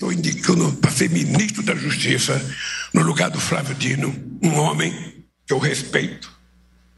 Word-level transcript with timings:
estou 0.00 0.10
indicando 0.10 0.72
para 0.76 0.90
ser 0.90 1.10
ministro 1.10 1.62
da 1.62 1.74
Justiça 1.74 2.42
no 2.94 3.02
lugar 3.02 3.28
do 3.28 3.38
Flávio 3.38 3.74
Dino, 3.74 4.08
um 4.42 4.58
homem 4.58 5.22
que 5.46 5.52
eu 5.52 5.58
respeito, 5.58 6.32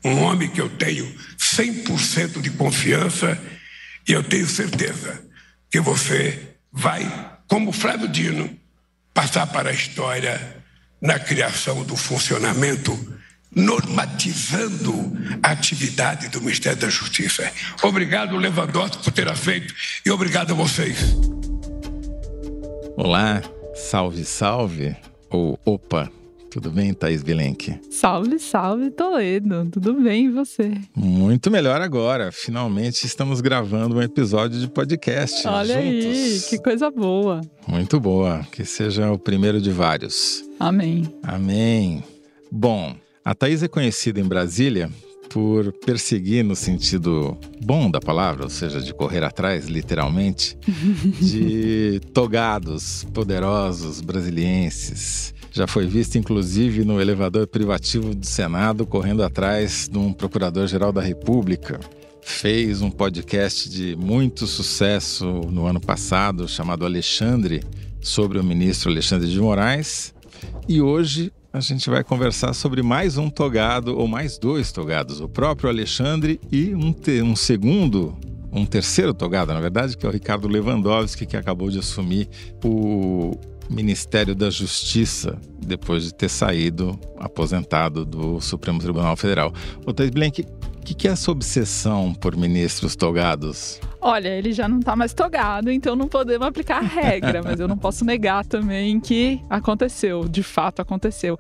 um 0.05 0.21
homem 0.23 0.49
que 0.49 0.61
eu 0.61 0.69
tenho 0.69 1.13
100% 1.37 2.41
de 2.41 2.51
confiança 2.51 3.37
e 4.09 4.13
eu 4.13 4.23
tenho 4.23 4.47
certeza 4.47 5.21
que 5.69 5.81
você 5.81 6.55
vai, 6.73 7.03
como 7.49 7.73
Flávio 7.73 8.07
Dino, 8.07 8.57
passar 9.13 9.49
para 9.49 9.71
a 9.71 9.75
história 9.75 10.63
na 11.01 11.19
criação 11.19 11.83
do 11.83 11.97
funcionamento, 11.97 12.97
normatizando 13.51 15.13
a 15.43 15.51
atividade 15.51 16.29
do 16.29 16.41
Ministério 16.41 16.79
da 16.79 16.89
Justiça. 16.89 17.53
Obrigado, 17.83 18.37
Lewandowski, 18.37 19.03
por 19.03 19.13
ter 19.13 19.35
feito 19.35 19.75
e 20.07 20.11
obrigado 20.11 20.53
a 20.53 20.55
vocês. 20.55 20.99
Olá, 23.05 23.43
salve, 23.75 24.25
salve, 24.25 24.95
ou 25.29 25.59
opa, 25.65 26.09
tudo 26.49 26.71
bem, 26.71 26.95
Thaís 26.95 27.21
Bilenque? 27.21 27.81
Salve, 27.91 28.39
salve, 28.39 28.93
Toledo. 28.93 29.69
Tudo 29.73 29.95
bem 29.95 30.27
e 30.27 30.31
você? 30.31 30.71
Muito 30.95 31.51
melhor 31.51 31.81
agora. 31.81 32.31
Finalmente 32.31 33.05
estamos 33.05 33.41
gravando 33.41 33.97
um 33.97 34.01
episódio 34.01 34.61
de 34.61 34.69
podcast. 34.69 35.49
Olha 35.49 35.83
juntos. 35.83 36.07
aí, 36.07 36.41
que 36.49 36.59
coisa 36.63 36.93
boa. 36.93 37.41
Muito 37.67 37.99
boa. 37.99 38.47
Que 38.53 38.65
seja 38.65 39.11
o 39.11 39.19
primeiro 39.19 39.61
de 39.61 39.73
vários. 39.73 40.45
Amém. 40.61 41.13
Amém. 41.25 42.05
Bom, 42.53 42.95
a 43.25 43.35
Thaís 43.35 43.65
é 43.65 43.69
conhecida 43.69 44.21
em 44.21 44.25
Brasília 44.25 44.89
por 45.33 45.73
perseguir 45.73 46.45
no 46.45 46.55
sentido 46.55 47.37
bom 47.65 47.91
da 47.91 47.99
palavra, 47.99 48.45
ou 48.45 48.51
seja, 48.51 48.81
de 48.81 48.93
correr 48.93 49.25
atrás, 49.25 49.67
literalmente, 49.67 50.59
de 51.21 52.01
togados 52.13 53.05
poderosos 53.15 54.01
brasilienses. 54.03 55.35
Já 55.51 55.67
foi 55.67 55.87
vista, 55.87 56.19
inclusive, 56.19 56.85
no 56.85 57.01
elevador 57.01 57.47
privativo 57.47 58.15
do 58.15 58.27
Senado, 58.27 58.87
correndo 58.87 59.23
atrás 59.23 59.89
de 59.91 59.99
um 59.99 60.13
procurador-geral 60.13 60.93
da 60.93 61.01
República. 61.01 61.81
Fez 62.23 62.83
um 62.83 62.91
podcast 62.91 63.69
de 63.69 63.97
muito 63.97 64.47
sucesso 64.47 65.27
no 65.51 65.67
ano 65.67 65.81
passado, 65.81 66.47
chamado 66.47 66.85
Alexandre, 66.85 67.63
sobre 68.01 68.39
o 68.39 68.45
ministro 68.45 68.91
Alexandre 68.91 69.31
de 69.31 69.41
Moraes. 69.41 70.15
E 70.69 70.81
hoje 70.81 71.33
a 71.53 71.61
gente 71.61 71.91
vai 71.91 72.03
conversar 72.03 72.55
sobre 72.55 72.83
mais 72.83 73.19
um 73.19 73.29
togado, 73.29 73.99
ou 73.99 74.09
mais 74.09 74.39
dois 74.39 74.73
togados, 74.73 75.21
o 75.21 75.29
próprio 75.29 75.69
Alexandre 75.69 76.41
e 76.51 76.75
um, 76.75 76.93
te, 76.93 77.21
um 77.21 77.37
segundo, 77.37 78.17
um 78.51 78.65
terceiro 78.65 79.13
togado, 79.13 79.53
na 79.53 79.61
verdade, 79.61 79.97
que 79.97 80.07
é 80.07 80.09
o 80.09 80.13
Ricardo 80.13 80.49
Lewandowski, 80.49 81.27
que 81.27 81.37
acabou 81.37 81.69
de 81.69 81.79
assumir 81.79 82.27
o 82.65 83.39
Ministério 83.69 84.35
da 84.35 84.49
Justiça, 84.49 85.39
depois 85.59 86.05
de 86.05 86.15
ter 86.15 86.31
saído 86.31 86.99
aposentado 87.19 88.07
do 88.07 88.41
Supremo 88.41 88.79
Tribunal 88.79 89.17
Federal. 89.17 89.53
O 89.85 89.93
Thais 89.93 90.11
Blank, 90.11 90.47
o 90.83 90.85
que, 90.85 90.95
que 90.95 91.07
é 91.07 91.13
essa 91.13 91.31
obsessão 91.31 92.13
por 92.13 92.37
ministros 92.37 92.97
togados? 92.97 93.81
Olha, 94.01 94.29
ele 94.29 94.53
já 94.53 94.67
não 94.67 94.81
tá 94.81 94.97
mais 94.97 95.15
togado, 95.15 95.71
então 95.71 95.95
não 95.95 96.09
podemos 96.09 96.45
aplicar 96.45 96.79
a 96.79 96.81
regra, 96.81 97.41
mas 97.41 97.61
eu 97.61 97.69
não 97.69 97.79
posso 97.79 98.05
negar 98.05 98.45
também 98.45 98.99
que 98.99 99.41
aconteceu, 99.49 100.29
de 100.29 100.43
fato 100.43 100.83
aconteceu. 100.83 101.39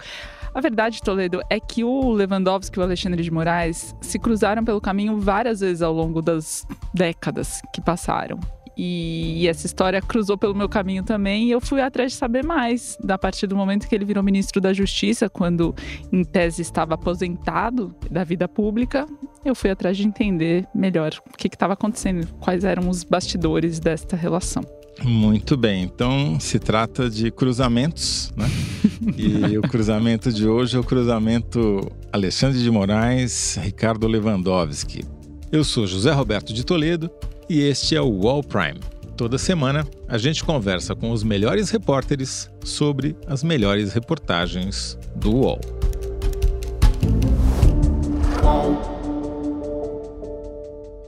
A 0.54 0.60
verdade, 0.60 1.02
Toledo, 1.02 1.42
é 1.50 1.58
que 1.58 1.82
o 1.82 2.12
Lewandowski 2.12 2.78
e 2.78 2.80
o 2.80 2.84
Alexandre 2.84 3.20
de 3.20 3.32
Moraes 3.32 3.96
se 4.00 4.16
cruzaram 4.16 4.64
pelo 4.64 4.80
caminho 4.80 5.18
várias 5.18 5.58
vezes 5.58 5.82
ao 5.82 5.92
longo 5.92 6.22
das 6.22 6.64
décadas 6.94 7.60
que 7.74 7.80
passaram. 7.80 8.38
E 8.76 9.46
essa 9.48 9.66
história 9.66 10.00
cruzou 10.00 10.38
pelo 10.38 10.54
meu 10.54 10.68
caminho 10.68 11.02
também 11.02 11.48
e 11.48 11.50
eu 11.50 11.60
fui 11.60 11.80
atrás 11.80 12.12
de 12.12 12.18
saber 12.18 12.44
mais. 12.44 12.96
A 13.08 13.18
partir 13.18 13.46
do 13.46 13.56
momento 13.56 13.86
que 13.86 13.94
ele 13.94 14.04
virou 14.04 14.22
ministro 14.22 14.60
da 14.60 14.72
Justiça, 14.72 15.28
quando 15.28 15.74
em 16.10 16.24
tese 16.24 16.62
estava 16.62 16.94
aposentado 16.94 17.94
da 18.10 18.24
vida 18.24 18.48
pública, 18.48 19.06
eu 19.44 19.54
fui 19.54 19.70
atrás 19.70 19.96
de 19.96 20.06
entender 20.06 20.66
melhor 20.74 21.12
o 21.28 21.36
que 21.36 21.48
estava 21.48 21.74
acontecendo, 21.74 22.26
quais 22.40 22.64
eram 22.64 22.88
os 22.88 23.04
bastidores 23.04 23.78
desta 23.78 24.16
relação. 24.16 24.62
Muito 25.02 25.56
bem, 25.56 25.82
então 25.82 26.38
se 26.38 26.58
trata 26.58 27.08
de 27.08 27.30
cruzamentos, 27.30 28.32
né? 28.36 28.46
e 29.16 29.56
o 29.56 29.62
cruzamento 29.62 30.30
de 30.30 30.46
hoje 30.46 30.76
é 30.76 30.80
o 30.80 30.84
cruzamento 30.84 31.90
Alexandre 32.12 32.62
de 32.62 32.70
Moraes, 32.70 33.58
Ricardo 33.60 34.06
Lewandowski. 34.06 35.04
Eu 35.50 35.64
sou 35.64 35.86
José 35.86 36.12
Roberto 36.12 36.52
de 36.52 36.64
Toledo 36.64 37.10
e 37.52 37.60
este 37.60 37.94
é 37.94 38.00
o 38.00 38.08
Wall 38.08 38.42
Prime. 38.42 38.80
Toda 39.14 39.36
semana 39.36 39.86
a 40.08 40.16
gente 40.16 40.42
conversa 40.42 40.96
com 40.96 41.10
os 41.10 41.22
melhores 41.22 41.68
repórteres 41.68 42.50
sobre 42.64 43.14
as 43.26 43.44
melhores 43.44 43.92
reportagens 43.92 44.98
do 45.14 45.32
UOL. 45.32 45.60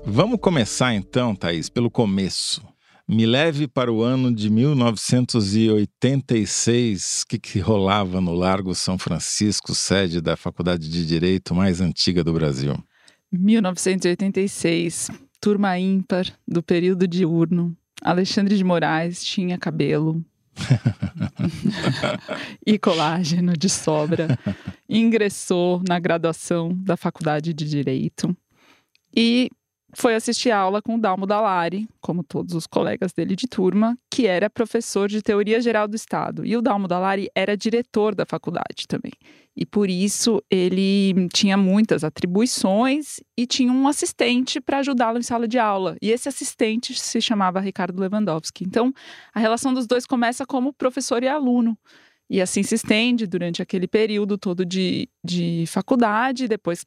Vamos 0.05 0.38
começar 0.38 0.94
então, 0.94 1.34
Thaís, 1.34 1.71
pelo 1.71 1.91
começo. 1.91 2.62
Me 3.09 3.25
leve 3.25 3.66
para 3.66 3.91
o 3.91 4.03
ano 4.03 4.31
de 4.31 4.50
1986, 4.50 7.22
o 7.22 7.26
que, 7.26 7.38
que 7.38 7.59
rolava 7.59 8.21
no 8.21 8.34
Largo 8.34 8.75
São 8.75 8.99
Francisco, 8.99 9.75
sede 9.75 10.21
da 10.21 10.37
Faculdade 10.37 10.91
de 10.91 11.06
Direito 11.06 11.55
mais 11.55 11.81
antiga 11.81 12.22
do 12.22 12.34
Brasil. 12.34 12.76
1986, 13.32 15.09
turma 15.44 15.78
ímpar 15.78 16.32
do 16.49 16.62
período 16.62 17.06
diurno. 17.06 17.77
Alexandre 18.00 18.56
de 18.56 18.65
Moraes 18.65 19.22
tinha 19.22 19.59
cabelo. 19.59 20.25
e 22.66 22.78
colágeno 22.78 23.53
de 23.53 23.69
sobra. 23.69 24.38
Ingressou 24.88 25.82
na 25.87 25.99
graduação 25.99 26.71
da 26.75 26.97
Faculdade 26.97 27.53
de 27.53 27.69
Direito 27.69 28.34
e 29.15 29.50
foi 29.97 30.15
assistir 30.15 30.50
aula 30.50 30.82
com 30.82 30.97
o 30.97 31.00
Dalmo 31.00 31.27
Dallari, 31.27 31.88
como 32.00 32.22
todos 32.22 32.55
os 32.55 32.66
colegas 32.66 33.12
dele 33.12 33.37
de 33.37 33.47
turma, 33.47 33.97
que 34.10 34.27
era 34.27 34.50
professor 34.50 35.09
de 35.09 35.22
Teoria 35.22 35.60
Geral 35.60 35.87
do 35.88 35.97
Estado. 35.97 36.44
E 36.44 36.56
o 36.56 36.62
Dalmo 36.62 36.88
Dallari 36.88 37.28
era 37.34 37.56
diretor 37.56 38.15
da 38.15 38.27
faculdade 38.27 38.87
também. 38.88 39.12
E 39.56 39.65
por 39.65 39.88
isso 39.88 40.43
ele 40.50 41.28
tinha 41.32 41.56
muitas 41.56 42.03
atribuições 42.03 43.21
e 43.38 43.47
tinha 43.47 43.72
um 43.72 43.87
assistente 43.87 44.60
para 44.60 44.78
ajudá-lo 44.78 45.19
em 45.19 45.22
sala 45.22 45.47
de 45.47 45.59
aula. 45.59 45.97
E 46.03 46.11
esse 46.11 46.28
assistente 46.28 46.99
se 46.99 47.21
chamava 47.21 47.61
Ricardo 47.61 48.00
Lewandowski. 48.00 48.65
Então, 48.65 48.93
a 49.32 49.38
relação 49.38 49.72
dos 49.72 49.87
dois 49.87 50.06
começa 50.06 50.44
como 50.44 50.72
professor 50.72 51.22
e 51.22 51.28
aluno. 51.28 51.78
E 52.28 52.41
assim 52.41 52.62
se 52.62 52.75
estende 52.75 53.26
durante 53.26 53.62
aquele 53.62 53.87
período 53.87 54.37
todo 54.37 54.65
de, 54.65 55.09
de 55.25 55.65
faculdade, 55.66 56.49
depois 56.49 56.84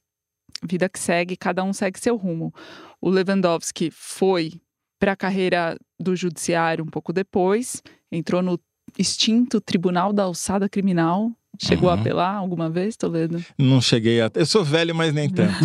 vida 0.63 0.89
que 0.89 0.99
segue, 0.99 1.35
cada 1.35 1.63
um 1.63 1.73
segue 1.73 1.99
seu 1.99 2.15
rumo. 2.15 2.53
O 3.01 3.09
Lewandowski 3.09 3.89
foi 3.91 4.53
para 4.99 5.11
a 5.11 5.15
carreira 5.15 5.77
do 5.99 6.15
judiciário 6.15 6.83
um 6.83 6.87
pouco 6.87 7.13
depois, 7.13 7.81
entrou 8.11 8.41
no 8.41 8.59
extinto 8.97 9.59
Tribunal 9.61 10.13
da 10.13 10.23
Alçada 10.23 10.69
Criminal. 10.69 11.31
Chegou 11.59 11.89
uhum. 11.89 11.95
a 11.95 11.99
apelar 11.99 12.35
alguma 12.35 12.69
vez, 12.69 12.95
Toledo? 12.95 13.43
Não 13.57 13.81
cheguei 13.81 14.21
a. 14.21 14.29
Eu 14.35 14.45
sou 14.45 14.63
velho, 14.63 14.93
mas 14.93 15.11
nem 15.11 15.27
tanto. 15.27 15.57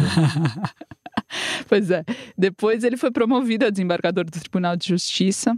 pois 1.69 1.91
é. 1.91 2.03
Depois 2.37 2.83
ele 2.83 2.97
foi 2.97 3.11
promovido 3.11 3.67
a 3.67 3.71
desembargador 3.71 4.25
do 4.25 4.31
Tribunal 4.31 4.75
de 4.75 4.89
Justiça. 4.89 5.55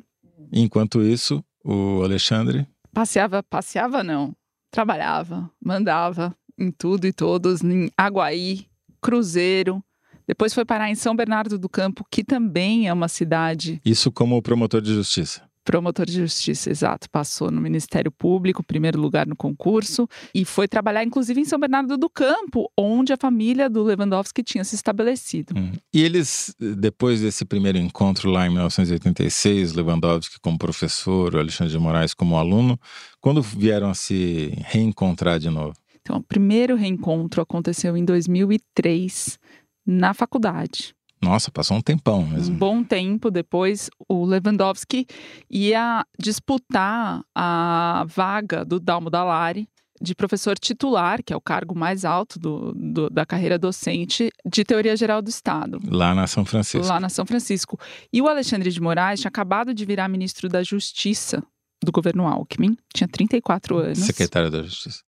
Enquanto 0.52 1.02
isso, 1.02 1.44
o 1.64 2.02
Alexandre. 2.02 2.66
Passeava, 2.92 3.44
passeava 3.44 4.02
não. 4.02 4.34
Trabalhava, 4.72 5.48
mandava 5.64 6.36
em 6.58 6.70
tudo 6.70 7.06
e 7.06 7.12
todos, 7.12 7.62
em 7.62 7.90
Aguaí, 7.96 8.66
Cruzeiro. 9.04 9.84
Depois 10.26 10.54
foi 10.54 10.64
parar 10.64 10.90
em 10.90 10.94
São 10.94 11.14
Bernardo 11.14 11.58
do 11.58 11.68
Campo, 11.68 12.06
que 12.10 12.24
também 12.24 12.88
é 12.88 12.92
uma 12.92 13.06
cidade. 13.06 13.78
Isso 13.84 14.10
como 14.10 14.40
promotor 14.40 14.80
de 14.80 14.94
justiça. 14.94 15.42
Promotor 15.62 16.06
de 16.06 16.14
justiça, 16.14 16.70
exato. 16.70 17.10
Passou 17.10 17.50
no 17.50 17.60
Ministério 17.60 18.10
Público, 18.10 18.62
primeiro 18.62 18.98
lugar 18.98 19.26
no 19.26 19.36
concurso, 19.36 20.08
e 20.34 20.42
foi 20.44 20.66
trabalhar, 20.66 21.04
inclusive, 21.04 21.38
em 21.38 21.44
São 21.44 21.58
Bernardo 21.58 21.98
do 21.98 22.08
Campo, 22.08 22.70
onde 22.78 23.12
a 23.12 23.16
família 23.18 23.68
do 23.68 23.82
Lewandowski 23.82 24.42
tinha 24.42 24.64
se 24.64 24.74
estabelecido. 24.74 25.54
Hum. 25.54 25.72
E 25.92 26.02
eles, 26.02 26.54
depois 26.58 27.20
desse 27.20 27.44
primeiro 27.44 27.76
encontro 27.76 28.30
lá 28.30 28.46
em 28.46 28.50
1986, 28.50 29.74
Lewandowski 29.74 30.40
como 30.40 30.56
professor, 30.56 31.34
o 31.34 31.38
Alexandre 31.38 31.72
de 31.72 31.78
Moraes 31.78 32.14
como 32.14 32.38
aluno, 32.38 32.78
quando 33.20 33.42
vieram 33.42 33.90
a 33.90 33.94
se 33.94 34.54
reencontrar 34.64 35.38
de 35.38 35.50
novo? 35.50 35.74
Então, 36.04 36.18
o 36.18 36.22
primeiro 36.22 36.76
reencontro 36.76 37.40
aconteceu 37.40 37.96
em 37.96 38.04
2003, 38.04 39.38
na 39.86 40.12
faculdade. 40.12 40.94
Nossa, 41.22 41.50
passou 41.50 41.78
um 41.78 41.80
tempão 41.80 42.26
mesmo. 42.26 42.54
Um 42.54 42.58
bom 42.58 42.84
tempo 42.84 43.30
depois, 43.30 43.88
o 44.06 44.26
Lewandowski 44.26 45.06
ia 45.50 46.04
disputar 46.18 47.24
a 47.34 48.04
vaga 48.06 48.66
do 48.66 48.78
Dalmo 48.78 49.08
Dallari 49.08 49.66
de 49.98 50.14
professor 50.14 50.58
titular, 50.58 51.22
que 51.22 51.32
é 51.32 51.36
o 51.36 51.40
cargo 51.40 51.74
mais 51.74 52.04
alto 52.04 52.38
do, 52.38 52.74
do, 52.74 53.08
da 53.08 53.24
carreira 53.24 53.58
docente 53.58 54.28
de 54.44 54.62
Teoria 54.62 54.94
Geral 54.94 55.22
do 55.22 55.30
Estado. 55.30 55.78
Lá 55.86 56.14
na 56.14 56.26
São 56.26 56.44
Francisco. 56.44 56.86
Lá 56.86 57.00
na 57.00 57.08
São 57.08 57.24
Francisco. 57.24 57.78
E 58.12 58.20
o 58.20 58.28
Alexandre 58.28 58.70
de 58.70 58.80
Moraes 58.80 59.20
tinha 59.20 59.30
acabado 59.30 59.72
de 59.72 59.86
virar 59.86 60.08
ministro 60.08 60.50
da 60.50 60.62
Justiça 60.62 61.42
do 61.82 61.90
governo 61.90 62.26
Alckmin, 62.26 62.76
tinha 62.94 63.08
34 63.08 63.78
anos. 63.78 63.98
Secretária 63.98 64.50
da 64.50 64.62
Justiça. 64.62 65.00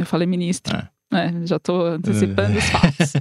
Eu 0.00 0.06
falei 0.06 0.26
ministra. 0.26 0.90
É, 1.12 1.46
já 1.46 1.56
estou 1.56 1.86
antecipando 1.86 2.56
os 2.56 2.64
fatos. 2.70 3.12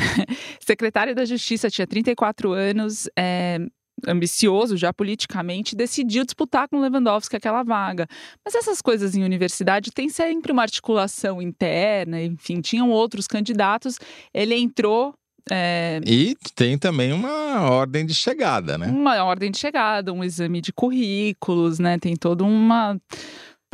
Secretário 0.60 1.14
da 1.14 1.24
Justiça 1.24 1.68
tinha 1.68 1.86
34 1.86 2.52
anos, 2.52 3.08
é, 3.18 3.58
ambicioso 4.06 4.76
já 4.76 4.92
politicamente, 4.92 5.76
decidiu 5.76 6.24
disputar 6.24 6.66
com 6.68 6.80
Lewandowski 6.80 7.36
aquela 7.36 7.62
vaga. 7.62 8.06
Mas 8.44 8.54
essas 8.54 8.80
coisas 8.80 9.14
em 9.14 9.22
universidade 9.22 9.90
tem 9.92 10.08
sempre 10.08 10.52
uma 10.52 10.62
articulação 10.62 11.42
interna, 11.42 12.22
enfim, 12.22 12.60
tinham 12.60 12.90
outros 12.90 13.26
candidatos. 13.26 13.98
Ele 14.32 14.54
entrou 14.54 15.14
é, 15.50 16.00
e 16.06 16.34
tem 16.54 16.78
também 16.78 17.12
uma 17.12 17.68
ordem 17.70 18.06
de 18.06 18.14
chegada, 18.14 18.78
né? 18.78 18.86
Uma 18.86 19.22
ordem 19.24 19.50
de 19.50 19.58
chegada, 19.58 20.10
um 20.10 20.24
exame 20.24 20.62
de 20.62 20.72
currículos, 20.72 21.78
né? 21.78 21.98
Tem 21.98 22.16
toda 22.16 22.44
uma 22.44 22.98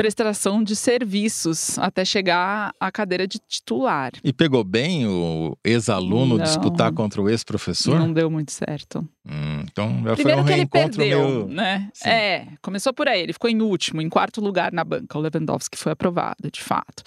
prestação 0.01 0.65
de 0.65 0.75
serviços 0.75 1.79
até 1.79 2.07
chegar 2.07 2.73
à 2.81 2.91
cadeira 2.91 3.29
de 3.29 3.39
titular. 3.39 4.13
E 4.25 4.33
pegou 4.33 4.65
bem 4.65 5.07
o 5.07 5.55
ex-aluno 5.63 6.39
disputar 6.39 6.91
contra 6.91 7.21
o 7.21 7.29
ex-professor? 7.29 7.99
Não 7.99 8.11
deu 8.11 8.31
muito 8.31 8.51
certo. 8.51 9.07
Hum, 9.27 9.63
então 9.71 10.03
já 10.03 10.15
Primeiro 10.15 10.23
foi 10.23 10.33
um 10.33 10.45
que 10.45 10.53
ele 10.53 10.57
reencontro 10.57 10.97
perdeu, 10.97 11.29
meio... 11.29 11.49
né? 11.49 11.91
Sim. 11.93 12.09
É, 12.09 12.47
começou 12.63 12.95
por 12.95 13.09
aí. 13.09 13.21
Ele 13.21 13.35
ficou 13.35 13.51
em 13.51 13.61
último, 13.61 14.01
em 14.01 14.09
quarto 14.09 14.41
lugar 14.41 14.73
na 14.73 14.83
banca. 14.83 15.19
O 15.19 15.21
Lewandowski 15.21 15.77
foi 15.77 15.93
aprovado, 15.93 16.51
de 16.51 16.63
fato. 16.63 17.03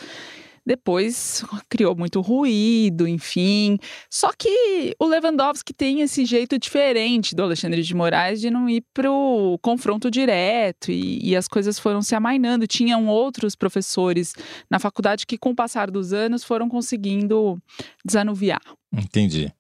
Depois 0.65 1.43
criou 1.69 1.95
muito 1.95 2.21
ruído, 2.21 3.07
enfim. 3.07 3.77
Só 4.09 4.31
que 4.37 4.95
o 4.99 5.05
Lewandowski 5.05 5.73
tem 5.73 6.01
esse 6.01 6.25
jeito 6.25 6.57
diferente 6.57 7.35
do 7.35 7.43
Alexandre 7.43 7.81
de 7.81 7.93
Moraes 7.93 8.39
de 8.39 8.49
não 8.49 8.69
ir 8.69 8.83
para 8.93 9.11
o 9.11 9.57
confronto 9.61 10.09
direto 10.09 10.91
e, 10.91 11.19
e, 11.31 11.35
as 11.35 11.47
coisas 11.47 11.77
foram 11.77 12.01
se 12.01 12.15
amainando. 12.15 12.67
Tinham 12.67 13.07
outros 13.07 13.55
professores 13.55 14.33
na 14.69 14.79
faculdade 14.79 15.25
que, 15.25 15.37
com 15.37 15.51
o 15.51 15.55
passar 15.55 15.91
dos 15.91 16.13
anos, 16.13 16.43
foram 16.43 16.69
conseguindo 16.69 17.61
desanuviar. 18.05 18.61
Entendi. 18.91 19.51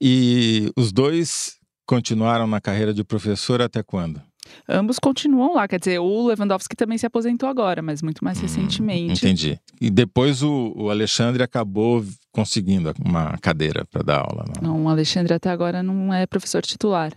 E 0.00 0.70
os 0.76 0.92
dois 0.92 1.58
continuaram 1.86 2.46
na 2.46 2.60
carreira 2.60 2.92
de 2.92 3.02
professor 3.02 3.62
até 3.62 3.82
quando? 3.82 4.22
Ambos 4.68 4.98
continuam 4.98 5.54
lá, 5.54 5.66
quer 5.66 5.78
dizer, 5.78 5.98
o 5.98 6.26
Lewandowski 6.26 6.76
também 6.76 6.98
se 6.98 7.06
aposentou 7.06 7.48
agora, 7.48 7.82
mas 7.82 8.02
muito 8.02 8.24
mais 8.24 8.38
hum, 8.38 8.42
recentemente. 8.42 9.24
Entendi. 9.24 9.58
E 9.80 9.90
depois 9.90 10.42
o, 10.42 10.72
o 10.76 10.90
Alexandre 10.90 11.42
acabou 11.42 12.04
conseguindo 12.32 12.92
uma 13.04 13.36
cadeira 13.38 13.84
para 13.84 14.02
dar 14.02 14.18
aula. 14.20 14.44
Não? 14.60 14.74
não, 14.74 14.84
o 14.84 14.88
Alexandre 14.88 15.34
até 15.34 15.50
agora 15.50 15.82
não 15.82 16.12
é 16.12 16.26
professor 16.26 16.62
titular. 16.62 17.12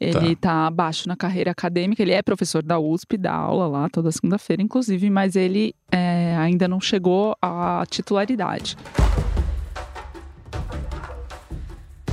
Ele 0.00 0.32
está 0.32 0.48
tá 0.48 0.66
abaixo 0.66 1.08
na 1.08 1.16
carreira 1.16 1.50
acadêmica, 1.50 2.02
ele 2.02 2.12
é 2.12 2.22
professor 2.22 2.62
da 2.62 2.78
USP, 2.78 3.18
dá 3.18 3.34
aula 3.34 3.66
lá 3.66 3.88
toda 3.90 4.10
segunda-feira, 4.12 4.62
inclusive, 4.62 5.10
mas 5.10 5.36
ele 5.36 5.74
é, 5.90 6.36
ainda 6.38 6.68
não 6.68 6.80
chegou 6.80 7.36
à 7.42 7.84
titularidade. 7.88 8.76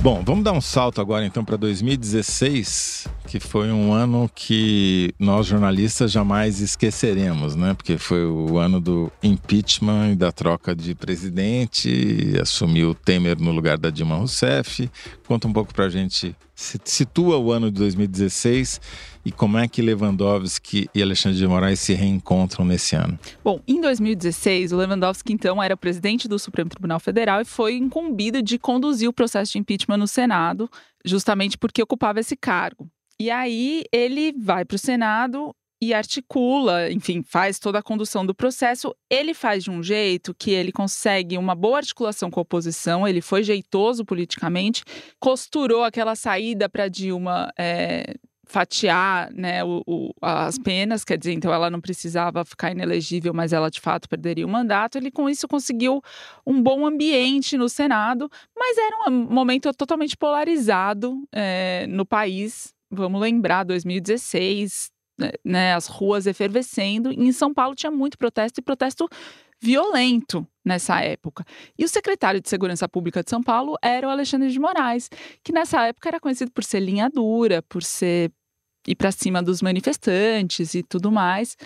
Bom, 0.08 0.22
vamos 0.24 0.42
dar 0.42 0.52
um 0.52 0.60
salto 0.62 1.02
agora 1.02 1.26
então 1.26 1.44
para 1.44 1.58
2016, 1.58 3.08
que 3.26 3.38
foi 3.38 3.70
um 3.70 3.92
ano 3.92 4.26
que 4.34 5.12
nós 5.18 5.44
jornalistas 5.44 6.10
jamais 6.10 6.62
esqueceremos, 6.62 7.54
né? 7.54 7.74
Porque 7.74 7.98
foi 7.98 8.24
o 8.24 8.56
ano 8.56 8.80
do 8.80 9.12
impeachment 9.22 10.12
e 10.12 10.16
da 10.16 10.32
troca 10.32 10.74
de 10.74 10.94
presidente, 10.94 12.32
assumiu 12.40 12.94
Temer 12.94 13.38
no 13.38 13.52
lugar 13.52 13.76
da 13.76 13.90
Dilma 13.90 14.16
Rousseff. 14.16 14.90
Conta 15.26 15.46
um 15.46 15.52
pouco 15.52 15.74
para 15.74 15.84
a 15.84 15.90
gente, 15.90 16.34
situa 16.58 17.38
o 17.38 17.52
ano 17.52 17.70
de 17.70 17.78
2016 17.78 18.80
e 19.24 19.30
como 19.30 19.58
é 19.58 19.68
que 19.68 19.80
Lewandowski 19.80 20.90
e 20.92 21.00
Alexandre 21.00 21.38
de 21.38 21.46
Moraes 21.46 21.78
se 21.78 21.94
reencontram 21.94 22.64
nesse 22.64 22.96
ano? 22.96 23.16
Bom, 23.44 23.60
em 23.66 23.80
2016, 23.80 24.72
o 24.72 24.76
Lewandowski 24.76 25.32
então 25.32 25.62
era 25.62 25.76
presidente 25.76 26.26
do 26.26 26.38
Supremo 26.38 26.68
Tribunal 26.68 26.98
Federal 26.98 27.40
e 27.40 27.44
foi 27.44 27.76
incumbido 27.76 28.42
de 28.42 28.58
conduzir 28.58 29.08
o 29.08 29.12
processo 29.12 29.52
de 29.52 29.58
impeachment 29.58 29.98
no 29.98 30.08
Senado, 30.08 30.68
justamente 31.04 31.56
porque 31.56 31.82
ocupava 31.82 32.18
esse 32.18 32.36
cargo. 32.36 32.90
E 33.20 33.30
aí 33.30 33.84
ele 33.92 34.32
vai 34.32 34.64
para 34.64 34.76
o 34.76 34.78
Senado 34.78 35.54
e 35.80 35.94
articula, 35.94 36.90
enfim, 36.90 37.22
faz 37.22 37.58
toda 37.58 37.78
a 37.78 37.82
condução 37.82 38.26
do 38.26 38.34
processo. 38.34 38.94
Ele 39.08 39.32
faz 39.32 39.64
de 39.64 39.70
um 39.70 39.82
jeito 39.82 40.34
que 40.34 40.50
ele 40.50 40.72
consegue 40.72 41.38
uma 41.38 41.54
boa 41.54 41.78
articulação 41.78 42.30
com 42.30 42.40
a 42.40 42.42
oposição, 42.42 43.06
ele 43.06 43.20
foi 43.20 43.42
jeitoso 43.42 44.04
politicamente, 44.04 44.82
costurou 45.20 45.84
aquela 45.84 46.16
saída 46.16 46.68
para 46.68 46.88
Dilma 46.88 47.52
é, 47.56 48.14
fatiar 48.48 49.30
né, 49.32 49.62
o, 49.62 49.82
o, 49.86 50.14
as 50.22 50.58
penas, 50.58 51.04
quer 51.04 51.18
dizer, 51.18 51.32
então 51.32 51.52
ela 51.52 51.70
não 51.70 51.80
precisava 51.80 52.44
ficar 52.44 52.72
inelegível, 52.72 53.32
mas 53.34 53.52
ela 53.52 53.70
de 53.70 53.80
fato 53.80 54.08
perderia 54.08 54.46
o 54.46 54.48
mandato. 54.48 54.96
Ele 54.96 55.10
com 55.10 55.28
isso 55.28 55.46
conseguiu 55.46 56.02
um 56.46 56.60
bom 56.60 56.86
ambiente 56.86 57.56
no 57.58 57.68
Senado, 57.68 58.28
mas 58.56 58.76
era 58.78 59.10
um 59.10 59.26
momento 59.30 59.72
totalmente 59.74 60.16
polarizado 60.16 61.22
é, 61.30 61.86
no 61.88 62.06
país. 62.06 62.74
Vamos 62.90 63.20
lembrar, 63.20 63.64
2016, 63.64 64.90
né, 65.44 65.74
as 65.74 65.86
ruas 65.86 66.26
efervescendo. 66.26 67.12
E 67.12 67.16
em 67.16 67.32
São 67.32 67.52
Paulo 67.52 67.74
tinha 67.74 67.90
muito 67.90 68.16
protesto 68.16 68.60
e 68.60 68.62
protesto 68.62 69.08
violento 69.60 70.46
nessa 70.64 71.00
época. 71.00 71.44
E 71.76 71.84
o 71.84 71.88
secretário 71.88 72.40
de 72.40 72.48
Segurança 72.48 72.88
Pública 72.88 73.22
de 73.22 73.30
São 73.30 73.42
Paulo 73.42 73.76
era 73.82 74.06
o 74.06 74.10
Alexandre 74.10 74.50
de 74.50 74.58
Moraes, 74.58 75.10
que 75.42 75.52
nessa 75.52 75.86
época 75.86 76.08
era 76.08 76.20
conhecido 76.20 76.50
por 76.52 76.62
ser 76.62 76.80
linha 76.80 77.10
dura, 77.10 77.62
por 77.62 77.82
ser 77.82 78.30
ir 78.86 78.94
para 78.94 79.12
cima 79.12 79.42
dos 79.42 79.60
manifestantes 79.60 80.74
e 80.74 80.82
tudo 80.82 81.10
mais. 81.10 81.56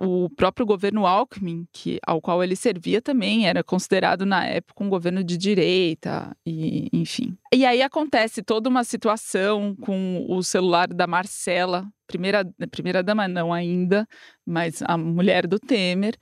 O 0.00 0.30
próprio 0.30 0.64
governo 0.64 1.04
Alckmin, 1.04 1.66
que, 1.72 1.98
ao 2.06 2.20
qual 2.20 2.40
ele 2.44 2.54
servia 2.54 3.02
também, 3.02 3.48
era 3.48 3.64
considerado 3.64 4.24
na 4.24 4.46
época 4.46 4.84
um 4.84 4.88
governo 4.88 5.24
de 5.24 5.36
direita, 5.36 6.36
e 6.46 6.88
enfim. 6.92 7.36
E 7.52 7.66
aí 7.66 7.82
acontece 7.82 8.40
toda 8.40 8.68
uma 8.68 8.84
situação 8.84 9.74
com 9.80 10.24
o 10.28 10.40
celular 10.40 10.86
da 10.86 11.08
Marcela, 11.08 11.84
primeira, 12.06 12.48
primeira 12.70 13.02
dama 13.02 13.26
não 13.26 13.52
ainda, 13.52 14.06
mas 14.46 14.80
a 14.82 14.96
mulher 14.96 15.48
do 15.48 15.58
Temer, 15.58 16.14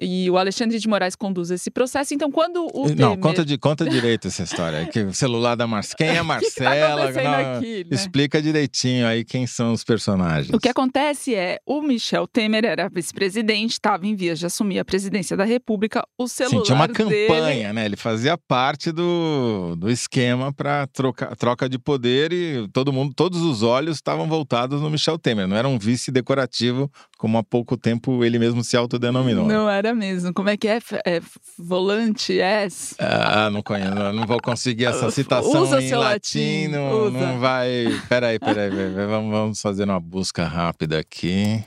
e 0.00 0.30
o 0.30 0.36
Alexandre 0.36 0.78
de 0.78 0.88
Moraes 0.88 1.16
conduz 1.16 1.50
esse 1.50 1.70
processo. 1.70 2.14
Então, 2.14 2.30
quando 2.30 2.66
o 2.74 2.88
Não, 2.88 2.94
Temer... 2.94 3.18
conta, 3.18 3.44
de, 3.44 3.58
conta 3.58 3.88
direito 3.88 4.28
essa 4.28 4.42
história. 4.42 4.86
Que 4.86 5.00
o 5.00 5.14
celular 5.14 5.54
da 5.54 5.66
Marcela. 5.66 5.96
Quem 5.96 6.08
é 6.08 6.18
a 6.18 6.24
Marcela? 6.24 7.06
que 7.06 7.12
que 7.12 7.24
tá 7.24 7.56
aqui, 7.56 7.84
né? 7.84 7.90
Explica 7.90 8.42
direitinho 8.42 9.06
aí 9.06 9.24
quem 9.24 9.46
são 9.46 9.72
os 9.72 9.82
personagens. 9.82 10.52
O 10.54 10.58
que 10.58 10.68
acontece 10.68 11.34
é, 11.34 11.58
o 11.66 11.80
Michel 11.80 12.26
Temer 12.26 12.64
era 12.64 12.88
vice-presidente, 12.88 13.72
estava 13.72 14.06
em 14.06 14.14
vias 14.14 14.38
de 14.38 14.46
assumir 14.46 14.78
a 14.78 14.84
presidência 14.84 15.36
da 15.36 15.44
República. 15.44 16.06
O 16.18 16.28
celular 16.28 16.58
Sim, 16.58 16.64
tinha 16.64 16.76
uma 16.76 16.88
dele... 16.88 17.26
campanha, 17.26 17.72
né? 17.72 17.84
Ele 17.84 17.96
fazia 17.96 18.36
parte 18.36 18.92
do, 18.92 19.76
do 19.76 19.90
esquema 19.90 20.52
para 20.52 20.86
troca, 20.88 21.34
troca 21.36 21.68
de 21.68 21.78
poder 21.78 22.32
e 22.32 22.68
todo 22.68 22.92
mundo, 22.92 23.14
todos 23.14 23.40
os 23.40 23.62
olhos 23.62 23.96
estavam 23.96 24.28
voltados 24.28 24.80
no 24.80 24.90
Michel 24.90 25.18
Temer. 25.18 25.46
Não 25.46 25.56
era 25.56 25.68
um 25.68 25.78
vice 25.78 26.10
decorativo, 26.10 26.90
como 27.18 27.38
há 27.38 27.42
pouco 27.42 27.76
tempo 27.76 28.24
ele 28.24 28.38
mesmo 28.38 28.62
se 28.62 28.76
autodenominou. 28.76 29.46
Não 29.46 29.68
era 29.68 29.94
mesmo. 29.94 30.32
Como 30.34 30.48
é 30.48 30.56
que 30.56 30.68
é? 30.68 30.78
é 31.04 31.20
volante, 31.58 32.34
yes? 32.34 32.94
Ah, 32.98 33.48
não 33.50 33.62
conheço. 33.62 33.94
Não 33.94 34.26
vou 34.26 34.40
conseguir 34.40 34.84
essa 34.84 35.10
citação 35.10 35.62
Usa 35.62 35.82
em 35.82 35.94
latino. 35.94 37.10
Não 37.10 37.38
vai. 37.38 37.86
Peraí, 38.08 38.38
peraí, 38.38 38.70
peraí. 38.70 39.06
Vamos, 39.06 39.30
vamos 39.30 39.60
fazer 39.60 39.84
uma 39.84 40.00
busca 40.00 40.44
rápida 40.44 40.98
aqui. 40.98 41.64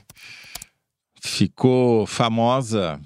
Ficou 1.22 2.06
famosa 2.06 2.98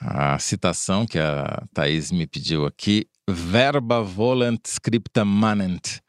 a 0.00 0.38
citação 0.38 1.06
que 1.06 1.18
a 1.18 1.62
Thaís 1.72 2.10
me 2.10 2.26
pediu 2.26 2.66
aqui. 2.66 3.06
Verba 3.28 4.02
volant 4.02 4.60
scripta 4.66 5.24
manent 5.24 6.00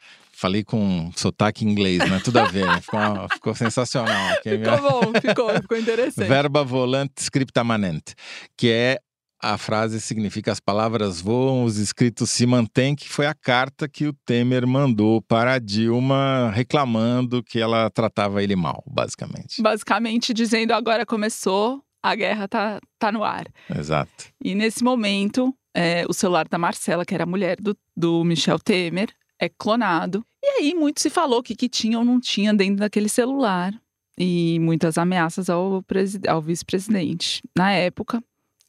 Falei 0.44 0.62
com 0.62 1.10
sotaque 1.16 1.64
inglês, 1.64 2.00
né? 2.00 2.20
Tudo 2.22 2.40
a 2.40 2.44
ver, 2.44 2.66
né? 2.66 2.82
ficou, 2.82 3.30
ficou, 3.32 3.56
sensacional. 3.56 4.36
Ficou 4.44 4.82
bom, 4.82 5.22
ficou, 5.22 5.50
ficou 5.62 5.78
interessante. 5.78 6.28
Verba 6.28 6.66
volant 6.66 7.10
scripta 7.18 7.64
manent, 7.64 8.12
que 8.58 8.70
é 8.70 9.00
a 9.42 9.58
frase 9.58 10.02
significa 10.02 10.52
as 10.52 10.60
palavras 10.60 11.22
voam, 11.22 11.64
os 11.64 11.78
escritos 11.78 12.30
se 12.30 12.46
mantêm, 12.46 12.94
que 12.94 13.08
foi 13.08 13.26
a 13.26 13.34
carta 13.34 13.88
que 13.88 14.06
o 14.06 14.12
Temer 14.26 14.68
mandou 14.68 15.22
para 15.22 15.54
a 15.54 15.60
Dilma 15.60 16.52
reclamando 16.54 17.42
que 17.42 17.62
ela 17.62 17.90
tratava 17.90 18.44
ele 18.44 18.58
mal, 18.58 18.84
basicamente. 18.86 19.62
Basicamente 19.62 20.34
dizendo 20.34 20.74
agora 20.74 21.06
começou, 21.06 21.82
a 22.04 22.14
guerra 22.16 22.50
tá, 22.50 22.82
tá 23.00 23.14
no 23.14 23.24
ar. 23.24 23.46
Exato. 23.74 24.26
E 24.44 24.54
nesse 24.56 24.84
momento, 24.84 25.56
é, 25.74 26.04
o 26.10 26.12
celular 26.12 26.50
da 26.50 26.58
Marcela, 26.58 27.06
que 27.06 27.14
era 27.14 27.24
a 27.24 27.28
mulher 27.28 27.56
do, 27.62 27.78
do 27.96 28.26
Michel 28.26 28.60
Temer, 28.60 29.08
é 29.44 29.50
clonado. 29.50 30.26
E 30.44 30.60
aí 30.60 30.76
muito 30.76 31.00
se 31.00 31.10
falou 31.10 31.40
o 31.40 31.44
que, 31.44 31.56
que 31.56 31.70
tinha 31.70 31.98
ou 31.98 32.04
não 32.04 32.20
tinha 32.20 32.54
dentro 32.54 32.76
daquele 32.76 33.08
celular. 33.08 33.74
E 34.20 34.60
muitas 34.60 34.98
ameaças 34.98 35.50
ao, 35.50 35.84
ao 36.28 36.42
vice-presidente 36.42 37.42
na 37.58 37.72
época. 37.72 38.22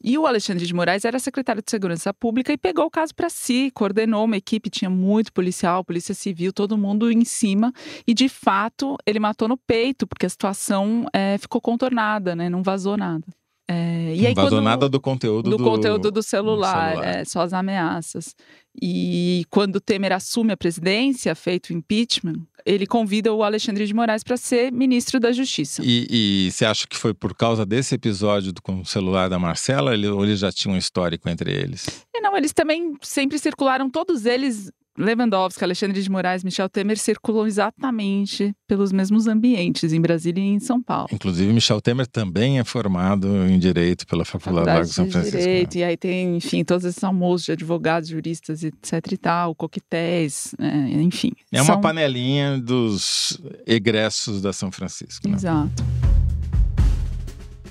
E 0.03 0.17
o 0.17 0.27
Alexandre 0.27 0.67
de 0.67 0.75
Moraes 0.75 1.05
era 1.05 1.19
secretário 1.19 1.63
de 1.63 1.71
Segurança 1.71 2.13
Pública 2.13 2.53
e 2.53 2.59
pegou 2.59 2.85
o 2.85 2.91
caso 2.91 3.15
para 3.15 3.31
si, 3.31 3.71
coordenou 3.75 4.25
uma 4.25 4.37
equipe, 4.37 4.71
tinha 4.71 4.91
muito 4.91 5.33
policial, 5.33 5.83
polícia 5.83 6.15
civil, 6.15 6.53
todo 6.53 6.79
mundo 6.79 7.11
em 7.11 7.25
cima. 7.25 7.73
E 8.07 8.15
de 8.15 8.29
fato, 8.29 8.97
ele 9.07 9.19
matou 9.19 9.49
no 9.49 9.57
peito, 9.57 10.07
porque 10.07 10.27
a 10.27 10.29
situação 10.29 11.07
é, 11.13 11.39
ficou 11.39 11.61
contornada, 11.61 12.37
né? 12.37 12.49
Não 12.49 12.63
vazou 12.63 12.97
nada. 12.97 13.27
É, 13.67 14.15
e 14.15 14.27
aí, 14.27 14.35
vazou 14.35 14.59
quando, 14.59 14.65
nada 14.65 14.89
do 14.89 15.01
conteúdo 15.01 15.51
do, 15.51 15.57
do 15.57 15.65
conteúdo 15.65 16.11
do 16.11 16.23
celular, 16.23 16.91
do 16.91 16.97
celular. 16.97 17.17
É, 17.21 17.25
só 17.25 17.41
as 17.41 17.53
ameaças. 17.53 18.35
E 18.81 19.47
quando 19.49 19.77
o 19.77 19.81
Temer 19.81 20.13
assume 20.13 20.53
a 20.53 20.57
presidência, 20.57 21.35
feito 21.35 21.71
o 21.71 21.73
impeachment, 21.73 22.43
ele 22.67 22.87
convida 22.87 23.33
o 23.33 23.43
Alexandre 23.43 23.87
de 23.87 23.95
Moraes 23.95 24.23
para 24.23 24.37
ser 24.37 24.73
ministro 24.73 25.19
da 25.19 25.33
Justiça. 25.33 25.83
E, 25.85 26.07
e, 26.11 26.51
você 26.51 26.65
acha 26.65 26.87
que 26.87 26.97
foi 26.97 27.15
por 27.15 27.35
causa 27.35 27.65
desse 27.65 27.95
episódio 27.95 28.53
do, 28.53 28.61
com 28.61 28.81
o 28.81 28.85
celular 28.85 29.29
da 29.29 29.39
Marcela 29.39 29.95
ele, 29.95 30.09
ou 30.09 30.25
eles 30.25 30.41
já 30.41 30.53
tinham 30.53 30.75
um 30.75 30.79
histórico 30.79 31.29
entre 31.29 31.53
eles? 31.53 31.87
E 32.15 32.21
não, 32.21 32.37
eles 32.37 32.53
também 32.53 32.95
sempre 33.01 33.39
circularam, 33.39 33.89
todos 33.89 34.27
eles 34.27 34.71
Lewandowski, 34.97 35.65
Alexandre 35.65 36.01
de 36.01 36.11
Moraes, 36.11 36.45
Michel 36.45 36.69
Temer 36.69 36.99
circulam 36.99 37.47
exatamente 37.47 38.55
pelos 38.67 38.93
mesmos 38.93 39.27
ambientes 39.27 39.93
em 39.93 40.01
Brasília 40.01 40.43
e 40.43 40.47
em 40.47 40.61
São 40.61 40.83
Paulo. 40.83 41.09
Inclusive, 41.13 41.53
Michel 41.53 41.81
Temer 41.81 42.07
também 42.07 42.59
é 42.59 42.65
formado 42.65 43.29
em 43.49 43.59
Direito 43.59 44.07
pela 44.07 44.25
Faculdade, 44.25 44.67
Faculdade 44.67 44.89
de 44.89 44.95
São 44.95 45.11
Francisco. 45.11 45.39
Direito, 45.39 45.75
né? 45.75 45.81
e 45.81 45.85
aí 45.85 45.97
tem, 45.97 46.37
enfim, 46.37 46.65
todos 46.65 46.85
esses 46.85 47.03
almoços 47.03 47.47
de 47.47 47.53
advogados, 47.53 48.09
juristas, 48.09 48.63
etc 48.63 49.13
e 49.13 49.17
tal, 49.17 49.55
coquetéis, 49.55 50.55
é, 50.59 50.77
enfim. 51.03 51.33
É 51.53 51.61
uma 51.61 51.75
são... 51.75 51.81
panelinha 51.81 52.59
dos 52.59 53.41
egressos 53.67 54.41
da 54.41 54.53
São 54.53 54.71
Francisco. 54.71 55.29
Né? 55.29 55.35
Exato. 55.35 55.83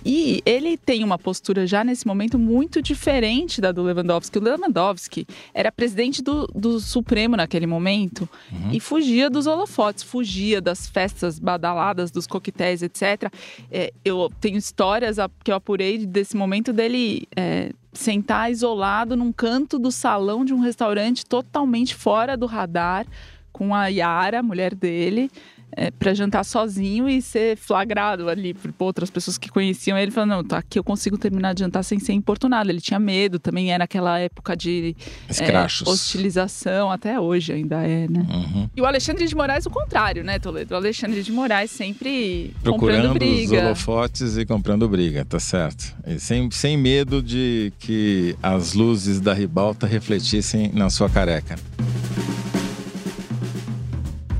E 0.05 0.41
ele 0.45 0.77
tem 0.77 1.03
uma 1.03 1.17
postura 1.17 1.65
já 1.65 1.83
nesse 1.83 2.05
momento 2.05 2.37
muito 2.37 2.81
diferente 2.81 3.61
da 3.61 3.71
do 3.71 3.83
Lewandowski. 3.83 4.37
O 4.37 4.41
Lewandowski 4.41 5.25
era 5.53 5.71
presidente 5.71 6.21
do, 6.21 6.47
do 6.47 6.79
Supremo 6.79 7.35
naquele 7.35 7.65
momento 7.65 8.27
uhum. 8.51 8.71
e 8.71 8.79
fugia 8.79 9.29
dos 9.29 9.47
holofotes, 9.47 10.03
fugia 10.03 10.61
das 10.61 10.87
festas 10.87 11.39
badaladas, 11.39 12.11
dos 12.11 12.27
coquetéis, 12.27 12.81
etc. 12.81 13.31
É, 13.71 13.93
eu 14.03 14.31
tenho 14.39 14.57
histórias 14.57 15.17
que 15.43 15.51
eu 15.51 15.55
apurei 15.55 16.05
desse 16.05 16.35
momento 16.35 16.73
dele. 16.73 17.27
É, 17.35 17.71
sentar 17.93 18.51
isolado 18.51 19.15
num 19.15 19.31
canto 19.31 19.77
do 19.77 19.91
salão 19.91 20.43
de 20.43 20.51
um 20.51 20.59
restaurante 20.59 21.23
totalmente 21.23 21.93
fora 21.93 22.35
do 22.35 22.47
radar, 22.47 23.05
com 23.51 23.73
a 23.73 23.85
Yara, 23.87 24.41
mulher 24.41 24.73
dele, 24.73 25.29
é, 25.75 25.91
para 25.91 26.13
jantar 26.13 26.43
sozinho 26.43 27.07
e 27.09 27.21
ser 27.21 27.57
flagrado 27.57 28.29
ali 28.29 28.53
por, 28.53 28.73
outras 28.79 29.09
pessoas 29.09 29.37
que 29.37 29.49
conheciam 29.49 29.97
ele. 29.97 30.11
Falando, 30.11 30.29
não, 30.29 30.43
tá 30.43 30.57
aqui 30.57 30.79
eu 30.79 30.83
consigo 30.83 31.17
terminar 31.17 31.53
de 31.53 31.61
jantar 31.61 31.83
sem 31.83 31.99
ser 31.99 32.13
importunado. 32.13 32.69
Ele 32.69 32.81
tinha 32.81 32.99
medo, 32.99 33.39
também 33.39 33.71
era 33.71 33.83
aquela 33.83 34.19
época 34.19 34.55
de 34.55 34.95
é, 35.29 35.65
hostilização, 35.85 36.91
até 36.91 37.19
hoje 37.19 37.53
ainda 37.53 37.83
é, 37.83 38.07
né? 38.07 38.25
Uhum. 38.29 38.69
E 38.75 38.81
o 38.81 38.85
Alexandre 38.85 39.27
de 39.27 39.35
Moraes, 39.35 39.65
o 39.65 39.69
contrário, 39.69 40.23
né, 40.23 40.39
Toledo? 40.39 40.73
O 40.73 40.77
Alexandre 40.77 41.23
de 41.23 41.31
Moraes 41.31 41.71
sempre 41.71 42.53
Procurando 42.63 43.09
comprando 43.09 43.13
briga. 43.13 43.57
os 43.57 43.63
holofotes 43.63 44.37
e 44.37 44.45
comprando 44.45 44.87
briga, 44.87 45.25
tá 45.25 45.39
certo. 45.39 45.95
E 46.05 46.19
sem, 46.19 46.49
sem 46.51 46.77
medo 46.77 47.21
de 47.21 47.73
que 47.79 48.35
as 48.41 48.73
luzes 48.73 49.19
da 49.19 49.33
ribalta 49.33 49.87
refletissem 49.87 50.71
na 50.73 50.89
sua 50.89 51.09
careca. 51.09 51.55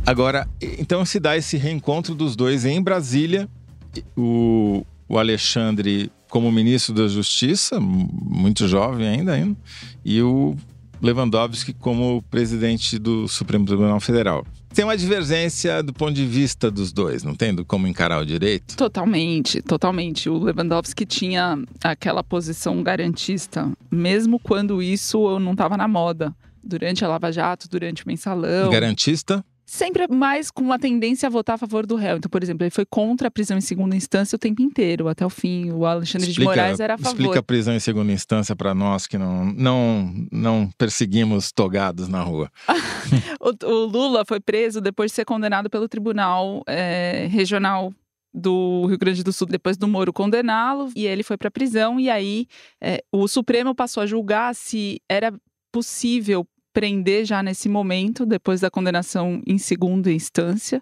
Agora, 0.06 0.48
então 0.62 1.06
se 1.06 1.20
dá 1.20 1.38
esse 1.38 1.58
reencontro 1.58 2.14
dos 2.14 2.36
dois 2.36 2.66
em 2.66 2.82
Brasília. 2.82 3.50
O, 4.18 4.86
o 5.08 5.18
Alexandre 5.20 6.12
como 6.30 6.52
ministro 6.52 6.96
da 6.96 7.08
Justiça, 7.08 7.80
muito 7.80 8.68
jovem 8.68 9.08
ainda, 9.08 9.34
ainda 9.34 9.56
e 10.04 10.20
o 10.20 10.56
Lewandowski 11.00 11.74
como 11.74 12.24
presidente 12.24 12.98
do 12.98 13.28
Supremo 13.28 13.66
Tribunal 13.66 14.00
Federal. 14.00 14.44
Tem 14.74 14.84
uma 14.84 14.98
divergência 14.98 15.84
do 15.84 15.94
ponto 15.94 16.14
de 16.14 16.26
vista 16.26 16.72
dos 16.72 16.92
dois, 16.92 17.24
não 17.24 17.36
tem? 17.36 17.54
Do 17.54 17.64
como 17.64 17.86
encarar 17.86 18.20
o 18.20 18.26
direito? 18.26 18.76
Totalmente, 18.76 19.62
totalmente. 19.62 20.28
O 20.28 20.40
Lewandowski 20.40 21.06
tinha 21.06 21.62
aquela 21.84 22.24
posição 22.24 22.82
garantista, 22.82 23.72
mesmo 23.92 24.40
quando 24.40 24.82
isso 24.82 25.40
não 25.40 25.52
estava 25.52 25.78
na 25.78 25.88
moda. 25.88 26.34
Durante 26.64 27.06
a 27.06 27.08
Lava 27.10 27.32
Jato, 27.32 27.70
durante 27.70 28.04
o 28.04 28.08
mensalão. 28.08 28.72
Garantista? 28.72 29.46
Sempre 29.66 30.08
mais 30.08 30.52
com 30.52 30.62
uma 30.62 30.78
tendência 30.78 31.28
a 31.28 31.30
votar 31.30 31.56
a 31.56 31.58
favor 31.58 31.86
do 31.86 31.96
réu. 31.96 32.18
Então, 32.18 32.30
por 32.30 32.44
exemplo, 32.44 32.64
ele 32.64 32.72
foi 32.72 32.86
contra 32.86 33.28
a 33.28 33.32
prisão 33.32 33.58
em 33.58 33.62
segunda 33.62 33.96
instância 33.96 34.36
o 34.36 34.40
tempo 34.40 34.62
inteiro, 34.62 35.08
até 35.08 35.26
o 35.26 35.30
fim. 35.30 35.72
O 35.72 35.86
Alexandre 35.86 36.30
explica, 36.30 36.52
de 36.52 36.58
Moraes 36.58 36.80
era 36.80 36.96
a 36.96 36.98
favor. 36.98 37.12
Explica 37.12 37.40
a 37.40 37.44
prisão 37.44 37.74
em 37.74 37.80
segunda 37.80 38.12
instância 38.12 38.56
para 38.56 38.74
nós 38.74 39.08
que 39.08 39.18
não, 39.18 39.46
não, 39.46 40.14
não 40.32 40.70
perseguimos 40.78 41.52
togados 41.52 42.08
na 42.08 42.22
rua. 42.22 42.52
o, 43.40 43.66
o, 43.66 43.86
Lula 43.86 44.24
foi 44.28 44.40
preso 44.40 44.82
depois 44.82 45.12
de 45.12 45.16
ser 45.16 45.26
condenado 45.26 45.70
pelo 45.70 45.88
Tribunal 45.88 46.64
é, 46.68 47.28
Regional 47.32 47.94
do 48.34 48.88
Rio 48.88 48.98
Grande 48.98 49.24
do 49.24 49.32
Sul 49.32 49.48
depois 49.48 49.78
do 49.78 49.88
Moro 49.88 50.12
condená-lo 50.12 50.92
e 50.96 51.06
ele 51.06 51.22
foi 51.22 51.38
para 51.38 51.50
a 51.50 51.52
prisão 51.52 52.00
e 52.00 52.10
aí 52.10 52.48
é, 52.82 53.04
o 53.12 53.28
Supremo 53.28 53.76
passou 53.76 54.02
a 54.02 54.08
julgar 54.08 54.56
se 54.56 55.00
era 55.08 55.32
possível 55.72 56.48
prender 56.74 57.26
já 57.26 57.44
nesse 57.44 57.70
momento, 57.70 58.26
depois 58.26 58.60
da 58.60 58.72
condenação 58.72 59.42
em 59.46 59.58
segunda 59.58 60.12
instância, 60.12 60.82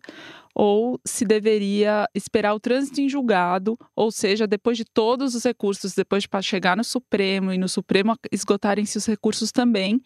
ou 0.55 1.00
se 1.05 1.25
deveria 1.25 2.07
esperar 2.15 2.53
o 2.53 2.60
trânsito 2.60 3.01
em 3.01 3.10
julgado, 3.10 3.77
ou 3.95 4.12
seja, 4.12 4.48
depois 4.48 4.77
de 4.77 4.86
todos 4.86 5.36
os 5.36 5.43
recursos, 5.43 5.93
depois 5.93 6.24
de 6.24 6.29
chegar 6.43 6.75
no 6.75 6.83
Supremo 6.83 7.53
e 7.53 7.57
no 7.57 7.69
Supremo 7.69 8.15
esgotarem-se 8.31 8.98
os 8.98 9.05
recursos 9.05 9.51
também. 9.51 10.01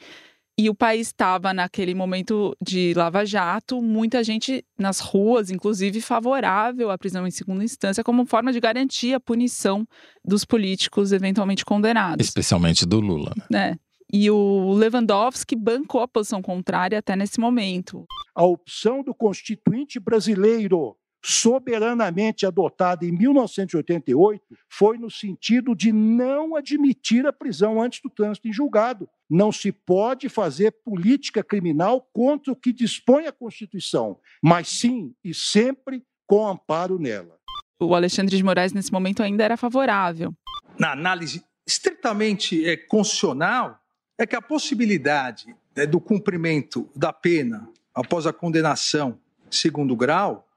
E 0.57 0.69
o 0.69 0.75
país 0.75 1.07
estava 1.07 1.53
naquele 1.53 1.93
momento 1.93 2.55
de 2.61 2.93
Lava 2.93 3.25
Jato, 3.25 3.81
muita 3.81 4.23
gente 4.23 4.63
nas 4.79 5.01
ruas, 5.01 5.49
inclusive 5.49 5.99
favorável 5.99 6.89
à 6.89 6.97
prisão 6.97 7.27
em 7.27 7.31
segunda 7.31 7.61
instância, 7.61 8.01
como 8.05 8.25
forma 8.25 8.53
de 8.53 8.59
garantir 8.61 9.13
a 9.13 9.19
punição 9.19 9.85
dos 10.23 10.45
políticos 10.45 11.11
eventualmente 11.11 11.65
condenados. 11.65 12.25
Especialmente 12.25 12.85
do 12.85 13.01
Lula. 13.01 13.33
Né? 13.49 13.71
É. 13.71 13.85
E 14.11 14.29
o 14.29 14.73
Lewandowski 14.73 15.55
bancou 15.55 16.01
a 16.01 16.07
posição 16.07 16.41
contrária 16.41 16.99
até 16.99 17.15
nesse 17.15 17.39
momento. 17.39 18.05
A 18.33 18.43
opção 18.43 19.03
do 19.03 19.13
constituinte 19.13 19.99
brasileiro, 19.99 20.95
soberanamente 21.23 22.45
adotada 22.45 23.05
em 23.05 23.11
1988, 23.11 24.43
foi 24.69 24.97
no 24.97 25.09
sentido 25.09 25.75
de 25.75 25.91
não 25.91 26.55
admitir 26.55 27.25
a 27.25 27.33
prisão 27.33 27.81
antes 27.81 28.01
do 28.01 28.09
trânsito 28.09 28.47
em 28.47 28.53
julgado. 28.53 29.09
Não 29.29 29.51
se 29.51 29.71
pode 29.71 30.29
fazer 30.29 30.71
política 30.83 31.43
criminal 31.43 32.07
contra 32.13 32.53
o 32.53 32.55
que 32.55 32.71
dispõe 32.71 33.25
a 33.25 33.31
Constituição, 33.31 34.19
mas 34.43 34.67
sim 34.67 35.13
e 35.23 35.33
sempre 35.33 36.03
com 36.27 36.47
amparo 36.47 36.99
nela. 36.99 37.39
O 37.79 37.93
Alexandre 37.95 38.37
de 38.37 38.43
Moraes, 38.43 38.71
nesse 38.71 38.91
momento, 38.91 39.23
ainda 39.23 39.43
era 39.43 39.57
favorável. 39.57 40.33
Na 40.79 40.91
análise 40.91 41.43
estritamente 41.67 42.67
é, 42.67 42.77
constitucional, 42.77 43.79
é 44.17 44.25
que 44.25 44.35
a 44.35 44.41
possibilidade 44.41 45.55
né, 45.75 45.85
do 45.85 45.99
cumprimento 45.99 46.89
da 46.95 47.11
pena 47.11 47.69
após 47.93 48.25
a 48.25 48.33
condenação 48.33 49.19
segundo 49.49 49.95
grau 49.95 50.47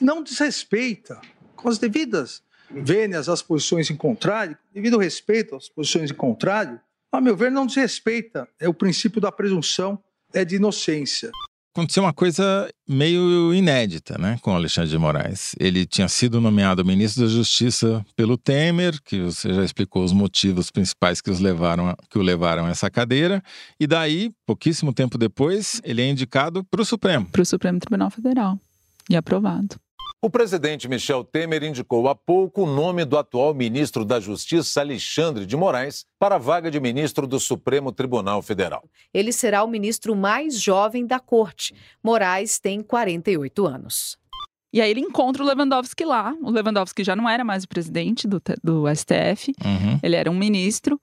não 0.00 0.22
desrespeita 0.22 1.20
com 1.56 1.68
as 1.68 1.78
devidas 1.78 2.42
vênias 2.70 3.28
às 3.28 3.42
posições 3.42 3.90
em 3.90 3.96
contrário, 3.96 4.56
devido 4.72 4.98
respeito 4.98 5.56
às 5.56 5.68
posições 5.68 6.10
em 6.10 6.14
contrário, 6.14 6.80
a 7.10 7.20
meu 7.20 7.36
ver, 7.36 7.50
não 7.50 7.66
desrespeita 7.66 8.48
é 8.58 8.68
o 8.68 8.74
princípio 8.74 9.20
da 9.20 9.32
presunção 9.32 10.02
é 10.32 10.44
de 10.44 10.56
inocência 10.56 11.30
aconteceu 11.74 12.02
uma 12.02 12.12
coisa 12.12 12.68
meio 12.88 13.54
inédita, 13.54 14.18
né, 14.18 14.38
com 14.42 14.54
Alexandre 14.54 14.90
de 14.90 14.98
Moraes. 14.98 15.54
Ele 15.58 15.86
tinha 15.86 16.08
sido 16.08 16.40
nomeado 16.40 16.84
ministro 16.84 17.24
da 17.24 17.28
Justiça 17.28 18.04
pelo 18.16 18.36
Temer, 18.36 19.00
que 19.04 19.20
você 19.22 19.54
já 19.54 19.64
explicou 19.64 20.04
os 20.04 20.12
motivos 20.12 20.70
principais 20.70 21.20
que, 21.20 21.30
os 21.30 21.40
levaram, 21.40 21.94
que 22.10 22.18
o 22.18 22.22
levaram 22.22 22.66
a 22.66 22.70
essa 22.70 22.90
cadeira, 22.90 23.42
e 23.78 23.86
daí, 23.86 24.30
pouquíssimo 24.46 24.92
tempo 24.92 25.16
depois, 25.16 25.80
ele 25.84 26.02
é 26.02 26.08
indicado 26.08 26.64
para 26.64 26.82
o 26.82 26.84
Supremo. 26.84 27.26
Para 27.26 27.42
o 27.42 27.46
Supremo 27.46 27.78
Tribunal 27.78 28.10
Federal. 28.10 28.58
E 29.08 29.16
aprovado. 29.16 29.76
O 30.22 30.28
presidente 30.28 30.86
Michel 30.86 31.24
Temer 31.24 31.62
indicou 31.62 32.06
há 32.06 32.14
pouco 32.14 32.64
o 32.64 32.66
nome 32.66 33.06
do 33.06 33.16
atual 33.16 33.54
ministro 33.54 34.04
da 34.04 34.20
Justiça, 34.20 34.82
Alexandre 34.82 35.46
de 35.46 35.56
Moraes, 35.56 36.04
para 36.18 36.34
a 36.34 36.38
vaga 36.38 36.70
de 36.70 36.78
ministro 36.78 37.26
do 37.26 37.40
Supremo 37.40 37.90
Tribunal 37.90 38.42
Federal. 38.42 38.84
Ele 39.14 39.32
será 39.32 39.64
o 39.64 39.66
ministro 39.66 40.14
mais 40.14 40.60
jovem 40.60 41.06
da 41.06 41.18
corte. 41.18 41.74
Moraes 42.04 42.58
tem 42.58 42.82
48 42.82 43.66
anos. 43.66 44.18
E 44.70 44.82
aí 44.82 44.90
ele 44.90 45.00
encontra 45.00 45.42
o 45.42 45.46
Lewandowski 45.46 46.04
lá. 46.04 46.36
O 46.42 46.50
Lewandowski 46.50 47.02
já 47.02 47.16
não 47.16 47.26
era 47.26 47.42
mais 47.42 47.64
o 47.64 47.68
presidente 47.68 48.28
do, 48.28 48.42
do 48.62 48.84
STF, 48.94 49.54
uhum. 49.64 49.98
ele 50.02 50.16
era 50.16 50.30
um 50.30 50.36
ministro. 50.36 51.00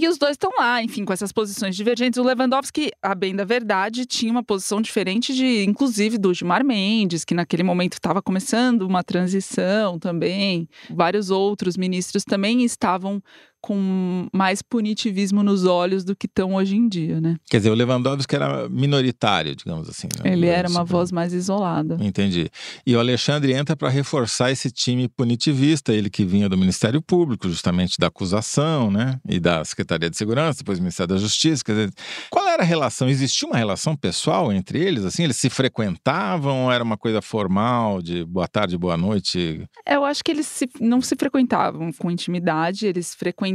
E 0.00 0.08
os 0.08 0.16
dois 0.16 0.32
estão 0.32 0.50
lá, 0.58 0.82
enfim, 0.82 1.04
com 1.04 1.12
essas 1.12 1.32
posições 1.32 1.74
divergentes. 1.74 2.18
O 2.18 2.22
Lewandowski, 2.22 2.90
a 3.02 3.14
bem 3.14 3.34
da 3.34 3.44
verdade, 3.44 4.06
tinha 4.06 4.30
uma 4.30 4.42
posição 4.42 4.80
diferente 4.80 5.34
de, 5.34 5.64
inclusive, 5.64 6.18
do 6.18 6.32
Gilmar 6.32 6.64
Mendes, 6.64 7.24
que 7.24 7.34
naquele 7.34 7.62
momento 7.62 7.94
estava 7.94 8.22
começando 8.22 8.82
uma 8.82 9.02
transição 9.02 9.98
também. 9.98 10.68
Vários 10.90 11.30
outros 11.30 11.76
ministros 11.76 12.24
também 12.24 12.64
estavam 12.64 13.22
com 13.60 14.28
mais 14.32 14.62
punitivismo 14.62 15.42
nos 15.42 15.64
olhos 15.64 16.04
do 16.04 16.14
que 16.14 16.26
estão 16.26 16.54
hoje 16.54 16.76
em 16.76 16.88
dia, 16.88 17.20
né? 17.20 17.36
Quer 17.50 17.58
dizer, 17.58 17.70
o 17.70 17.74
Lewandowski 17.74 18.34
era 18.34 18.68
minoritário, 18.68 19.54
digamos 19.56 19.88
assim. 19.88 20.08
Né? 20.22 20.32
Ele 20.32 20.46
era 20.46 20.68
uma 20.68 20.84
voz 20.84 21.10
mais 21.10 21.32
isolada. 21.32 21.98
Entendi. 22.00 22.48
E 22.86 22.94
o 22.94 23.00
Alexandre 23.00 23.52
entra 23.52 23.76
para 23.76 23.88
reforçar 23.88 24.50
esse 24.50 24.70
time 24.70 25.08
punitivista, 25.08 25.92
ele 25.92 26.08
que 26.08 26.24
vinha 26.24 26.48
do 26.48 26.56
Ministério 26.56 27.02
Público, 27.02 27.48
justamente 27.48 27.96
da 27.98 28.06
acusação, 28.06 28.90
né? 28.90 29.18
E 29.28 29.40
da 29.40 29.64
Secretaria 29.64 30.08
de 30.08 30.16
Segurança, 30.16 30.58
depois 30.58 30.78
do 30.78 30.82
Ministério 30.82 31.14
da 31.14 31.20
Justiça. 31.20 31.64
Quer 31.64 31.72
dizer, 31.72 31.92
qual 32.30 32.46
era 32.46 32.62
a 32.62 32.66
relação? 32.66 33.08
Existia 33.08 33.48
uma 33.48 33.56
relação 33.56 33.96
pessoal 33.96 34.52
entre 34.52 34.78
eles? 34.78 35.04
Assim, 35.04 35.24
eles 35.24 35.36
se 35.36 35.50
frequentavam? 35.50 36.70
Era 36.70 36.84
uma 36.84 36.96
coisa 36.96 37.20
formal 37.20 38.00
de 38.00 38.24
boa 38.24 38.46
tarde, 38.46 38.78
boa 38.78 38.96
noite? 38.96 39.66
Eu 39.86 40.04
acho 40.04 40.22
que 40.22 40.30
eles 40.30 40.46
se, 40.46 40.68
não 40.80 41.00
se 41.00 41.16
frequentavam 41.16 41.92
com 41.92 42.10
intimidade, 42.10 42.86
eles 42.86 43.14
frequentavam 43.14 43.47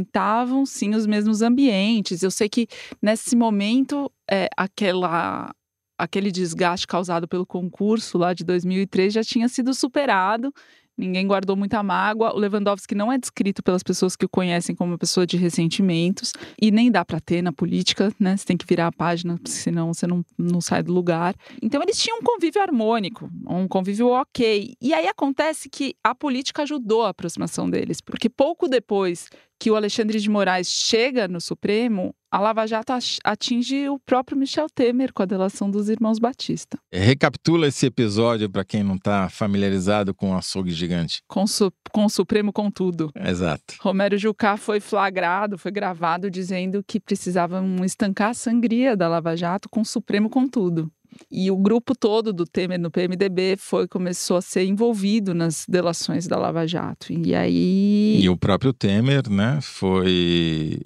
sim 0.66 0.94
os 0.94 1.06
mesmos 1.06 1.42
ambientes. 1.42 2.22
Eu 2.22 2.30
sei 2.30 2.48
que 2.48 2.66
nesse 3.02 3.36
momento, 3.36 4.10
é, 4.30 4.48
aquela 4.56 5.54
aquele 5.96 6.32
desgaste 6.32 6.88
causado 6.88 7.28
pelo 7.28 7.46
concurso 7.46 8.18
lá 8.18 8.34
de 8.34 8.42
2003 8.42 9.12
já 9.12 9.22
tinha 9.22 9.48
sido 9.48 9.72
superado 9.72 10.52
ninguém 10.96 11.26
guardou 11.26 11.56
muita 11.56 11.82
mágoa. 11.82 12.34
O 12.34 12.38
Lewandowski 12.38 12.94
não 12.94 13.12
é 13.12 13.18
descrito 13.18 13.62
pelas 13.62 13.82
pessoas 13.82 14.16
que 14.16 14.24
o 14.24 14.28
conhecem 14.28 14.74
como 14.74 14.92
uma 14.92 14.98
pessoa 14.98 15.26
de 15.26 15.36
ressentimentos 15.36 16.32
e 16.60 16.70
nem 16.70 16.90
dá 16.90 17.04
para 17.04 17.20
ter 17.20 17.42
na 17.42 17.52
política, 17.52 18.12
né? 18.18 18.36
Você 18.36 18.44
tem 18.44 18.56
que 18.56 18.66
virar 18.66 18.88
a 18.88 18.92
página, 18.92 19.38
senão 19.44 19.92
você 19.92 20.06
não, 20.06 20.24
não 20.38 20.60
sai 20.60 20.82
do 20.82 20.92
lugar. 20.92 21.34
Então 21.62 21.82
eles 21.82 21.98
tinham 21.98 22.18
um 22.18 22.22
convívio 22.22 22.62
harmônico, 22.62 23.30
um 23.46 23.66
convívio 23.68 24.08
ok. 24.08 24.74
E 24.80 24.94
aí 24.94 25.06
acontece 25.06 25.68
que 25.68 25.94
a 26.02 26.14
política 26.14 26.62
ajudou 26.62 27.02
a 27.02 27.10
aproximação 27.10 27.68
deles, 27.68 28.00
porque 28.00 28.28
pouco 28.28 28.68
depois 28.68 29.28
que 29.58 29.70
o 29.70 29.76
Alexandre 29.76 30.18
de 30.18 30.28
Moraes 30.28 30.68
chega 30.68 31.28
no 31.28 31.40
Supremo, 31.40 32.14
a 32.34 32.40
Lava 32.40 32.66
Jato 32.66 32.92
atinge 33.22 33.88
o 33.88 33.96
próprio 33.98 34.36
Michel 34.36 34.66
Temer 34.68 35.12
com 35.12 35.22
a 35.22 35.26
delação 35.26 35.70
dos 35.70 35.88
irmãos 35.88 36.18
Batista. 36.18 36.76
Recapitula 36.92 37.68
esse 37.68 37.86
episódio 37.86 38.50
para 38.50 38.64
quem 38.64 38.82
não 38.82 38.96
está 38.96 39.28
familiarizado 39.28 40.12
com 40.12 40.32
o 40.32 40.36
açougue 40.36 40.72
gigante. 40.72 41.22
Com, 41.28 41.46
su 41.46 41.72
com 41.92 42.04
o 42.04 42.10
Supremo 42.10 42.52
com 42.52 42.70
tudo. 42.72 43.12
Exato. 43.14 43.76
Romero 43.80 44.18
Jucá 44.18 44.56
foi 44.56 44.80
flagrado, 44.80 45.56
foi 45.56 45.70
gravado 45.70 46.28
dizendo 46.28 46.82
que 46.84 46.98
precisavam 46.98 47.84
estancar 47.84 48.30
a 48.30 48.34
sangria 48.34 48.96
da 48.96 49.06
Lava 49.06 49.36
Jato 49.36 49.68
com 49.68 49.82
o 49.82 49.86
Supremo 49.86 50.28
com 50.28 50.48
tudo. 50.48 50.90
E 51.30 51.50
o 51.50 51.56
grupo 51.56 51.94
todo 51.96 52.32
do 52.32 52.44
Temer 52.44 52.78
no 52.78 52.90
PMDB 52.90 53.56
foi 53.58 53.88
começou 53.88 54.36
a 54.36 54.42
ser 54.42 54.64
envolvido 54.64 55.34
nas 55.34 55.64
delações 55.68 56.26
da 56.26 56.38
Lava 56.38 56.66
Jato. 56.66 57.12
E 57.12 57.34
aí 57.34 58.20
E 58.20 58.28
o 58.28 58.36
próprio 58.36 58.72
Temer, 58.72 59.28
né, 59.28 59.58
foi 59.62 60.78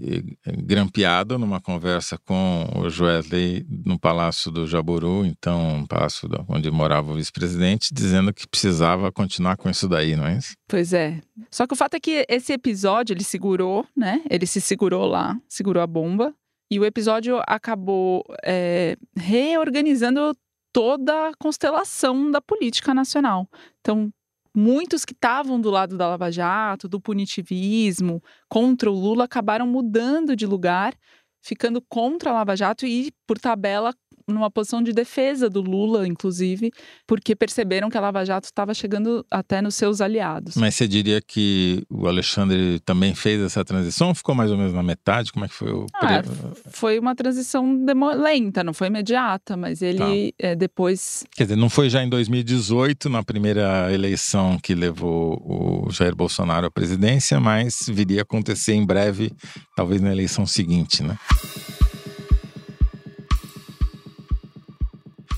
eh, 0.47 0.53
grampeado 0.63 1.39
numa 1.39 1.61
conversa 1.61 2.19
com 2.25 2.67
o 2.77 2.89
Joesley 2.89 3.67
no 3.85 3.99
Palácio 3.99 4.51
do 4.51 4.67
Jaburu, 4.67 5.25
então, 5.25 5.85
palácio 5.89 6.29
onde 6.49 6.71
morava 6.71 7.13
o 7.13 7.15
vice-presidente, 7.15 7.93
dizendo 7.93 8.33
que 8.33 8.47
precisava 8.47 9.11
continuar 9.13 9.57
com 9.57 9.69
isso 9.69 9.89
daí, 9.89 10.17
não 10.17 10.27
é 10.27 10.37
isso? 10.37 10.55
Pois 10.67 10.93
é. 10.93 11.21
Só 11.51 11.67
que 11.67 11.75
o 11.75 11.77
fato 11.77 11.95
é 11.95 12.01
que 12.01 12.27
esse 12.29 12.53
episódio 12.53 13.15
ele 13.15 13.25
segurou, 13.25 13.87
né? 13.97 14.23
Ele 14.29 14.47
se 14.47 14.61
segurou 14.61 15.07
lá, 15.07 15.39
segurou 15.49 15.83
a 15.83 15.87
bomba. 15.87 16.35
E 16.71 16.79
o 16.79 16.85
episódio 16.85 17.41
acabou 17.47 18.25
é, 18.45 18.97
reorganizando 19.17 20.37
toda 20.73 21.29
a 21.29 21.33
constelação 21.39 22.31
da 22.31 22.41
política 22.41 22.93
nacional. 22.93 23.49
Então, 23.81 24.13
muitos 24.55 25.05
que 25.05 25.13
estavam 25.13 25.61
do 25.61 25.71
lado 25.71 25.97
da 25.97 26.09
Lava 26.09 26.31
Jato, 26.31 26.89
do 26.89 27.01
punitivismo, 27.01 28.23
contra 28.49 28.91
o 28.91 28.95
Lula, 28.95 29.25
acabaram 29.25 29.67
mudando 29.67 30.37
de 30.37 30.47
lugar, 30.47 30.95
ficando 31.43 31.81
contra 31.81 32.31
a 32.31 32.35
Lava 32.35 32.57
Jato 32.57 32.87
e, 32.87 33.13
por 33.27 33.39
tabela, 33.39 33.95
numa 34.29 34.51
posição 34.51 34.83
de 34.83 34.93
defesa 34.93 35.49
do 35.49 35.61
Lula, 35.61 36.07
inclusive, 36.07 36.71
porque 37.07 37.35
perceberam 37.35 37.89
que 37.89 37.97
a 37.97 38.01
Lava 38.01 38.25
Jato 38.25 38.47
estava 38.47 38.75
chegando 38.75 39.25
até 39.31 39.61
nos 39.63 39.75
seus 39.75 40.01
aliados. 40.01 40.57
Mas 40.57 40.75
você 40.75 40.87
diria 40.87 41.21
que 41.21 41.85
o 41.91 42.07
Alexandre 42.07 42.81
também 42.81 43.15
fez 43.15 43.41
essa 43.41 43.65
transição? 43.65 44.15
Ficou 44.15 44.35
mais 44.35 44.51
ou 44.51 44.57
menos 44.57 44.73
na 44.73 44.83
metade? 44.83 45.33
Como 45.33 45.45
é 45.45 45.49
que 45.49 45.55
foi 45.55 45.73
o. 45.73 45.87
Ah, 45.95 46.23
foi 46.71 46.99
uma 46.99 47.15
transição 47.15 47.85
lenta, 48.17 48.63
não 48.63 48.75
foi 48.75 48.89
imediata, 48.89 49.57
mas 49.57 49.83
ele 49.83 50.33
tá. 50.33 50.49
é, 50.49 50.55
depois. 50.55 51.25
Quer 51.35 51.45
dizer, 51.45 51.57
não 51.57 51.71
foi 51.71 51.89
já 51.89 52.03
em 52.03 52.09
2018, 52.09 53.09
na 53.09 53.23
primeira 53.23 53.93
eleição 53.93 54.59
que 54.59 54.75
levou 54.75 55.41
o 55.45 55.91
Jair 55.91 56.15
Bolsonaro 56.15 56.67
à 56.67 56.71
presidência, 56.71 57.41
mas 57.41 57.87
viria 57.89 58.21
a 58.21 58.23
acontecer 58.23 58.75
em 58.75 58.85
breve, 58.85 59.33
talvez 59.77 60.01
na 60.01 60.13
eleição 60.13 60.47
seguinte, 60.47 61.03
né? 61.03 61.17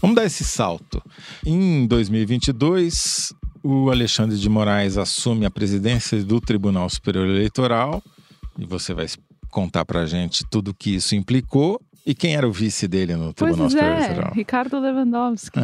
Vamos 0.01 0.17
dar 0.17 0.25
esse 0.25 0.45
salto. 0.45 1.03
Em 1.45 1.87
2022, 1.87 3.35
o 3.63 3.91
Alexandre 3.91 4.39
de 4.39 4.49
Moraes 4.49 4.97
assume 4.97 5.45
a 5.45 5.51
presidência 5.51 6.23
do 6.25 6.41
Tribunal 6.41 6.89
Superior 6.89 7.29
Eleitoral 7.29 8.03
e 8.59 8.65
você 8.65 8.95
vai 8.95 9.07
contar 9.51 9.85
para 9.85 10.07
gente 10.07 10.45
tudo 10.51 10.71
o 10.71 10.75
que 10.75 10.95
isso 10.95 11.15
implicou. 11.15 11.81
E 12.07 12.15
quem 12.15 12.35
era 12.35 12.49
o 12.49 12.51
vice 12.51 12.89
dele 12.89 13.15
no 13.15 13.35
Tribunal 13.35 13.69
pois 13.69 13.73
Superior 13.73 13.95
é, 13.95 14.05
Eleitoral? 14.05 14.33
Ricardo 14.33 14.81
Lewandowski. 14.81 15.61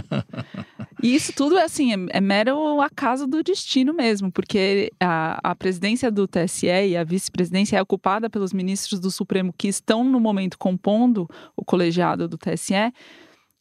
e 1.02 1.14
isso 1.14 1.32
tudo 1.32 1.56
é 1.56 1.64
assim, 1.64 1.94
é, 1.94 2.18
é, 2.18 2.20
mero 2.20 2.82
acaso 2.82 3.26
do 3.26 3.42
destino 3.42 3.94
mesmo, 3.94 4.30
porque 4.30 4.92
a, 5.00 5.40
a 5.42 5.54
presidência 5.54 6.10
do 6.10 6.28
TSE 6.28 6.66
e 6.66 6.94
a 6.94 7.02
vice-presidência 7.04 7.78
é 7.78 7.82
ocupada 7.82 8.28
pelos 8.28 8.52
ministros 8.52 9.00
do 9.00 9.10
Supremo 9.10 9.54
que 9.56 9.66
estão 9.66 10.04
no 10.04 10.20
momento 10.20 10.58
compondo 10.58 11.26
o 11.56 11.64
colegiado 11.64 12.28
do 12.28 12.36
TSE 12.36 12.92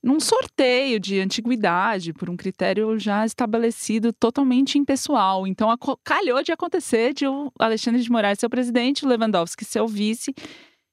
num 0.06 0.20
sorteio 0.20 1.00
de 1.00 1.20
antiguidade, 1.20 2.13
por 2.13 2.30
um 2.30 2.38
critério 2.38 3.00
já 3.00 3.26
estabelecido 3.26 4.13
totalmente 4.13 4.78
impessoal. 4.78 5.48
Então, 5.48 5.68
calhou 6.04 6.44
de 6.44 6.52
acontecer 6.52 7.12
de 7.12 7.26
o 7.26 7.52
Alexandre 7.60 8.04
de 8.04 8.12
Moraes 8.12 8.38
ser 8.38 8.46
o 8.46 8.50
presidente, 8.50 9.04
o 9.04 9.08
Lewandowski 9.10 9.65
ser 9.65 9.82
o 9.82 9.88
vice. 9.88 10.32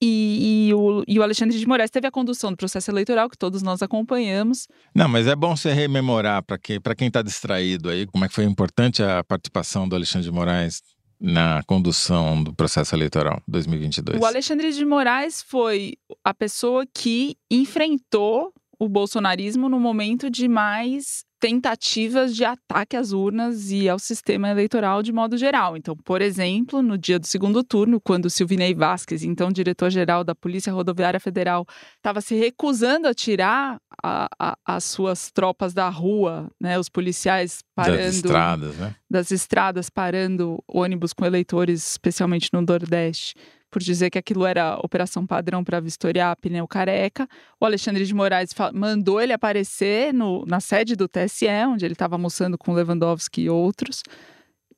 E, 0.01 0.69
e, 0.69 0.75
o, 0.75 1.05
e, 1.07 1.19
o, 1.19 1.23
Alexandre 1.23 1.57
de 1.57 1.69
Moraes 1.69 1.91
teve 1.91 2.07
a 2.07 2.11
condução 2.11 2.51
do 2.51 2.57
processo 2.57 2.91
eleitoral, 2.91 3.29
que 3.29 3.37
todos 3.37 3.63
nós 3.63 3.83
acompanhamos. 3.83 4.67
Não, 4.95 5.09
mas 5.09 5.27
é 5.27 5.37
bom 5.37 5.55
você 5.55 5.75
rememorar 5.75 6.43
para 6.43 6.57
que, 6.57 6.81
quem 6.97 7.09
está 7.09 7.21
distraído 7.21 7.91
aí, 7.91 8.07
como 8.07 8.25
é 8.25 8.29
que 8.29 8.35
foi 8.35 8.45
importante 8.45 9.03
a 9.03 9.23
participação 9.23 9.87
do 9.87 9.95
Alexandre 9.95 10.25
de 10.25 10.35
Moraes 10.35 10.83
na 11.21 11.63
condução 11.67 12.43
do 12.43 12.53
processo 12.55 12.95
eleitoral 12.95 13.43
2022. 13.47 14.21
O 14.21 14.25
Alexandre 14.25 14.73
de 14.73 14.85
Moraes 14.85 15.43
foi 15.43 15.97
a 16.25 16.33
pessoa 16.33 16.85
que 16.93 17.37
enfrentou 17.51 18.53
o 18.85 18.89
bolsonarismo 18.89 19.69
no 19.69 19.79
momento 19.79 20.29
de 20.29 20.49
mais 20.49 21.25
tentativas 21.39 22.35
de 22.35 22.45
ataque 22.45 22.97
às 22.97 23.13
urnas 23.13 23.71
e 23.71 23.89
ao 23.89 23.97
sistema 23.97 24.49
eleitoral 24.49 25.05
de 25.05 25.13
modo 25.13 25.37
geral. 25.37 25.77
Então, 25.77 25.97
por 25.97 26.21
exemplo, 26.21 26.83
no 26.83 26.99
dia 26.99 27.17
do 27.17 27.27
segundo 27.27 27.63
turno, 27.63 28.01
quando 28.01 28.29
Silvinei 28.29 28.75
Vasquez, 28.75 29.23
então 29.23 29.53
diretor-geral 29.53 30.25
da 30.25 30.35
Polícia 30.35 30.73
Rodoviária 30.73 31.21
Federal, 31.21 31.65
estava 31.97 32.21
se 32.21 32.35
recusando 32.35 33.07
a 33.07 33.15
tirar 33.15 33.79
a, 34.03 34.29
a, 34.37 34.57
as 34.67 34.83
suas 34.83 35.31
tropas 35.31 35.73
da 35.73 35.89
rua, 35.89 36.51
né, 36.61 36.77
os 36.77 36.89
policiais 36.89 37.61
parando 37.77 37.99
das 37.99 38.15
estradas, 38.17 38.77
né? 38.77 38.97
das 39.09 39.31
estradas 39.31 39.91
parando 39.91 40.63
ônibus 40.67 41.13
com 41.13 41.25
eleitores, 41.25 41.93
especialmente 41.93 42.49
no 42.53 42.63
Nordeste 42.63 43.35
por 43.73 43.83
dizer 43.83 44.11
que 44.11 44.19
aquilo 44.19 44.45
era 44.45 44.77
operação 44.77 45.27
padrão 45.27 45.65
para 45.65 45.81
vistoriar 45.81 46.37
pneu 46.37 46.69
careca. 46.69 47.27
O 47.59 47.65
Alexandre 47.65 48.05
de 48.05 48.15
Moraes 48.15 48.51
mandou 48.75 49.19
ele 49.19 49.33
aparecer 49.33 50.13
no, 50.13 50.45
na 50.45 50.61
sede 50.61 50.95
do 50.95 51.09
TSE, 51.09 51.49
onde 51.67 51.87
ele 51.87 51.95
estava 51.95 52.15
almoçando 52.15 52.59
com 52.59 52.75
Lewandowski 52.75 53.45
e 53.45 53.51
outros, 53.51 54.03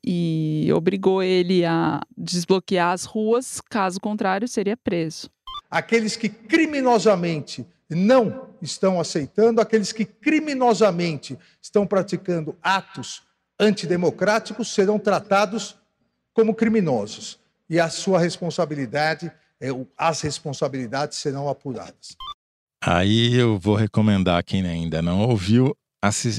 e 0.03 0.71
obrigou 0.73 1.25
ele 1.25 1.65
a 1.65 2.01
desbloquear 2.17 2.93
as 2.93 3.05
ruas, 3.05 3.61
caso 3.61 3.99
contrário, 3.99 4.47
seria 4.47 4.77
preso. 4.77 5.29
Aqueles 5.69 6.17
que 6.17 6.29
criminosamente 6.29 7.67
não 7.91 8.51
estão 8.63 9.01
aceitando, 9.01 9.61
aqueles 9.61 9.91
que 9.91 10.05
criminosamente 10.05 11.37
estão 11.61 11.85
praticando 11.85 12.57
atos 12.63 13.23
antidemocráticos 13.59 14.73
serão 14.73 15.01
tratados 15.01 15.77
como 16.33 16.55
criminosos 16.55 17.43
e 17.75 17.81
a 17.81 17.91
sua 17.91 18.21
responsabilidade, 18.21 19.33
é 19.61 19.69
as 19.99 20.21
responsabilidades 20.21 21.19
serão 21.19 21.49
apuradas. 21.49 22.15
Aí 22.81 23.35
eu 23.35 23.59
vou 23.59 23.75
recomendar 23.75 24.45
quem 24.45 24.65
ainda 24.65 25.03
não 25.03 25.23
ouviu 25.23 25.77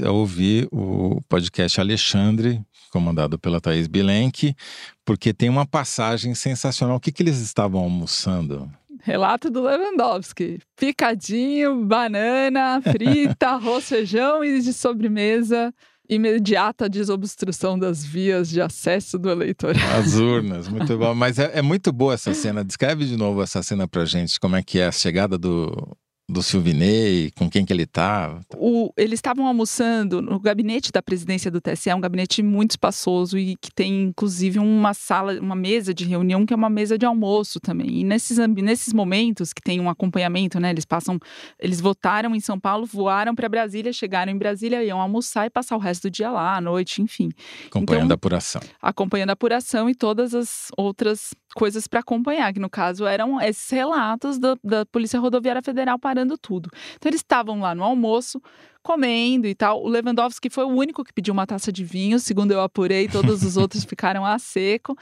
ouvir 0.08 0.70
o 0.72 1.20
podcast 1.28 1.82
Alexandre, 1.82 2.62
comandado 2.90 3.38
pela 3.38 3.60
Thaís 3.60 3.88
Bilenque, 3.88 4.56
porque 5.04 5.34
tem 5.34 5.50
uma 5.50 5.66
passagem 5.66 6.34
sensacional. 6.36 6.96
O 6.96 7.00
que, 7.02 7.12
que 7.12 7.22
eles 7.22 7.40
estavam 7.40 7.82
almoçando? 7.82 8.72
Relato 9.02 9.50
do 9.50 9.62
Lewandowski. 9.62 10.60
Picadinho, 10.78 11.84
banana, 11.84 12.80
frita, 12.82 13.50
arroz, 13.50 13.84
feijão 13.90 14.42
e 14.42 14.62
de 14.62 14.72
sobremesa 14.72 15.74
imediata 16.10 16.90
desobstrução 16.90 17.78
das 17.78 18.06
vias 18.06 18.50
de 18.50 18.62
acesso 18.62 19.18
do 19.18 19.30
eleitorado. 19.30 20.00
As 20.00 20.16
urnas, 20.16 20.68
muito 20.68 20.98
bom. 20.98 21.14
Mas 21.14 21.40
é, 21.40 21.52
é, 21.60 21.62
muito 21.62 21.92
boa 21.92 22.14
essa 22.14 22.34
cena. 22.34 22.64
Descreve 22.64 23.06
de 23.06 23.18
novo 23.18 23.42
essa 23.42 23.62
cena 23.64 23.88
pra 23.88 24.06
gente, 24.06 24.40
como 24.40 24.56
é 24.56 24.64
que 24.64 24.80
é 24.80 24.88
a 24.88 24.92
chegada 24.92 25.38
do, 25.38 25.98
do 26.28 26.42
Silvinei, 26.42 27.32
com 27.38 27.50
quem 27.50 27.64
que 27.64 27.72
ele 27.72 27.84
estava? 27.84 28.42
O, 28.56 28.92
eles 28.98 29.20
estavam 29.20 29.46
almoçando 29.46 30.22
no 30.22 30.40
gabinete 30.40 30.92
da 30.92 31.02
presidência 31.02 31.52
do 31.52 31.62
TSE, 31.62 31.90
é 31.90 31.96
um 31.96 32.02
gabinete 32.02 32.42
muito 32.42 32.72
espaçoso 32.72 33.38
e 33.38 33.56
que 33.58 33.72
tem 33.72 34.04
inclusive 34.04 34.58
uma 34.58 34.94
sala, 34.94 35.40
uma 35.40 35.56
mesa 35.56 35.94
de 35.94 36.04
reunião 36.04 36.46
que 36.46 36.54
é 36.54 36.56
uma 36.56 36.70
mesa 36.70 36.98
de 36.98 37.06
almoço 37.06 37.60
também. 37.60 38.00
E 38.00 38.04
nesses, 38.04 38.38
nesses 38.38 38.92
momentos 38.92 39.54
que 39.54 39.62
tem 39.62 39.80
um 39.80 39.90
acompanhamento, 39.90 40.60
né? 40.60 40.72
Eles 40.72 40.86
passam, 40.86 41.20
eles 41.60 41.80
votaram 41.80 42.36
em 42.36 42.40
São 42.40 42.60
Paulo, 42.60 42.86
voaram 42.86 43.36
para 43.36 43.48
Brasília, 43.48 43.94
chegaram 43.94 44.32
em 44.32 44.38
Brasília, 44.38 44.84
iam 44.84 45.00
almoçar 45.00 45.46
e 45.46 45.50
passar 45.50 45.76
o 45.76 45.80
resto 45.80 46.04
do 46.04 46.12
dia 46.12 46.32
lá, 46.32 46.58
à 46.58 46.62
noite, 46.62 47.02
enfim. 47.02 47.30
Acompanhando 47.68 48.06
então, 48.06 48.14
a 48.14 48.16
apuração. 48.16 48.62
Acompanhando 48.82 49.30
a 49.30 49.34
apuração 49.34 49.90
e 49.90 49.94
todas 49.94 50.34
as 50.34 50.70
outras 50.76 51.34
coisas 51.56 51.88
para 51.88 52.02
acompanhar, 52.02 52.54
que 52.54 52.60
no 52.60 52.70
caso 52.70 53.06
eram 53.06 53.42
esses 53.42 53.70
relatos 53.70 54.38
da, 54.38 54.58
da 54.62 54.86
Polícia 54.86 55.20
Rodoviária 55.20 55.62
Federal 55.62 55.98
parando 55.98 56.38
tudo. 56.38 56.70
Então 56.96 57.10
eles 57.10 57.22
estavam 57.22 57.62
lá 57.62 57.74
no 57.74 57.82
almoço, 57.82 58.42
comendo 58.84 59.48
e 59.48 59.56
tal. 59.56 59.82
O 59.82 59.88
Lewandowski 59.88 60.50
foi 60.50 60.66
o 60.66 60.70
único 60.70 61.04
que 61.04 61.14
pediu 61.14 61.34
uma 61.34 61.48
taça 61.48 61.72
de 61.72 61.84
vinho, 61.86 62.20
segundo 62.20 62.52
eu 62.52 62.60
apurei, 62.60 63.08
todos 63.08 63.42
os 63.42 63.56
outros 63.56 63.84
ficaram 63.86 64.26
a 64.26 64.38
seco. 64.38 64.98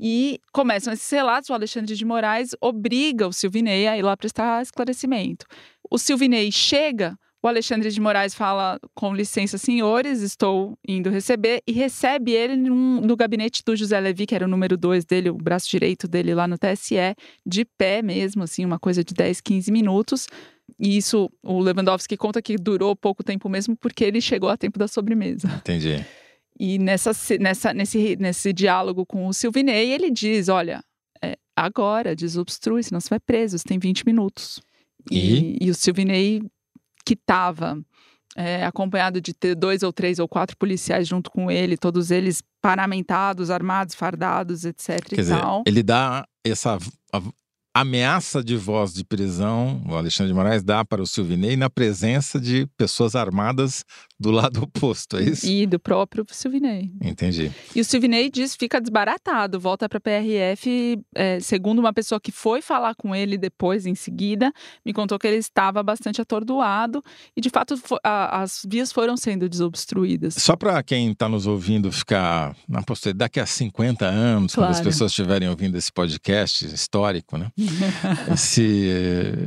E 0.00 0.40
começam 0.50 0.92
esses 0.92 1.10
relatos, 1.10 1.50
o 1.50 1.54
Alexandre 1.54 1.94
de 1.94 2.04
Moraes 2.04 2.56
obriga 2.58 3.28
o 3.28 3.32
Silvinei 3.32 3.86
a 3.86 3.96
ir 3.98 4.02
lá 4.02 4.16
prestar 4.16 4.62
esclarecimento. 4.62 5.44
O 5.90 5.98
Silvinei 5.98 6.50
chega 6.50 7.18
o 7.48 7.50
Alexandre 7.50 7.90
de 7.90 8.00
Moraes 8.00 8.34
fala: 8.34 8.78
com 8.94 9.14
licença, 9.14 9.58
senhores, 9.58 10.20
estou 10.20 10.78
indo 10.86 11.10
receber, 11.10 11.62
e 11.66 11.72
recebe 11.72 12.32
ele 12.32 12.56
num, 12.56 13.00
no 13.00 13.16
gabinete 13.16 13.62
do 13.64 13.74
José 13.74 13.98
Levi, 13.98 14.26
que 14.26 14.34
era 14.34 14.44
o 14.44 14.48
número 14.48 14.76
dois 14.76 15.04
dele, 15.04 15.30
o 15.30 15.34
braço 15.34 15.68
direito 15.68 16.06
dele 16.06 16.34
lá 16.34 16.46
no 16.46 16.56
TSE, 16.58 16.96
de 17.44 17.64
pé 17.64 18.02
mesmo, 18.02 18.42
assim, 18.42 18.64
uma 18.64 18.78
coisa 18.78 19.02
de 19.02 19.14
10, 19.14 19.40
15 19.40 19.72
minutos. 19.72 20.28
E 20.78 20.96
isso, 20.96 21.30
o 21.42 21.58
Lewandowski 21.58 22.16
conta 22.16 22.42
que 22.42 22.56
durou 22.56 22.94
pouco 22.94 23.24
tempo 23.24 23.48
mesmo, 23.48 23.76
porque 23.76 24.04
ele 24.04 24.20
chegou 24.20 24.50
a 24.50 24.56
tempo 24.56 24.78
da 24.78 24.86
sobremesa. 24.86 25.48
Entendi. 25.60 26.04
E 26.60 26.78
nessa, 26.78 27.12
nessa, 27.40 27.72
nesse, 27.72 28.16
nesse 28.16 28.52
diálogo 28.52 29.06
com 29.06 29.26
o 29.26 29.32
Silvinei, 29.32 29.90
ele 29.90 30.10
diz: 30.10 30.48
olha, 30.48 30.84
é, 31.22 31.36
agora, 31.56 32.14
desobstrui, 32.14 32.82
senão 32.82 33.00
você 33.00 33.08
vai 33.08 33.20
preso, 33.20 33.56
você 33.58 33.64
tem 33.64 33.78
20 33.78 34.04
minutos. 34.04 34.60
E, 35.10 35.18
e, 35.18 35.58
e 35.66 35.70
o 35.70 35.74
Silvinei 35.74 36.42
que 37.08 37.14
estava 37.14 37.78
é, 38.36 38.66
acompanhado 38.66 39.18
de 39.18 39.32
ter 39.32 39.54
dois 39.54 39.82
ou 39.82 39.90
três 39.90 40.18
ou 40.18 40.28
quatro 40.28 40.54
policiais 40.58 41.08
junto 41.08 41.30
com 41.30 41.50
ele, 41.50 41.78
todos 41.78 42.10
eles 42.10 42.42
paramentados, 42.60 43.50
armados, 43.50 43.94
fardados, 43.94 44.66
etc. 44.66 45.02
Quer 45.08 45.16
dizer, 45.16 45.40
ele 45.66 45.82
dá 45.82 46.26
essa 46.44 46.76
ameaça 47.74 48.42
de 48.42 48.56
voz 48.56 48.92
de 48.92 49.04
prisão, 49.04 49.82
o 49.88 49.94
Alexandre 49.94 50.32
de 50.32 50.36
Moraes 50.36 50.62
dá 50.62 50.84
para 50.84 51.02
o 51.02 51.06
Silvinei 51.06 51.56
na 51.56 51.70
presença 51.70 52.40
de 52.40 52.66
pessoas 52.76 53.14
armadas 53.14 53.84
do 54.18 54.30
lado 54.30 54.62
oposto, 54.64 55.16
é 55.16 55.22
isso? 55.22 55.46
E 55.46 55.66
do 55.66 55.78
próprio 55.78 56.24
Silvinei. 56.28 56.90
Entendi. 57.00 57.52
E 57.74 57.80
o 57.80 57.84
Silvinei 57.84 58.30
diz 58.30 58.56
fica 58.56 58.80
desbaratado, 58.80 59.60
volta 59.60 59.88
para 59.88 59.98
a 59.98 60.00
PRF, 60.00 60.98
é, 61.14 61.38
segundo 61.40 61.78
uma 61.78 61.92
pessoa 61.92 62.20
que 62.20 62.32
foi 62.32 62.60
falar 62.60 62.94
com 62.94 63.14
ele 63.14 63.38
depois, 63.38 63.86
em 63.86 63.94
seguida, 63.94 64.52
me 64.84 64.92
contou 64.92 65.18
que 65.18 65.26
ele 65.26 65.36
estava 65.36 65.82
bastante 65.82 66.20
atordoado 66.20 67.02
e, 67.36 67.40
de 67.40 67.50
fato, 67.50 67.80
a, 68.02 68.42
as 68.42 68.62
vias 68.68 68.90
foram 68.90 69.16
sendo 69.16 69.48
desobstruídas. 69.48 70.34
Só 70.34 70.56
para 70.56 70.82
quem 70.82 71.12
está 71.12 71.28
nos 71.28 71.46
ouvindo 71.46 71.92
ficar 71.92 72.56
na 72.68 72.82
postura 72.82 73.14
daqui 73.14 73.38
a 73.38 73.46
50 73.46 74.04
anos, 74.04 74.54
claro. 74.54 74.72
quando 74.72 74.78
as 74.78 74.84
pessoas 74.84 75.12
estiverem 75.12 75.48
ouvindo 75.48 75.76
esse 75.76 75.92
podcast 75.92 76.66
histórico, 76.66 77.36
né? 77.36 77.50
Se 78.36 78.90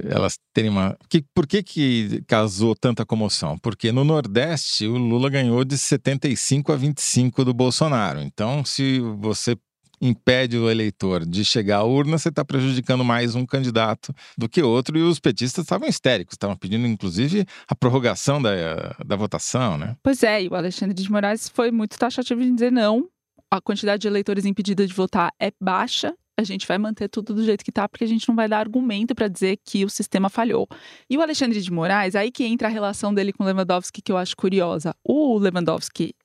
elas 0.10 0.38
terem 0.54 0.70
uma... 0.70 0.98
Que, 1.10 1.24
por 1.34 1.48
que 1.48 1.64
que 1.64 2.24
causou 2.28 2.76
tanta 2.76 3.06
comoção? 3.06 3.58
Porque 3.58 3.92
no 3.92 4.04
Nordeste 4.04 4.86
o 4.86 4.98
Lula 4.98 5.30
ganhou 5.30 5.64
de 5.64 5.78
75 5.78 6.72
a 6.72 6.76
25 6.76 7.46
do 7.46 7.54
Bolsonaro. 7.54 8.20
Então, 8.20 8.66
se 8.66 9.00
você 9.18 9.56
impede 10.02 10.58
o 10.58 10.70
eleitor 10.70 11.24
de 11.26 11.46
chegar 11.46 11.78
à 11.78 11.84
urna, 11.84 12.18
você 12.18 12.30
está 12.30 12.44
prejudicando 12.44 13.06
mais 13.06 13.36
um 13.36 13.46
candidato 13.46 14.14
do 14.38 14.50
que 14.50 14.62
outro. 14.62 14.98
E 14.98 15.02
os 15.02 15.20
petistas 15.20 15.64
estavam 15.64 15.88
histéricos, 15.88 16.34
estavam 16.34 16.58
pedindo, 16.58 16.88
inclusive, 16.88 17.46
a 17.68 17.76
prorrogação 17.76 18.42
da, 18.42 18.96
da 19.06 19.16
votação, 19.16 19.78
né? 19.78 19.96
Pois 20.02 20.24
é, 20.24 20.44
e 20.44 20.48
o 20.48 20.56
Alexandre 20.56 20.96
de 20.96 21.10
Moraes 21.10 21.48
foi 21.48 21.72
muito 21.72 21.98
taxativo 21.98 22.42
em 22.42 22.56
dizer 22.56 22.72
não. 22.72 23.08
A 23.52 23.62
quantidade 23.62 24.02
de 24.02 24.08
eleitores 24.08 24.46
impedidos 24.46 24.88
de 24.88 24.94
votar 24.94 25.32
é 25.40 25.52
baixa 25.62 26.16
a 26.42 26.46
gente 26.46 26.68
vai 26.68 26.78
manter 26.78 27.08
tudo 27.08 27.34
do 27.34 27.44
jeito 27.44 27.64
que 27.64 27.72
está, 27.72 27.88
porque 27.88 28.04
a 28.04 28.08
gente 28.08 28.28
não 28.28 28.36
vai 28.36 28.48
dar 28.48 28.60
argumento 28.60 29.14
para 29.16 29.28
dizer 29.28 29.60
que 29.64 29.86
o 29.86 29.90
sistema 29.90 30.30
falhou. 30.30 30.68
E 31.10 31.18
o 31.18 31.22
Alexandre 31.22 31.62
de 31.62 31.72
Moraes, 31.72 32.16
aí 32.16 32.32
que 32.32 32.44
entra 32.44 32.68
a 32.68 32.72
relação 32.72 33.14
dele 33.14 33.32
com 33.32 33.44
o 33.44 33.46
Lewandowski, 33.46 34.02
que 34.02 34.12
eu 34.12 34.18
acho 34.18 34.36
curiosa. 34.36 34.96
O 35.04 35.38
Lewandowski 35.38 36.16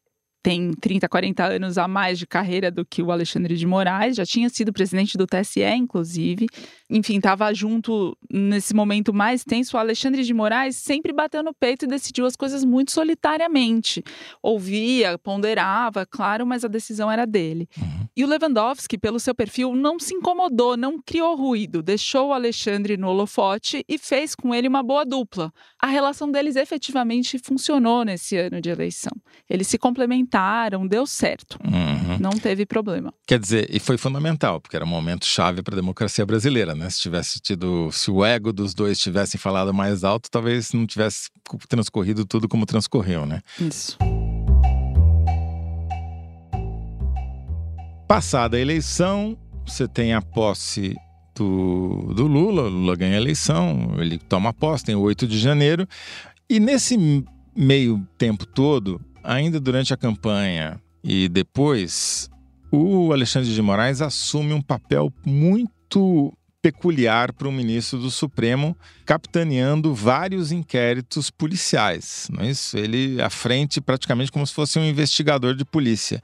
tem 0.46 0.70
30, 0.70 1.08
40 1.08 1.44
anos 1.44 1.76
a 1.76 1.88
mais 1.88 2.20
de 2.20 2.24
carreira 2.24 2.70
do 2.70 2.86
que 2.86 3.02
o 3.02 3.10
Alexandre 3.10 3.56
de 3.56 3.66
Moraes, 3.66 4.14
já 4.14 4.24
tinha 4.24 4.48
sido 4.48 4.72
presidente 4.72 5.18
do 5.18 5.26
TSE, 5.26 5.64
inclusive. 5.76 6.46
Enfim, 6.88 7.16
estava 7.16 7.52
junto 7.52 8.16
nesse 8.30 8.72
momento 8.72 9.12
mais 9.12 9.42
tenso. 9.42 9.76
O 9.76 9.80
Alexandre 9.80 10.22
de 10.22 10.32
Moraes 10.32 10.76
sempre 10.76 11.12
bateu 11.12 11.42
no 11.42 11.52
peito 11.52 11.84
e 11.84 11.88
decidiu 11.88 12.24
as 12.26 12.36
coisas 12.36 12.64
muito 12.64 12.92
solitariamente. 12.92 14.04
Ouvia, 14.40 15.18
ponderava, 15.18 16.06
claro, 16.06 16.46
mas 16.46 16.64
a 16.64 16.68
decisão 16.68 17.10
era 17.10 17.26
dele. 17.26 17.68
Uhum. 17.76 18.06
E 18.16 18.22
o 18.22 18.28
Lewandowski, 18.28 18.96
pelo 18.96 19.18
seu 19.18 19.34
perfil, 19.34 19.74
não 19.74 19.98
se 19.98 20.14
incomodou, 20.14 20.76
não 20.76 21.02
criou 21.02 21.34
ruído, 21.34 21.82
deixou 21.82 22.28
o 22.28 22.32
Alexandre 22.32 22.96
no 22.96 23.08
holofote 23.08 23.84
e 23.88 23.98
fez 23.98 24.36
com 24.36 24.54
ele 24.54 24.68
uma 24.68 24.82
boa 24.82 25.04
dupla. 25.04 25.52
A 25.82 25.88
relação 25.88 26.30
deles 26.30 26.54
efetivamente 26.54 27.36
funcionou 27.36 28.04
nesse 28.04 28.36
ano 28.36 28.60
de 28.60 28.70
eleição. 28.70 29.12
Eles 29.50 29.66
se 29.66 29.76
complementaram 29.76 30.35
tentaram, 30.36 30.86
deu 30.86 31.06
certo. 31.06 31.58
Uhum. 31.64 32.18
Não 32.20 32.30
teve 32.30 32.66
problema. 32.66 33.12
Quer 33.26 33.38
dizer, 33.38 33.66
e 33.70 33.80
foi 33.80 33.96
fundamental, 33.96 34.60
porque 34.60 34.76
era 34.76 34.84
um 34.84 34.88
momento 34.88 35.24
chave 35.24 35.62
para 35.62 35.74
a 35.74 35.76
democracia 35.76 36.26
brasileira, 36.26 36.74
né? 36.74 36.90
Se 36.90 37.00
tivesse 37.00 37.40
tido, 37.40 37.90
se 37.90 38.10
o 38.10 38.24
ego 38.24 38.52
dos 38.52 38.74
dois 38.74 38.98
tivessem 38.98 39.40
falado 39.40 39.72
mais 39.72 40.04
alto, 40.04 40.30
talvez 40.30 40.72
não 40.72 40.86
tivesse 40.86 41.30
transcorrido 41.68 42.26
tudo 42.26 42.48
como 42.48 42.66
transcorreu, 42.66 43.24
né? 43.24 43.40
Isso. 43.58 43.96
Passada 48.06 48.58
a 48.58 48.60
eleição, 48.60 49.36
você 49.66 49.88
tem 49.88 50.12
a 50.12 50.20
posse 50.20 50.94
do, 51.34 52.12
do 52.14 52.26
Lula, 52.26 52.62
o 52.64 52.68
Lula 52.68 52.94
ganha 52.94 53.14
a 53.14 53.20
eleição, 53.20 53.96
ele 53.98 54.18
toma 54.18 54.52
posse, 54.52 54.84
tem 54.84 54.94
o 54.94 55.00
8 55.00 55.26
de 55.26 55.38
janeiro, 55.38 55.88
e 56.48 56.60
nesse 56.60 57.24
meio 57.56 58.06
tempo 58.16 58.46
todo, 58.46 59.00
ainda 59.26 59.58
durante 59.60 59.92
a 59.92 59.96
campanha 59.96 60.80
e 61.02 61.28
depois, 61.28 62.28
o 62.70 63.12
Alexandre 63.12 63.52
de 63.52 63.62
Moraes 63.62 64.00
assume 64.00 64.52
um 64.52 64.62
papel 64.62 65.12
muito 65.24 66.36
peculiar 66.60 67.32
para 67.32 67.46
o 67.46 67.52
ministro 67.52 67.96
do 67.98 68.10
Supremo, 68.10 68.76
capitaneando 69.04 69.94
vários 69.94 70.50
inquéritos 70.50 71.30
policiais. 71.30 72.26
Não 72.28 72.42
é 72.42 72.50
isso? 72.50 72.76
Ele 72.76 73.22
à 73.22 73.30
frente 73.30 73.80
praticamente 73.80 74.32
como 74.32 74.44
se 74.44 74.52
fosse 74.52 74.78
um 74.80 74.84
investigador 74.84 75.54
de 75.54 75.64
polícia. 75.64 76.20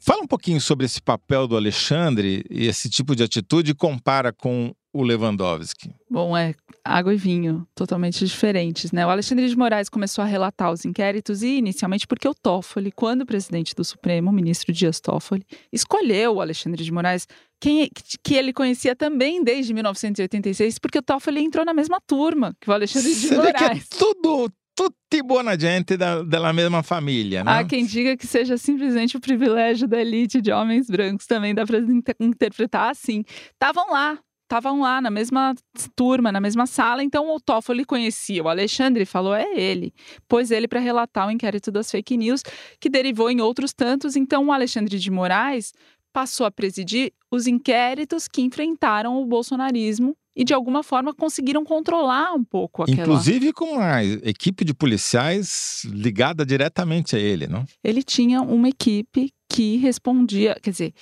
Fala 0.00 0.22
um 0.22 0.26
pouquinho 0.26 0.60
sobre 0.60 0.86
esse 0.86 1.00
papel 1.00 1.46
do 1.46 1.56
Alexandre 1.56 2.44
e 2.50 2.66
esse 2.66 2.90
tipo 2.90 3.14
de 3.14 3.22
atitude 3.22 3.72
compara 3.74 4.32
com 4.32 4.72
o 4.92 5.02
Lewandowski? 5.02 5.94
Bom, 6.10 6.36
é 6.36 6.54
água 6.84 7.12
e 7.12 7.16
vinho, 7.16 7.66
totalmente 7.74 8.24
diferentes, 8.24 8.92
né? 8.92 9.06
O 9.06 9.10
Alexandre 9.10 9.48
de 9.48 9.56
Moraes 9.56 9.88
começou 9.88 10.22
a 10.22 10.26
relatar 10.26 10.72
os 10.72 10.84
inquéritos 10.84 11.42
e 11.42 11.58
inicialmente 11.58 12.06
porque 12.06 12.26
o 12.26 12.34
Toffoli, 12.34 12.90
quando 12.90 13.26
presidente 13.26 13.74
do 13.74 13.84
Supremo, 13.84 14.30
o 14.30 14.32
ministro 14.32 14.72
Dias 14.72 15.00
Toffoli, 15.00 15.44
escolheu 15.72 16.36
o 16.36 16.40
Alexandre 16.40 16.82
de 16.82 16.92
Moraes, 16.92 17.26
quem, 17.60 17.90
que 18.22 18.34
ele 18.34 18.52
conhecia 18.52 18.96
também 18.96 19.42
desde 19.44 19.74
1986, 19.74 20.78
porque 20.78 20.98
o 20.98 21.02
Toffoli 21.02 21.42
entrou 21.42 21.64
na 21.64 21.74
mesma 21.74 22.00
turma 22.00 22.56
que 22.60 22.70
o 22.70 22.72
Alexandre 22.72 23.14
de 23.14 23.28
Você 23.28 23.36
Moraes. 23.36 23.52
Vê 23.52 23.68
que 23.68 23.94
é 23.94 23.98
tudo 23.98 24.50
tutti 24.78 25.20
buona 25.24 25.58
gente 25.58 25.96
da, 25.96 26.22
da 26.22 26.52
mesma 26.52 26.84
família, 26.84 27.42
né? 27.42 27.50
Há 27.50 27.64
quem 27.64 27.84
diga 27.84 28.16
que 28.16 28.28
seja 28.28 28.56
simplesmente 28.56 29.16
o 29.16 29.20
privilégio 29.20 29.88
da 29.88 30.00
elite 30.00 30.40
de 30.40 30.52
homens 30.52 30.86
brancos, 30.86 31.26
também 31.26 31.52
dá 31.52 31.66
para 31.66 31.78
interpretar 32.20 32.92
assim. 32.92 33.24
Estavam 33.52 33.90
lá, 33.90 34.16
estavam 34.48 34.80
lá 34.80 35.00
na 35.00 35.10
mesma 35.10 35.54
turma, 35.94 36.32
na 36.32 36.40
mesma 36.40 36.66
sala, 36.66 37.04
então 37.04 37.34
o 37.34 37.38
Toffoli 37.38 37.84
conhecia. 37.84 38.42
O 38.42 38.48
Alexandre 38.48 39.04
falou: 39.04 39.34
é 39.34 39.46
ele. 39.54 39.92
Pôs 40.26 40.50
ele 40.50 40.66
para 40.66 40.80
relatar 40.80 41.28
o 41.28 41.30
inquérito 41.30 41.70
das 41.70 41.90
fake 41.90 42.16
news, 42.16 42.42
que 42.80 42.88
derivou 42.88 43.30
em 43.30 43.40
outros 43.42 43.72
tantos. 43.74 44.16
Então 44.16 44.46
o 44.46 44.52
Alexandre 44.52 44.98
de 44.98 45.10
Moraes 45.10 45.72
passou 46.12 46.46
a 46.46 46.50
presidir 46.50 47.12
os 47.30 47.46
inquéritos 47.46 48.26
que 48.26 48.40
enfrentaram 48.40 49.20
o 49.20 49.26
bolsonarismo 49.26 50.16
e 50.34 50.44
de 50.44 50.54
alguma 50.54 50.82
forma 50.82 51.12
conseguiram 51.12 51.64
controlar 51.64 52.32
um 52.32 52.42
pouco 52.42 52.82
aquela. 52.82 53.02
Inclusive 53.02 53.52
com 53.52 53.74
uma 53.74 54.02
equipe 54.02 54.64
de 54.64 54.72
policiais 54.72 55.82
ligada 55.84 56.46
diretamente 56.46 57.14
a 57.14 57.18
ele, 57.18 57.46
não? 57.46 57.64
Ele 57.84 58.02
tinha 58.02 58.40
uma 58.40 58.68
equipe 58.68 59.30
que 59.50 59.76
respondia, 59.76 60.56
quer 60.62 60.70
dizer, 60.70 60.94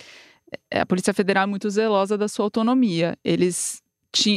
a 0.72 0.86
Polícia 0.86 1.14
Federal 1.14 1.44
é 1.44 1.46
muito 1.46 1.68
zelosa 1.70 2.16
da 2.16 2.28
sua 2.28 2.44
autonomia. 2.44 3.16
Eles 3.24 3.82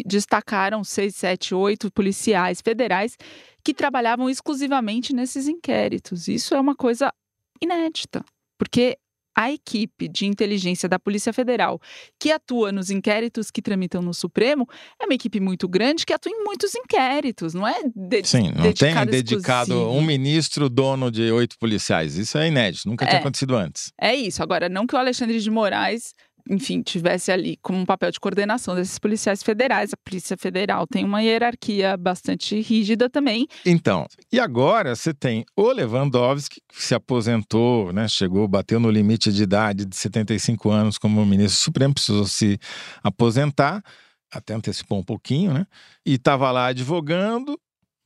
destacaram 0.05 0.83
seis, 0.83 1.15
sete, 1.15 1.55
oito 1.55 1.91
policiais 1.91 2.61
federais 2.61 3.17
que 3.63 3.73
trabalhavam 3.73 4.29
exclusivamente 4.29 5.13
nesses 5.13 5.47
inquéritos. 5.47 6.27
Isso 6.27 6.53
é 6.53 6.59
uma 6.59 6.75
coisa 6.75 7.13
inédita, 7.61 8.23
porque 8.57 8.97
a 9.39 9.49
equipe 9.49 10.09
de 10.09 10.25
inteligência 10.25 10.89
da 10.89 10.99
Polícia 10.99 11.31
Federal 11.31 11.79
que 12.19 12.29
atua 12.29 12.73
nos 12.73 12.89
inquéritos 12.89 13.49
que 13.49 13.61
tramitam 13.61 14.01
no 14.01 14.13
Supremo 14.13 14.67
é 15.01 15.05
uma 15.05 15.13
equipe 15.13 15.39
muito 15.39 15.65
grande 15.65 16.05
que 16.05 16.11
atua 16.11 16.29
em 16.29 16.43
muitos 16.43 16.75
inquéritos, 16.75 17.53
não 17.53 17.65
é? 17.65 17.79
De 17.95 18.21
Sim, 18.25 18.51
não 18.51 18.73
tem 18.73 18.93
dedicado 19.05 19.71
exclusivo. 19.71 19.97
um 19.97 20.01
ministro 20.01 20.67
dono 20.67 21.09
de 21.09 21.31
oito 21.31 21.57
policiais. 21.57 22.17
Isso 22.17 22.37
é 22.37 22.49
inédito, 22.49 22.89
nunca 22.89 23.05
é, 23.05 23.07
tinha 23.07 23.21
acontecido 23.21 23.55
antes. 23.55 23.93
É 23.97 24.13
isso. 24.13 24.43
Agora, 24.43 24.67
não 24.67 24.85
que 24.85 24.93
o 24.93 24.97
Alexandre 24.97 25.39
de 25.39 25.49
Moraes 25.49 26.13
enfim, 26.49 26.81
tivesse 26.81 27.31
ali 27.31 27.57
como 27.61 27.79
um 27.79 27.85
papel 27.85 28.11
de 28.11 28.19
coordenação 28.19 28.75
desses 28.75 28.99
policiais 28.99 29.41
federais. 29.41 29.93
A 29.93 29.97
Polícia 29.97 30.37
Federal 30.37 30.85
tem 30.87 31.03
uma 31.03 31.21
hierarquia 31.21 31.97
bastante 31.97 32.59
rígida 32.59 33.09
também. 33.09 33.47
Então, 33.65 34.05
e 34.31 34.39
agora 34.39 34.95
você 34.95 35.13
tem 35.13 35.45
o 35.55 35.71
Lewandowski, 35.71 36.61
que 36.67 36.83
se 36.83 36.93
aposentou, 36.93 37.91
né, 37.93 38.07
chegou, 38.07 38.47
bateu 38.47 38.79
no 38.79 38.89
limite 38.89 39.31
de 39.31 39.43
idade 39.43 39.85
de 39.85 39.95
75 39.95 40.69
anos 40.69 40.97
como 40.97 41.25
ministro 41.25 41.59
supremo, 41.59 41.93
precisou 41.93 42.25
se 42.25 42.59
aposentar, 43.03 43.83
até 44.31 44.53
antecipou 44.53 44.99
um 44.99 45.03
pouquinho, 45.03 45.53
né? 45.53 45.65
E 46.05 46.13
estava 46.13 46.51
lá 46.51 46.67
advogando, 46.67 47.59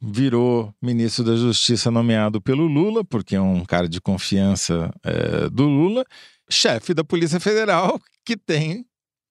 virou 0.04 0.74
ministro 0.82 1.24
da 1.24 1.36
Justiça 1.36 1.90
nomeado 1.90 2.42
pelo 2.42 2.66
Lula, 2.68 3.06
porque 3.06 3.36
é 3.36 3.42
um 3.42 3.64
cara 3.64 3.88
de 3.88 4.02
confiança 4.02 4.94
é, 5.02 5.50
do 5.50 5.64
Lula, 5.64 6.04
chefe 6.50 6.94
da 6.94 7.04
Polícia 7.04 7.40
Federal, 7.40 8.00
que 8.26 8.36
tem 8.36 8.86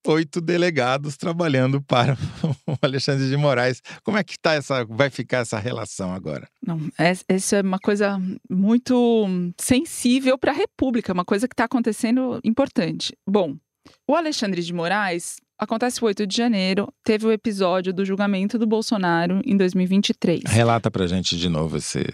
oito 0.07 0.41
delegados 0.41 1.17
trabalhando 1.17 1.81
para 1.81 2.17
o 2.67 2.77
Alexandre 2.81 3.29
de 3.29 3.37
Moraes. 3.37 3.83
Como 4.03 4.17
é 4.17 4.25
que 4.25 4.39
tá 4.39 4.55
essa, 4.55 4.85
vai 4.85 5.11
ficar 5.11 5.39
essa 5.39 5.59
relação 5.59 6.13
agora? 6.15 6.49
Não, 6.67 6.81
essa 6.99 7.57
é 7.57 7.63
uma 7.63 7.79
coisa 7.79 8.21
muito 8.51 9.29
sensível 9.61 10.39
para 10.39 10.53
a 10.53 10.55
República, 10.55 11.13
uma 11.13 11.25
coisa 11.25 11.47
que 11.47 11.55
está 11.55 11.65
acontecendo 11.65 12.41
importante. 12.43 13.17
Bom, 13.29 13.57
o 14.07 14.15
Alexandre 14.15 14.63
de 14.63 14.73
Moraes 14.73 15.37
acontece 15.59 16.03
o 16.03 16.07
8 16.07 16.27
de 16.27 16.37
janeiro, 16.37 16.93
teve 17.05 17.27
o 17.27 17.33
episódio 17.33 17.93
do 17.93 18.05
julgamento 18.05 18.59
do 18.59 18.67
Bolsonaro 18.67 19.41
em 19.45 19.57
2023. 19.57 20.43
Relata 20.47 20.91
pra 20.91 21.07
gente 21.07 21.37
de 21.37 21.49
novo 21.49 21.77
esse, 21.77 22.05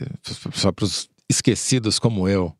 só 0.53 0.71
para 0.71 0.85
os 0.85 1.09
esquecidos 1.31 1.99
como 1.99 2.29
eu 2.29 2.53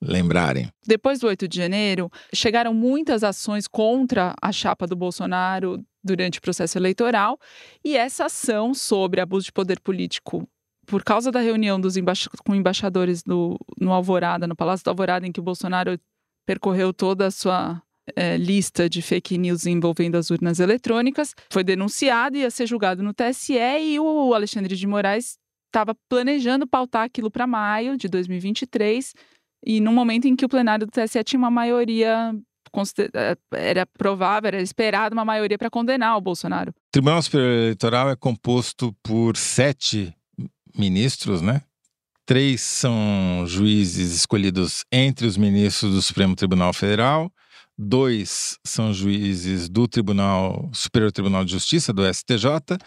lembrarem. 0.00 0.68
Depois 0.84 1.20
do 1.20 1.28
8 1.28 1.46
de 1.46 1.56
janeiro, 1.56 2.10
chegaram 2.34 2.74
muitas 2.74 3.22
ações 3.22 3.68
contra 3.68 4.34
a 4.42 4.50
chapa 4.50 4.84
do 4.84 4.96
Bolsonaro 4.96 5.80
durante 6.02 6.40
o 6.40 6.42
processo 6.42 6.76
eleitoral, 6.76 7.38
e 7.84 7.96
essa 7.96 8.24
ação 8.24 8.74
sobre 8.74 9.20
abuso 9.20 9.46
de 9.46 9.52
poder 9.52 9.78
político 9.78 10.48
por 10.84 11.04
causa 11.04 11.30
da 11.30 11.38
reunião 11.38 11.80
dos 11.80 11.96
embaix 11.96 12.26
com 12.44 12.56
embaixadores 12.56 13.22
no 13.24 13.56
Alvorada, 13.92 14.48
no 14.48 14.56
Palácio 14.56 14.82
do 14.82 14.88
Alvorada, 14.90 15.24
em 15.24 15.30
que 15.30 15.38
o 15.38 15.42
Bolsonaro 15.44 15.96
percorreu 16.44 16.92
toda 16.92 17.28
a 17.28 17.30
sua 17.30 17.80
é, 18.16 18.36
lista 18.36 18.88
de 18.88 19.02
fake 19.02 19.38
news 19.38 19.66
envolvendo 19.66 20.16
as 20.16 20.30
urnas 20.30 20.60
eletrônicas, 20.60 21.34
foi 21.50 21.64
denunciado 21.64 22.36
e 22.36 22.40
ia 22.40 22.50
ser 22.50 22.66
julgado 22.66 23.02
no 23.02 23.14
TSE 23.14 23.54
e 23.54 23.98
o 23.98 24.34
Alexandre 24.34 24.76
de 24.76 24.86
Moraes 24.86 25.38
estava 25.66 25.94
planejando 26.08 26.66
pautar 26.66 27.04
aquilo 27.04 27.30
para 27.30 27.46
maio 27.46 27.96
de 27.96 28.08
2023 28.08 29.14
e 29.64 29.80
no 29.80 29.92
momento 29.92 30.26
em 30.26 30.36
que 30.36 30.44
o 30.44 30.48
plenário 30.48 30.86
do 30.86 30.92
TSE 30.92 31.22
tinha 31.24 31.38
uma 31.38 31.50
maioria 31.50 32.34
eh, 32.98 33.36
era 33.54 33.86
provável, 33.86 34.48
era 34.48 34.62
esperado 34.62 35.14
uma 35.14 35.24
maioria 35.24 35.58
para 35.58 35.70
condenar 35.70 36.16
o 36.16 36.20
Bolsonaro. 36.20 36.70
O 36.70 36.74
Tribunal 36.90 37.22
Superior 37.22 37.50
Eleitoral 37.50 38.10
é 38.10 38.16
composto 38.16 38.94
por 39.02 39.36
sete 39.36 40.14
ministros, 40.76 41.42
né? 41.42 41.62
Três 42.24 42.60
são 42.62 43.44
juízes 43.46 44.14
escolhidos 44.14 44.84
entre 44.90 45.26
os 45.26 45.36
ministros 45.36 45.92
do 45.92 46.00
Supremo 46.00 46.34
Tribunal 46.34 46.72
Federal, 46.72 47.30
dois 47.78 48.58
são 48.64 48.92
juízes 48.92 49.68
do 49.68 49.88
Tribunal 49.88 50.70
Superior 50.72 51.12
Tribunal 51.12 51.44
de 51.44 51.52
Justiça, 51.52 51.92
do 51.92 52.02
STJ, 52.12 52.78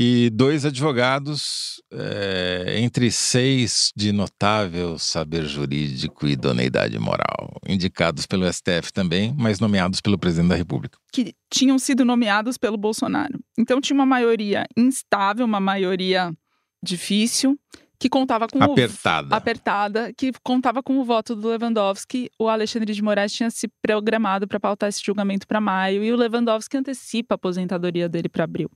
e 0.00 0.30
dois 0.30 0.64
advogados, 0.64 1.82
é, 1.92 2.76
entre 2.78 3.10
seis 3.10 3.92
de 3.96 4.12
notável 4.12 4.96
saber 4.96 5.44
jurídico 5.44 6.24
e 6.24 6.34
idoneidade 6.34 6.96
moral, 7.00 7.56
indicados 7.68 8.24
pelo 8.24 8.46
STF 8.46 8.92
também, 8.92 9.34
mas 9.36 9.58
nomeados 9.58 10.00
pelo 10.00 10.16
presidente 10.16 10.50
da 10.50 10.54
República. 10.54 10.96
Que 11.12 11.34
tinham 11.50 11.80
sido 11.80 12.04
nomeados 12.04 12.56
pelo 12.56 12.76
Bolsonaro. 12.76 13.40
Então 13.58 13.80
tinha 13.80 13.96
uma 13.96 14.06
maioria 14.06 14.64
instável, 14.76 15.44
uma 15.44 15.58
maioria 15.58 16.32
difícil, 16.80 17.58
que 17.98 18.08
contava 18.08 18.46
com 18.46 18.62
apertada. 18.62 19.34
O, 19.34 19.36
apertada, 19.36 20.12
que 20.16 20.32
contava 20.42 20.82
com 20.82 20.98
o 20.98 21.04
voto 21.04 21.34
do 21.34 21.48
Lewandowski. 21.48 22.30
O 22.38 22.48
Alexandre 22.48 22.94
de 22.94 23.02
Moraes 23.02 23.32
tinha 23.32 23.50
se 23.50 23.68
programado 23.82 24.46
para 24.46 24.60
pautar 24.60 24.88
esse 24.88 25.02
julgamento 25.04 25.46
para 25.46 25.60
maio 25.60 26.04
e 26.04 26.12
o 26.12 26.16
Lewandowski 26.16 26.76
antecipa 26.76 27.34
a 27.34 27.36
aposentadoria 27.36 28.08
dele 28.08 28.28
para 28.28 28.44
abril. 28.44 28.70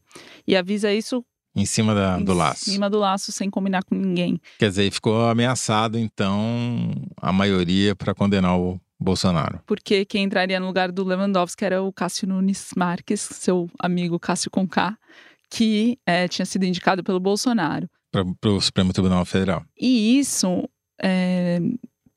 E 0.47 0.57
avisa 0.57 0.93
isso 0.93 1.25
em 1.55 1.67
cima 1.67 1.95
da, 1.95 2.19
do 2.19 2.33
laço. 2.33 2.71
Em 2.71 2.73
cima 2.73 2.89
do 2.89 2.99
laço, 2.99 3.31
sem 3.31 3.51
combinar 3.51 3.85
com 3.85 3.95
ninguém. 3.95 4.41
Quer 4.59 4.71
dizer, 4.71 4.91
ficou 4.91 5.29
ameaçado, 5.29 5.99
então, 5.99 6.91
a 7.21 7.31
maioria 7.31 7.95
para 7.95 8.15
condenar 8.15 8.59
o 8.59 8.81
Bolsonaro. 8.99 9.61
Porque 9.67 10.05
quem 10.07 10.25
entraria 10.25 10.59
no 10.59 10.67
lugar 10.67 10.91
do 10.91 11.05
Lewandowski 11.05 11.65
era 11.65 11.83
o 11.83 11.93
Cássio 11.93 12.27
Nunes 12.27 12.71
Marques, 12.75 13.21
seu 13.21 13.69
amigo 13.79 14.19
Cássio 14.19 14.51
Conká, 14.51 14.97
que 15.51 15.99
é, 16.07 16.27
tinha 16.27 16.47
sido 16.47 16.65
indicado 16.65 17.05
pelo 17.05 17.21
Bolsonaro 17.21 17.89
para 18.13 18.51
o 18.51 18.61
Supremo 18.61 18.93
Tribunal 18.93 19.25
Federal. 19.25 19.65
E 19.77 20.19
isso 20.19 20.69
é, 21.03 21.59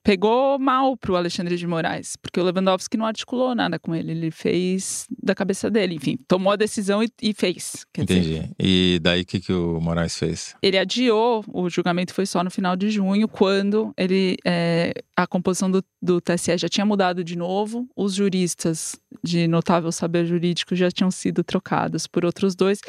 pegou 0.06 0.60
mal 0.60 0.96
para 0.96 1.14
o 1.14 1.16
Alexandre 1.16 1.58
de 1.58 1.66
Moraes, 1.66 2.16
porque 2.16 2.40
o 2.40 2.44
Lewandowski 2.44 2.96
não 2.96 3.08
articulou 3.08 3.56
nada 3.56 3.80
com 3.80 3.96
ele, 3.96 4.12
ele 4.12 4.30
fez 4.30 5.08
da 5.22 5.34
cabeça 5.34 5.68
dele, 5.72 5.96
enfim, 5.96 6.16
tomou 6.28 6.54
a 6.54 6.56
decisão 6.56 7.04
e, 7.04 7.10
e 7.20 7.34
fez. 7.34 7.88
Entendi. 7.98 8.22
Dizer, 8.22 8.52
e 8.60 9.00
daí 9.02 9.22
o 9.22 9.26
que, 9.26 9.40
que 9.40 9.52
o 9.52 9.82
Moraes 9.82 10.16
fez? 10.16 10.56
Ele 10.62 10.78
adiou, 10.78 11.44
o 11.48 11.68
julgamento 11.72 12.14
foi 12.14 12.28
só 12.28 12.44
no 12.44 12.52
final 12.52 12.76
de 12.76 12.92
junho, 12.92 13.28
quando 13.28 13.92
ele 13.98 14.38
é, 14.46 14.94
a 15.16 15.26
composição 15.26 15.72
do, 15.72 15.84
do 16.00 16.22
TSE 16.22 16.56
já 16.56 16.70
tinha 16.70 16.86
mudado 16.86 17.24
de 17.24 17.36
novo, 17.36 17.90
os 17.96 18.14
juristas 18.14 18.96
de 19.24 19.48
notável 19.48 19.92
saber 19.92 20.28
jurídico 20.28 20.76
já 20.76 20.92
tinham 20.92 21.10
sido 21.10 21.44
trocados 21.44 22.06
por 22.06 22.24
outros 22.24 22.56
dois, 22.56 22.80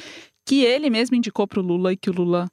que 0.44 0.64
ele 0.64 0.90
mesmo 0.90 1.16
indicou 1.16 1.46
para 1.46 1.60
o 1.60 1.62
Lula 1.62 1.94
e 1.94 1.96
que 1.96 2.10
o 2.10 2.12
Lula 2.12 2.46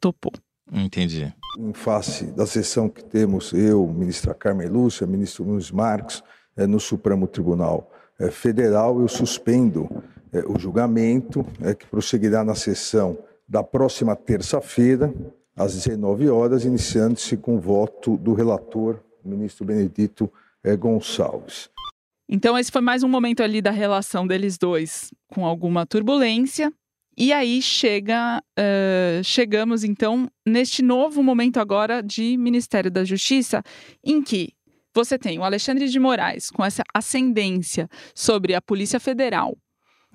topou. 0.00 0.32
Entendi. 0.72 1.32
Em 1.58 1.72
face 1.72 2.26
da 2.26 2.46
sessão 2.46 2.88
que 2.88 3.04
temos, 3.04 3.52
eu, 3.52 3.86
ministra 3.86 4.32
Carmen 4.32 4.68
Lúcia, 4.68 5.06
ministro 5.06 5.44
Nunes 5.44 5.70
Marques, 5.70 6.22
é, 6.56 6.66
no 6.66 6.80
Supremo 6.80 7.26
Tribunal 7.26 7.90
é, 8.18 8.30
Federal, 8.30 9.00
eu 9.00 9.08
suspendo 9.08 9.88
é, 10.32 10.40
o 10.46 10.58
julgamento, 10.58 11.44
que 11.78 11.86
prosseguirá 11.86 12.42
na 12.42 12.54
sessão 12.54 13.18
da 13.46 13.62
próxima 13.62 14.16
terça-feira, 14.16 15.12
às 15.54 15.74
19 15.74 16.30
horas, 16.30 16.64
iniciando-se 16.64 17.36
com 17.36 17.56
o 17.56 17.60
voto 17.60 18.16
do 18.16 18.32
relator, 18.32 18.98
ministro 19.22 19.66
Benedito 19.66 20.32
Gonçalves. 20.78 21.68
Então, 22.26 22.58
esse 22.58 22.72
foi 22.72 22.80
mais 22.80 23.02
um 23.02 23.08
momento 23.08 23.42
ali 23.42 23.60
da 23.60 23.70
relação 23.70 24.26
deles 24.26 24.56
dois 24.56 25.12
com 25.28 25.44
alguma 25.44 25.84
turbulência. 25.84 26.72
E 27.16 27.32
aí 27.32 27.60
chega, 27.60 28.42
uh, 28.58 29.22
chegamos 29.22 29.84
então 29.84 30.30
neste 30.46 30.82
novo 30.82 31.22
momento 31.22 31.58
agora 31.60 32.02
de 32.02 32.36
Ministério 32.36 32.90
da 32.90 33.04
Justiça, 33.04 33.62
em 34.02 34.22
que 34.22 34.54
você 34.94 35.18
tem 35.18 35.38
o 35.38 35.44
Alexandre 35.44 35.88
de 35.88 35.98
Moraes 35.98 36.50
com 36.50 36.64
essa 36.64 36.82
ascendência 36.94 37.88
sobre 38.14 38.54
a 38.54 38.60
Polícia 38.60 39.00
Federal, 39.00 39.56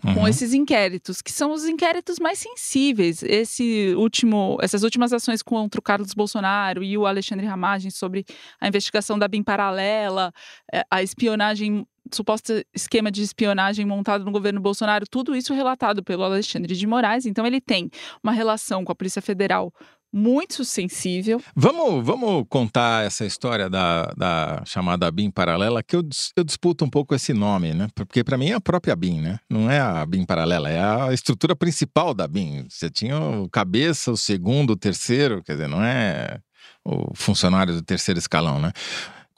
Uhum. 0.05 0.13
com 0.13 0.27
esses 0.27 0.53
inquéritos, 0.53 1.23
que 1.23 1.31
são 1.31 1.51
os 1.51 1.65
inquéritos 1.65 2.19
mais 2.19 2.37
sensíveis. 2.37 3.23
Esse 3.23 3.95
último, 3.97 4.55
essas 4.61 4.83
últimas 4.83 5.11
ações 5.11 5.41
contra 5.41 5.79
o 5.79 5.81
Carlos 5.81 6.13
Bolsonaro 6.13 6.83
e 6.83 6.95
o 6.95 7.07
Alexandre 7.07 7.47
Ramagem 7.47 7.89
sobre 7.89 8.23
a 8.61 8.67
investigação 8.67 9.17
da 9.17 9.27
BIM 9.27 9.41
paralela, 9.41 10.31
eh, 10.71 10.83
a 10.91 11.01
espionagem 11.01 11.83
suposto 12.15 12.63
esquema 12.73 13.11
de 13.11 13.21
espionagem 13.21 13.85
montado 13.85 14.23
no 14.23 14.31
governo 14.31 14.59
Bolsonaro, 14.59 15.05
tudo 15.09 15.35
isso 15.35 15.53
relatado 15.53 16.03
pelo 16.03 16.23
Alexandre 16.23 16.75
de 16.75 16.87
Moraes. 16.87 17.25
Então, 17.25 17.45
ele 17.45 17.61
tem 17.61 17.89
uma 18.23 18.31
relação 18.31 18.83
com 18.85 18.91
a 18.91 18.95
Polícia 18.95 19.21
Federal 19.21 19.73
muito 20.11 20.63
sensível. 20.63 21.41
Vamos, 21.55 22.05
vamos 22.05 22.45
contar 22.49 23.05
essa 23.05 23.25
história 23.25 23.69
da, 23.69 24.05
da 24.17 24.63
chamada 24.65 25.11
BIM 25.11 25.29
paralela, 25.29 25.83
que 25.83 25.95
eu, 25.95 26.03
eu 26.35 26.43
disputo 26.43 26.85
um 26.85 26.89
pouco 26.89 27.13
esse 27.13 27.33
nome, 27.33 27.73
né? 27.73 27.87
Porque 27.93 28.23
para 28.23 28.37
mim 28.37 28.49
é 28.49 28.53
a 28.53 28.61
própria 28.61 28.95
BIM, 28.95 29.21
né? 29.21 29.39
Não 29.49 29.69
é 29.69 29.79
a 29.79 30.05
BIM 30.05 30.25
paralela, 30.25 30.69
é 30.69 30.79
a 30.79 31.13
estrutura 31.13 31.55
principal 31.55 32.13
da 32.13 32.27
BIM. 32.27 32.65
Você 32.69 32.89
tinha 32.89 33.19
o 33.19 33.49
cabeça, 33.49 34.11
o 34.11 34.17
segundo, 34.17 34.71
o 34.71 34.77
terceiro, 34.77 35.43
quer 35.43 35.53
dizer, 35.53 35.67
não 35.67 35.83
é 35.83 36.39
o 36.83 37.13
funcionário 37.13 37.73
do 37.73 37.81
terceiro 37.81 38.17
escalão, 38.17 38.59
né? 38.59 38.71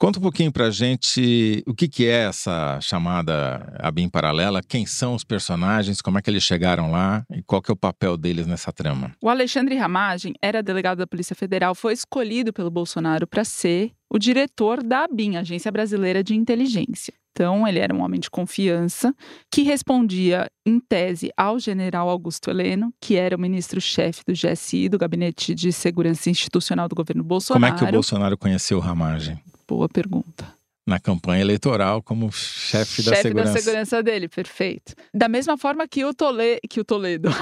Conta 0.00 0.18
um 0.18 0.22
pouquinho 0.22 0.50
pra 0.50 0.70
gente 0.70 1.62
o 1.66 1.74
que, 1.74 1.86
que 1.86 2.06
é 2.06 2.24
essa 2.24 2.80
chamada 2.80 3.70
ABIM 3.80 4.08
paralela, 4.08 4.62
quem 4.66 4.86
são 4.86 5.14
os 5.14 5.22
personagens, 5.22 6.00
como 6.00 6.18
é 6.18 6.22
que 6.22 6.30
eles 6.30 6.42
chegaram 6.42 6.90
lá 6.90 7.22
e 7.30 7.42
qual 7.42 7.60
que 7.60 7.70
é 7.70 7.74
o 7.74 7.76
papel 7.76 8.16
deles 8.16 8.46
nessa 8.46 8.72
trama. 8.72 9.12
O 9.22 9.28
Alexandre 9.28 9.76
Ramagem 9.76 10.32
era 10.40 10.62
delegado 10.62 11.00
da 11.00 11.06
Polícia 11.06 11.36
Federal, 11.36 11.74
foi 11.74 11.92
escolhido 11.92 12.50
pelo 12.50 12.70
Bolsonaro 12.70 13.26
para 13.26 13.44
ser 13.44 13.92
o 14.10 14.18
diretor 14.18 14.82
da 14.82 15.04
ABIN, 15.04 15.36
Agência 15.36 15.70
Brasileira 15.70 16.24
de 16.24 16.34
Inteligência. 16.34 17.12
Então, 17.32 17.68
ele 17.68 17.78
era 17.78 17.94
um 17.94 18.00
homem 18.02 18.18
de 18.18 18.30
confiança 18.30 19.14
que 19.52 19.62
respondia, 19.62 20.46
em 20.66 20.80
tese, 20.80 21.30
ao 21.36 21.58
general 21.58 22.08
Augusto 22.08 22.48
Heleno, 22.48 22.90
que 22.98 23.16
era 23.16 23.36
o 23.36 23.38
ministro-chefe 23.38 24.22
do 24.26 24.32
GSI, 24.32 24.88
do 24.88 24.96
Gabinete 24.96 25.54
de 25.54 25.70
Segurança 25.70 26.30
Institucional 26.30 26.88
do 26.88 26.94
governo 26.94 27.22
Bolsonaro. 27.22 27.66
Como 27.66 27.74
é 27.74 27.78
que 27.78 27.84
o 27.84 27.92
Bolsonaro 27.92 28.38
conheceu 28.38 28.78
o 28.78 28.80
Ramagem? 28.80 29.38
Boa 29.70 29.88
pergunta. 29.88 30.52
Na 30.84 30.98
campanha 30.98 31.42
eleitoral, 31.42 32.02
como 32.02 32.32
chefe 32.32 33.04
da 33.04 33.12
Chefe 33.12 33.22
segurança. 33.22 33.52
da 33.52 33.60
segurança 33.60 34.02
dele, 34.02 34.28
perfeito. 34.28 34.96
Da 35.14 35.28
mesma 35.28 35.56
forma 35.56 35.86
que 35.86 36.04
o, 36.04 36.12
Tole... 36.12 36.58
que 36.68 36.80
o 36.80 36.84
Toledo. 36.84 37.28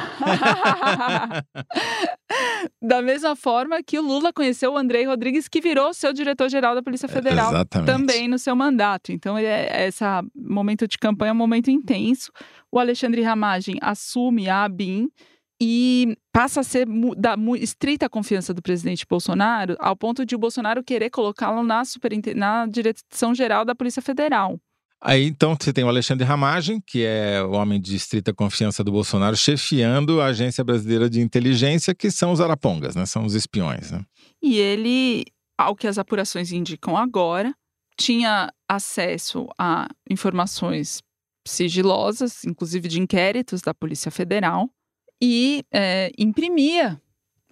da 2.83 3.01
mesma 3.01 3.35
forma 3.35 3.83
que 3.83 3.99
o 3.99 4.03
Lula 4.03 4.31
conheceu 4.31 4.75
o 4.75 4.77
Andrei 4.77 5.07
Rodrigues, 5.07 5.49
que 5.49 5.63
virou 5.63 5.95
seu 5.95 6.13
diretor-geral 6.13 6.75
da 6.75 6.83
Polícia 6.83 7.09
Federal 7.09 7.51
Exatamente. 7.51 7.91
também 7.91 8.29
no 8.29 8.39
seu 8.39 8.55
mandato. 8.55 9.11
Então, 9.11 9.39
é, 9.39 9.87
esse 9.87 10.05
momento 10.37 10.87
de 10.87 10.99
campanha 10.99 11.31
é 11.31 11.33
um 11.33 11.37
momento 11.37 11.71
intenso. 11.71 12.31
O 12.71 12.79
Alexandre 12.79 13.23
Ramagem 13.23 13.77
assume 13.81 14.51
a 14.51 14.65
ABIN 14.65 15.09
e 15.61 16.17
passa 16.33 16.61
a 16.61 16.65
ser 16.65 16.87
da 17.17 17.35
estrita 17.57 18.09
confiança 18.09 18.55
do 18.55 18.63
presidente 18.63 19.05
Bolsonaro, 19.09 19.77
ao 19.81 19.97
ponto 19.97 20.25
de 20.25 20.35
o 20.35 20.39
Bolsonaro 20.39 20.85
querer 20.85 21.11
colocá-lo 21.11 21.63
na, 21.63 21.83
na 22.37 22.67
direção 22.67 23.35
geral 23.35 23.65
da 23.65 23.75
Polícia 23.75 24.01
Federal. 24.01 24.59
Aí 25.01 25.27
então 25.27 25.57
você 25.59 25.73
tem 25.73 25.85
o 25.85 25.89
Alexandre 25.89 26.25
Ramagem, 26.25 26.81
que 26.85 27.05
é 27.05 27.43
o 27.43 27.53
homem 27.53 27.81
de 27.81 27.95
estrita 27.95 28.35
confiança 28.35 28.83
do 28.83 28.91
Bolsonaro, 28.91 29.37
chefiando 29.37 30.21
a 30.21 30.27
Agência 30.27 30.65
Brasileira 30.65 31.09
de 31.09 31.21
Inteligência, 31.21 31.95
que 31.95 32.11
são 32.11 32.33
os 32.33 32.41
arapongas, 32.41 32.97
né? 32.97 33.07
São 33.07 33.25
os 33.25 33.35
espiões, 33.35 33.93
né? 33.93 34.05
E 34.43 34.57
ele, 34.57 35.25
ao 35.57 35.77
que 35.77 35.87
as 35.87 35.99
apurações 35.99 36.51
indicam 36.51 36.97
agora, 36.97 37.55
tinha 37.97 38.53
acesso 38.69 39.47
a 39.57 39.89
informações 40.11 41.01
sigilosas, 41.47 42.45
inclusive 42.45 42.89
de 42.89 43.01
inquéritos 43.01 43.61
da 43.61 43.73
Polícia 43.73 44.11
Federal, 44.11 44.69
e 45.21 45.65
é, 45.73 46.11
imprimia 46.19 47.01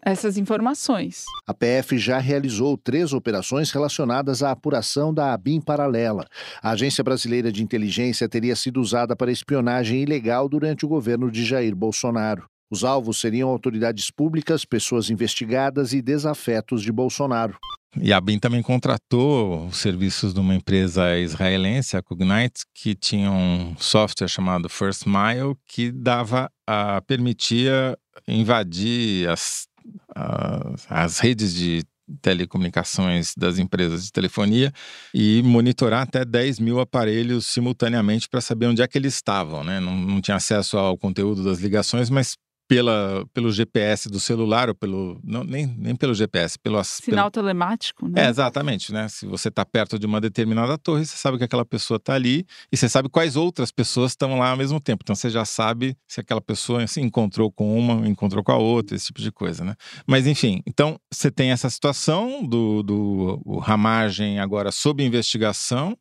essas 0.07 0.39
informações. 0.39 1.25
A 1.49 1.53
PF 1.53 1.99
já 1.99 2.19
realizou 2.19 2.79
três 2.79 3.13
operações 3.13 3.73
relacionadas 3.73 4.41
à 4.41 4.53
apuração 4.53 5.13
da 5.13 5.33
ABIN 5.35 5.61
paralela. 5.61 6.29
A 6.63 6.71
Agência 6.71 7.03
Brasileira 7.03 7.51
de 7.51 7.63
Inteligência 7.63 8.29
teria 8.29 8.55
sido 8.55 8.81
usada 8.81 9.17
para 9.17 9.33
espionagem 9.33 10.03
ilegal 10.03 10.49
durante 10.49 10.87
o 10.87 10.89
governo 10.89 11.29
de 11.29 11.45
Jair 11.45 11.75
Bolsonaro. 11.75 12.49
Os 12.71 12.83
alvos 12.83 13.21
seriam 13.21 13.49
autoridades 13.49 14.11
públicas, 14.11 14.65
pessoas 14.65 15.09
investigadas 15.11 15.93
e 15.93 16.03
desafetos 16.03 16.83
de 16.83 16.91
Bolsonaro. 16.91 17.57
E 18.01 18.13
a 18.13 18.21
BIM 18.21 18.39
também 18.39 18.63
contratou 18.63 19.67
os 19.67 19.79
serviços 19.79 20.35
de 20.35 20.41
uma 20.41 20.55
empresa 20.55 21.19
israelense, 21.19 21.97
a 21.97 22.03
Cognite, 22.03 22.65
que 22.75 22.95
tinha 22.95 23.31
um 23.31 23.75
software 23.79 24.29
chamado 24.29 24.69
First 24.69 25.07
Mile, 25.07 25.57
que 25.67 25.91
dava 25.91 26.51
a 26.67 27.01
permitia 27.03 27.97
invadir 28.29 29.29
as, 29.29 29.67
as, 30.91 31.19
redes 31.21 31.55
de 31.55 31.85
telecomunicações 32.21 33.33
das 33.37 33.59
empresas 33.59 34.05
de 34.05 34.13
telefonia 34.13 34.73
e 35.15 35.43
monitorar 35.43 36.03
até 36.03 36.25
10 36.25 36.61
mil 36.61 36.79
aparelhos 36.79 37.47
simultaneamente 37.47 38.29
para 38.29 38.41
saber 38.41 38.67
onde 38.67 38.83
é 38.83 38.87
que 38.87 38.99
eles 38.99 39.15
estavam, 39.15 39.65
né? 39.65 39.81
Não, 39.81 39.97
não 39.97 40.21
tinha 40.21 40.37
acesso 40.37 40.77
ao 40.77 40.99
conteúdo 40.99 41.43
das 41.43 41.59
ligações, 41.59 42.11
mas 42.11 42.37
pela, 42.69 43.25
pelo 43.33 43.51
GPS 43.53 44.09
do 44.09 44.19
celular 44.19 44.69
ou 44.69 44.75
pelo 44.75 45.21
não, 45.23 45.45
nem, 45.45 45.67
nem 45.67 45.95
pelo 45.95 46.15
GPS, 46.15 46.59
pelo 46.59 46.83
Sinal 46.83 47.31
telemático, 47.31 48.09
né? 48.09 48.27
é, 48.27 48.29
exatamente, 48.29 48.93
né? 48.93 49.09
Se 49.09 49.25
você 49.27 49.49
está 49.49 49.65
perto 49.65 49.99
de 49.99 50.07
uma 50.07 50.21
determinada 50.21 50.77
torre, 50.77 51.05
você 51.07 51.17
sabe 51.17 51.39
que 51.39 51.45
aquela 51.45 51.65
pessoa 51.65 51.97
está 51.97 52.15
ali 52.15 52.45
e 52.73 52.77
você 52.77 52.89
sabe 52.89 53.09
quais 53.09 53.37
outras 53.37 53.71
pessoas 53.71 54.13
estão 54.13 54.39
lá 54.39 54.51
ao 54.51 54.57
mesmo 54.57 54.81
tempo. 54.81 55.03
Então 55.05 55.15
você 55.15 55.31
já 55.31 55.45
sabe 55.45 55.97
se 56.09 56.21
aquela 56.21 56.41
pessoa 56.41 56.85
se 56.87 57.01
encontrou 57.01 57.51
com 57.53 57.79
uma, 57.79 58.09
encontrou 58.09 58.43
com 58.43 58.53
a 58.53 58.57
outra, 58.59 58.97
esse 58.97 59.07
tipo 59.07 59.21
de 59.21 59.31
coisa, 59.31 59.65
né? 59.65 59.75
Mas 60.07 60.27
enfim, 60.27 60.61
então 60.67 60.99
você 61.13 61.31
tem 61.31 61.51
essa 61.53 61.71
situação 61.71 62.45
do, 62.45 62.83
do 62.83 63.59
Ramagem 63.59 64.39
agora 64.41 64.73
sob 64.73 65.05
investigação 65.05 65.97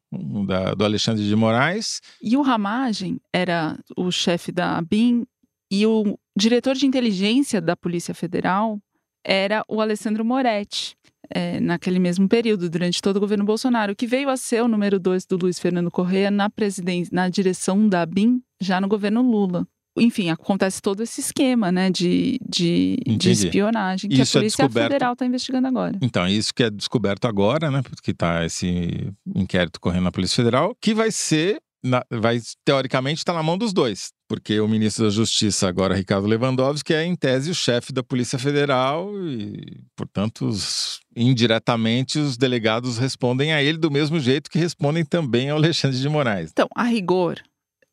da- 0.47 0.73
do 0.73 0.83
Alexandre 0.83 1.27
de 1.27 1.35
Moraes. 1.35 2.01
E 2.21 2.35
o 2.35 2.41
Ramagem 2.41 3.19
era 3.33 3.77
o 3.95 4.11
chefe 4.11 4.51
da 4.51 4.77
ABIN 4.77 5.25
e 5.71 5.85
o 5.85 6.17
diretor 6.37 6.75
de 6.75 6.85
inteligência 6.85 7.61
da 7.61 7.75
Polícia 7.75 8.13
Federal 8.13 8.79
era 9.25 9.63
o 9.67 9.81
Alessandro 9.81 10.23
Moretti. 10.25 10.95
é, 11.33 11.59
naquele 11.59 11.97
mesmo 11.97 12.29
período, 12.29 12.69
durante 12.69 13.01
todo 13.01 13.17
o 13.17 13.19
governo 13.19 13.43
Bolsonaro, 13.43 13.95
que 13.95 14.05
veio 14.05 14.29
a 14.29 14.37
ser 14.37 14.61
o 14.61 14.67
número 14.67 14.99
dois 14.99 15.25
do 15.25 15.35
Luiz 15.37 15.57
Fernando 15.57 15.89
Correia 15.89 16.29
na 16.29 16.51
presidência, 16.51 17.09
na 17.11 17.27
direção 17.29 17.89
da 17.89 18.03
ABIN, 18.03 18.43
já 18.61 18.79
no 18.79 18.87
governo 18.87 19.23
Lula. 19.23 19.67
Enfim, 19.97 20.29
acontece 20.29 20.79
todo 20.83 21.01
esse 21.01 21.21
esquema 21.21 21.71
né, 21.71 21.89
de, 21.89 22.37
de, 22.47 22.97
de 23.07 23.31
espionagem 23.31 24.07
que 24.07 24.21
Isso 24.21 24.37
a 24.37 24.39
é 24.39 24.41
Polícia 24.43 24.63
descoberto- 24.65 24.91
Federal 24.91 25.13
está 25.13 25.25
investigando 25.25 25.67
agora. 25.67 25.97
Então, 25.99 26.27
isso 26.27 26.53
que 26.53 26.61
é 26.61 26.69
descoberto 26.69 27.25
agora, 27.25 27.71
né? 27.71 27.81
Porque 27.81 28.11
está 28.11 28.45
esse 28.45 29.11
inquérito 29.35 29.79
correndo 29.81 30.03
na 30.03 30.11
Polícia 30.11 30.35
Federal, 30.35 30.75
que 30.79 30.93
vai 30.93 31.09
ser, 31.11 31.59
na- 31.83 32.05
vai 32.11 32.39
teoricamente 32.63 33.19
estar 33.21 33.33
na 33.33 33.41
mão 33.41 33.57
dos 33.57 33.73
dois. 33.73 34.11
Porque 34.27 34.59
o 34.59 34.67
ministro 34.67 35.05
da 35.05 35.11
Justiça, 35.11 35.67
agora 35.67 35.93
Ricardo 35.95 36.25
Lewandowski, 36.27 36.93
é 36.93 37.05
em 37.05 37.15
tese 37.15 37.51
o 37.51 37.55
chefe 37.55 37.93
da 37.93 38.01
Polícia 38.01 38.39
Federal 38.39 39.11
e, 39.27 39.83
portanto, 39.95 40.47
os- 40.47 40.99
indiretamente 41.15 42.17
os 42.17 42.35
delegados 42.35 42.97
respondem 42.97 43.53
a 43.53 43.61
ele 43.61 43.77
do 43.77 43.91
mesmo 43.91 44.19
jeito 44.19 44.49
que 44.49 44.57
respondem 44.57 45.05
também 45.05 45.49
ao 45.51 45.57
Alexandre 45.57 45.99
de 45.99 46.09
Moraes. 46.09 46.49
Então, 46.51 46.67
a 46.75 46.83
rigor, 46.83 47.39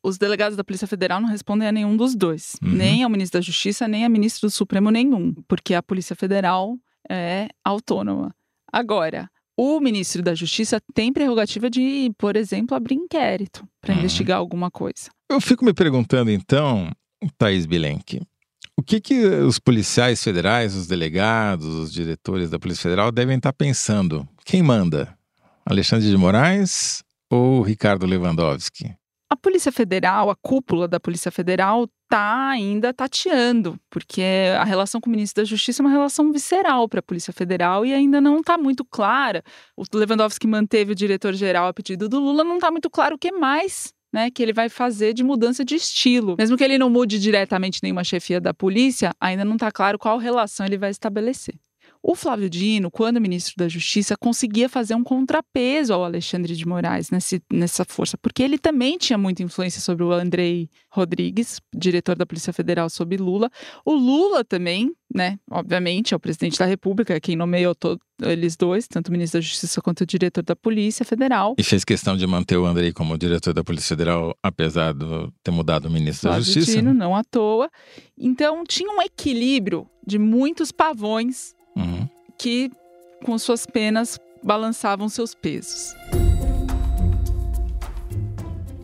os 0.03 0.17
delegados 0.17 0.57
da 0.57 0.63
Polícia 0.63 0.87
Federal 0.87 1.21
não 1.21 1.29
respondem 1.29 1.67
a 1.67 1.71
nenhum 1.71 1.95
dos 1.95 2.15
dois. 2.15 2.55
Uhum. 2.63 2.71
Nem 2.71 3.03
ao 3.03 3.09
ministro 3.09 3.39
da 3.39 3.43
Justiça, 3.45 3.87
nem 3.87 4.03
a 4.03 4.09
ministro 4.09 4.47
do 4.47 4.51
Supremo 4.51 4.89
nenhum. 4.89 5.33
Porque 5.47 5.73
a 5.75 5.83
Polícia 5.83 6.15
Federal 6.15 6.75
é 7.09 7.47
autônoma. 7.63 8.33
Agora, 8.71 9.29
o 9.57 9.79
ministro 9.79 10.21
da 10.21 10.33
Justiça 10.33 10.81
tem 10.93 11.11
prerrogativa 11.13 11.69
de, 11.69 12.11
por 12.17 12.35
exemplo, 12.35 12.75
abrir 12.75 12.95
inquérito 12.95 13.67
para 13.81 13.93
Uhum. 13.93 13.99
investigar 13.99 14.37
alguma 14.37 14.69
coisa. 14.71 15.09
Eu 15.29 15.39
fico 15.41 15.63
me 15.65 15.73
perguntando, 15.73 16.31
então, 16.31 16.91
Thaís 17.37 17.65
Bilenque, 17.65 18.21
o 18.77 18.81
que, 18.81 18.99
que 18.99 19.25
os 19.25 19.59
policiais 19.59 20.23
federais, 20.23 20.75
os 20.75 20.87
delegados, 20.87 21.65
os 21.67 21.93
diretores 21.93 22.49
da 22.49 22.57
Polícia 22.59 22.83
Federal 22.83 23.11
devem 23.11 23.37
estar 23.37 23.53
pensando? 23.53 24.27
Quem 24.45 24.63
manda? 24.63 25.15
Alexandre 25.65 26.09
de 26.09 26.17
Moraes 26.17 27.03
ou 27.29 27.61
Ricardo 27.61 28.05
Lewandowski? 28.05 28.93
A 29.29 29.35
Polícia 29.35 29.71
Federal, 29.71 30.29
a 30.29 30.35
cúpula 30.35 30.87
da 30.87 30.99
Polícia 30.99 31.31
Federal, 31.31 31.87
está 32.13 32.49
ainda 32.49 32.93
tateando, 32.93 33.79
porque 33.89 34.21
a 34.59 34.63
relação 34.63 35.01
com 35.01 35.09
o 35.09 35.11
ministro 35.11 35.41
da 35.41 35.45
Justiça 35.45 35.81
é 35.81 35.83
uma 35.83 35.89
relação 35.89 36.31
visceral 36.31 36.87
para 36.87 36.99
a 36.99 37.03
Polícia 37.03 37.33
Federal 37.33 37.83
e 37.83 37.91
ainda 37.91 38.21
não 38.21 38.39
está 38.39 38.55
muito 38.55 38.85
clara. 38.85 39.43
O 39.75 39.83
Lewandowski 39.91 40.45
manteve 40.45 40.91
o 40.91 40.95
diretor-geral 40.95 41.67
a 41.67 41.73
pedido 41.73 42.07
do 42.07 42.19
Lula, 42.19 42.43
não 42.43 42.55
está 42.55 42.69
muito 42.69 42.87
claro 42.87 43.15
o 43.15 43.17
que 43.17 43.31
mais. 43.31 43.91
Né, 44.13 44.29
que 44.29 44.43
ele 44.43 44.53
vai 44.53 44.69
fazer 44.69 45.11
de 45.11 45.23
mudança 45.23 45.65
de 45.65 45.73
estilo. 45.73 46.35
Mesmo 46.37 46.55
que 46.55 46.63
ele 46.63 46.77
não 46.77 46.87
mude 46.87 47.17
diretamente 47.17 47.79
nenhuma 47.81 48.03
chefia 48.03 48.39
da 48.39 48.53
polícia, 48.53 49.11
ainda 49.19 49.43
não 49.43 49.55
está 49.55 49.71
claro 49.71 49.97
qual 49.97 50.19
relação 50.19 50.67
ele 50.67 50.77
vai 50.77 50.91
estabelecer. 50.91 51.55
O 52.05 52.15
Flávio 52.15 52.49
Dino, 52.49 52.91
quando 52.91 53.21
ministro 53.21 53.53
da 53.55 53.69
Justiça, 53.69 54.17
conseguia 54.17 54.67
fazer 54.67 54.93
um 54.93 55.03
contrapeso 55.05 55.93
ao 55.93 56.03
Alexandre 56.03 56.53
de 56.53 56.67
Moraes 56.67 57.09
nesse, 57.09 57.41
nessa 57.51 57.85
força, 57.85 58.17
porque 58.17 58.43
ele 58.43 58.57
também 58.57 58.97
tinha 58.97 59.17
muita 59.17 59.41
influência 59.41 59.79
sobre 59.79 60.03
o 60.03 60.11
Andrei 60.11 60.69
Rodrigues, 60.91 61.61
diretor 61.73 62.17
da 62.17 62.25
Polícia 62.25 62.51
Federal 62.51 62.89
sob 62.89 63.15
Lula. 63.15 63.49
O 63.85 63.93
Lula 63.93 64.43
também, 64.43 64.91
né, 65.15 65.39
obviamente, 65.49 66.13
é 66.13 66.17
o 66.17 66.19
presidente 66.19 66.59
da 66.59 66.65
República, 66.65 67.17
quem 67.21 67.37
nomeou 67.37 67.73
to- 67.73 67.97
eles 68.21 68.57
dois, 68.57 68.85
tanto 68.85 69.07
o 69.07 69.11
ministro 69.13 69.39
da 69.39 69.41
Justiça 69.41 69.81
quanto 69.81 70.01
o 70.01 70.05
diretor 70.05 70.43
da 70.43 70.57
Polícia 70.57 71.05
Federal. 71.05 71.55
E 71.57 71.63
fez 71.63 71.85
questão 71.85 72.17
de 72.17 72.27
manter 72.27 72.57
o 72.57 72.65
Andrei 72.65 72.91
como 72.91 73.17
diretor 73.17 73.53
da 73.53 73.63
Polícia 73.63 73.95
Federal, 73.95 74.37
apesar 74.43 74.93
de 74.93 75.05
ter 75.41 75.51
mudado 75.51 75.85
o 75.85 75.89
ministro 75.89 76.27
da 76.27 76.35
Flávio 76.35 76.53
Justiça. 76.53 76.77
Dino, 76.79 76.93
não 76.93 77.15
à 77.15 77.23
toa. 77.23 77.69
Então, 78.17 78.65
tinha 78.67 78.91
um 78.91 79.01
equilíbrio 79.01 79.87
de 80.05 80.19
muitos 80.19 80.69
pavões 80.69 81.53
Uhum. 81.75 82.07
que 82.37 82.71
com 83.23 83.37
suas 83.37 83.65
penas 83.65 84.19
balançavam 84.43 85.07
seus 85.09 85.33
pesos. 85.33 85.95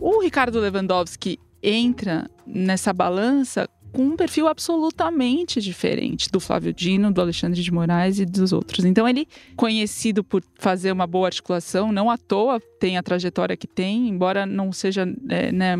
O 0.00 0.20
Ricardo 0.20 0.58
Lewandowski 0.58 1.38
entra 1.62 2.28
nessa 2.46 2.92
balança 2.92 3.68
com 3.92 4.02
um 4.02 4.16
perfil 4.16 4.46
absolutamente 4.46 5.60
diferente 5.60 6.30
do 6.30 6.40
Flávio 6.40 6.72
Dino, 6.72 7.12
do 7.12 7.20
Alexandre 7.20 7.60
de 7.60 7.72
Moraes 7.72 8.18
e 8.18 8.24
dos 8.24 8.52
outros. 8.52 8.84
Então 8.84 9.08
ele, 9.08 9.26
conhecido 9.56 10.22
por 10.22 10.42
fazer 10.54 10.92
uma 10.92 11.06
boa 11.06 11.26
articulação, 11.26 11.92
não 11.92 12.08
à 12.08 12.16
toa 12.16 12.60
tem 12.78 12.96
a 12.96 13.02
trajetória 13.02 13.56
que 13.56 13.66
tem, 13.66 14.08
embora 14.08 14.46
não 14.46 14.72
seja 14.72 15.06
é, 15.28 15.52
né, 15.52 15.74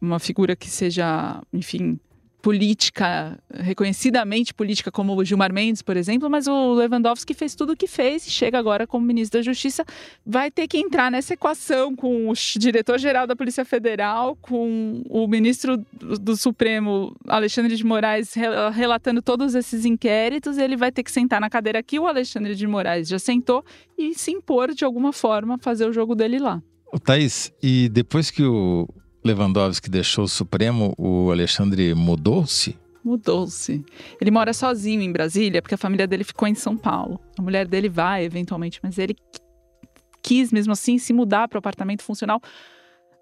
uma 0.00 0.18
figura 0.18 0.54
que 0.54 0.68
seja, 0.68 1.42
enfim, 1.52 1.98
política, 2.42 3.38
reconhecidamente 3.54 4.52
política, 4.52 4.90
como 4.90 5.16
o 5.16 5.24
Gilmar 5.24 5.52
Mendes, 5.52 5.80
por 5.80 5.96
exemplo, 5.96 6.28
mas 6.28 6.48
o 6.48 6.74
Lewandowski 6.74 7.32
fez 7.34 7.54
tudo 7.54 7.72
o 7.72 7.76
que 7.76 7.86
fez 7.86 8.26
e 8.26 8.30
chega 8.30 8.58
agora 8.58 8.84
como 8.84 9.06
ministro 9.06 9.38
da 9.38 9.44
Justiça. 9.44 9.84
Vai 10.26 10.50
ter 10.50 10.66
que 10.66 10.76
entrar 10.76 11.08
nessa 11.08 11.34
equação 11.34 11.94
com 11.94 12.28
o 12.28 12.32
diretor-geral 12.58 13.28
da 13.28 13.36
Polícia 13.36 13.64
Federal, 13.64 14.36
com 14.42 15.04
o 15.08 15.28
ministro 15.28 15.78
do 15.92 16.36
Supremo, 16.36 17.14
Alexandre 17.28 17.76
de 17.76 17.84
Moraes, 17.84 18.34
relatando 18.74 19.22
todos 19.22 19.54
esses 19.54 19.84
inquéritos. 19.84 20.58
Ele 20.58 20.76
vai 20.76 20.90
ter 20.90 21.04
que 21.04 21.12
sentar 21.12 21.40
na 21.40 21.48
cadeira 21.48 21.80
que 21.80 22.00
o 22.00 22.08
Alexandre 22.08 22.56
de 22.56 22.66
Moraes 22.66 23.06
já 23.06 23.20
sentou 23.20 23.64
e 23.96 24.14
se 24.14 24.32
impor 24.32 24.74
de 24.74 24.84
alguma 24.84 25.12
forma, 25.12 25.58
fazer 25.58 25.88
o 25.88 25.92
jogo 25.92 26.16
dele 26.16 26.40
lá. 26.40 26.60
Thaís, 26.98 27.52
e 27.62 27.88
depois 27.88 28.30
que 28.30 28.42
o, 28.42 28.86
Lewandowski 29.24 29.88
deixou 29.88 30.24
o 30.24 30.28
Supremo, 30.28 30.94
o 30.98 31.30
Alexandre 31.30 31.94
mudou-se? 31.94 32.76
Mudou-se. 33.04 33.84
Ele 34.20 34.30
mora 34.30 34.52
sozinho 34.52 35.00
em 35.00 35.12
Brasília, 35.12 35.60
porque 35.60 35.74
a 35.74 35.78
família 35.78 36.06
dele 36.06 36.24
ficou 36.24 36.46
em 36.46 36.54
São 36.54 36.76
Paulo. 36.76 37.20
A 37.38 37.42
mulher 37.42 37.66
dele 37.66 37.88
vai, 37.88 38.24
eventualmente, 38.24 38.80
mas 38.82 38.98
ele 38.98 39.16
quis 40.22 40.52
mesmo 40.52 40.72
assim 40.72 40.98
se 40.98 41.12
mudar 41.12 41.48
para 41.48 41.56
o 41.56 41.58
apartamento 41.58 42.02
funcional 42.02 42.40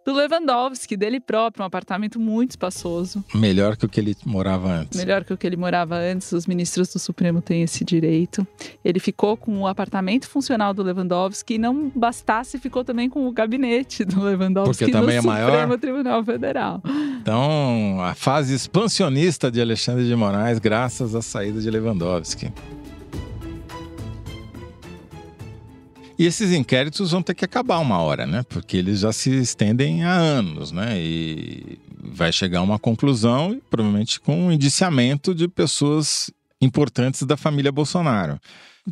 do 0.05 0.12
Lewandowski, 0.12 0.96
dele 0.96 1.20
próprio, 1.20 1.62
um 1.62 1.66
apartamento 1.66 2.18
muito 2.18 2.51
espaçoso. 2.51 3.24
Melhor 3.34 3.76
que 3.76 3.84
o 3.84 3.88
que 3.88 4.01
ele 4.01 4.16
morava 4.24 4.68
antes. 4.68 4.98
Melhor 4.98 5.24
que 5.24 5.32
o 5.32 5.36
que 5.36 5.46
ele 5.46 5.57
morava 5.57 5.96
antes, 5.96 6.32
os 6.32 6.46
ministros 6.46 6.92
do 6.92 6.98
Supremo 6.98 7.40
têm 7.40 7.62
esse 7.62 7.84
direito. 7.84 8.46
Ele 8.84 8.98
ficou 8.98 9.36
com 9.36 9.61
o 9.61 9.66
apartamento 9.66 10.28
funcional 10.28 10.72
do 10.72 10.82
Lewandowski 10.82 11.55
e 11.55 11.59
não 11.59 11.90
bastasse, 11.94 12.59
ficou 12.59 12.84
também 12.84 13.09
com 13.09 13.26
o 13.26 13.32
gabinete 13.32 14.05
do 14.05 14.22
Lewandowski 14.22 14.84
Porque 14.84 14.92
também 14.92 15.20
no 15.22 15.30
é 15.30 15.36
Supremo 15.38 15.68
maior. 15.68 15.78
Tribunal 15.78 16.24
Federal. 16.24 16.82
Então, 17.20 18.01
a 18.03 18.14
fase 18.14 18.55
expansionista 18.55 19.51
de 19.51 19.61
Alexandre 19.61 20.07
de 20.07 20.14
Moraes, 20.14 20.59
graças 20.59 21.14
à 21.14 21.22
saída 21.22 21.61
de 21.61 21.70
Lewandowski. 21.70 22.53
E 26.21 26.27
esses 26.27 26.53
inquéritos 26.53 27.12
vão 27.12 27.23
ter 27.23 27.35
que 27.35 27.47
acabar 27.47 27.79
uma 27.79 27.99
hora, 27.99 28.27
né? 28.27 28.43
Porque 28.43 28.77
eles 28.77 29.01
já 29.01 29.11
se 29.11 29.31
estendem 29.31 30.05
há 30.05 30.12
anos, 30.12 30.71
né? 30.71 31.01
E 31.01 31.79
vai 31.99 32.31
chegar 32.31 32.61
uma 32.61 32.79
conclusão, 32.79 33.59
provavelmente 33.71 34.21
com 34.21 34.39
um 34.39 34.53
indiciamento 34.53 35.35
de 35.35 35.49
pessoas 35.49 36.31
importantes 36.61 37.23
da 37.23 37.39
família 37.39 37.73
Bolsonaro. 37.73 38.39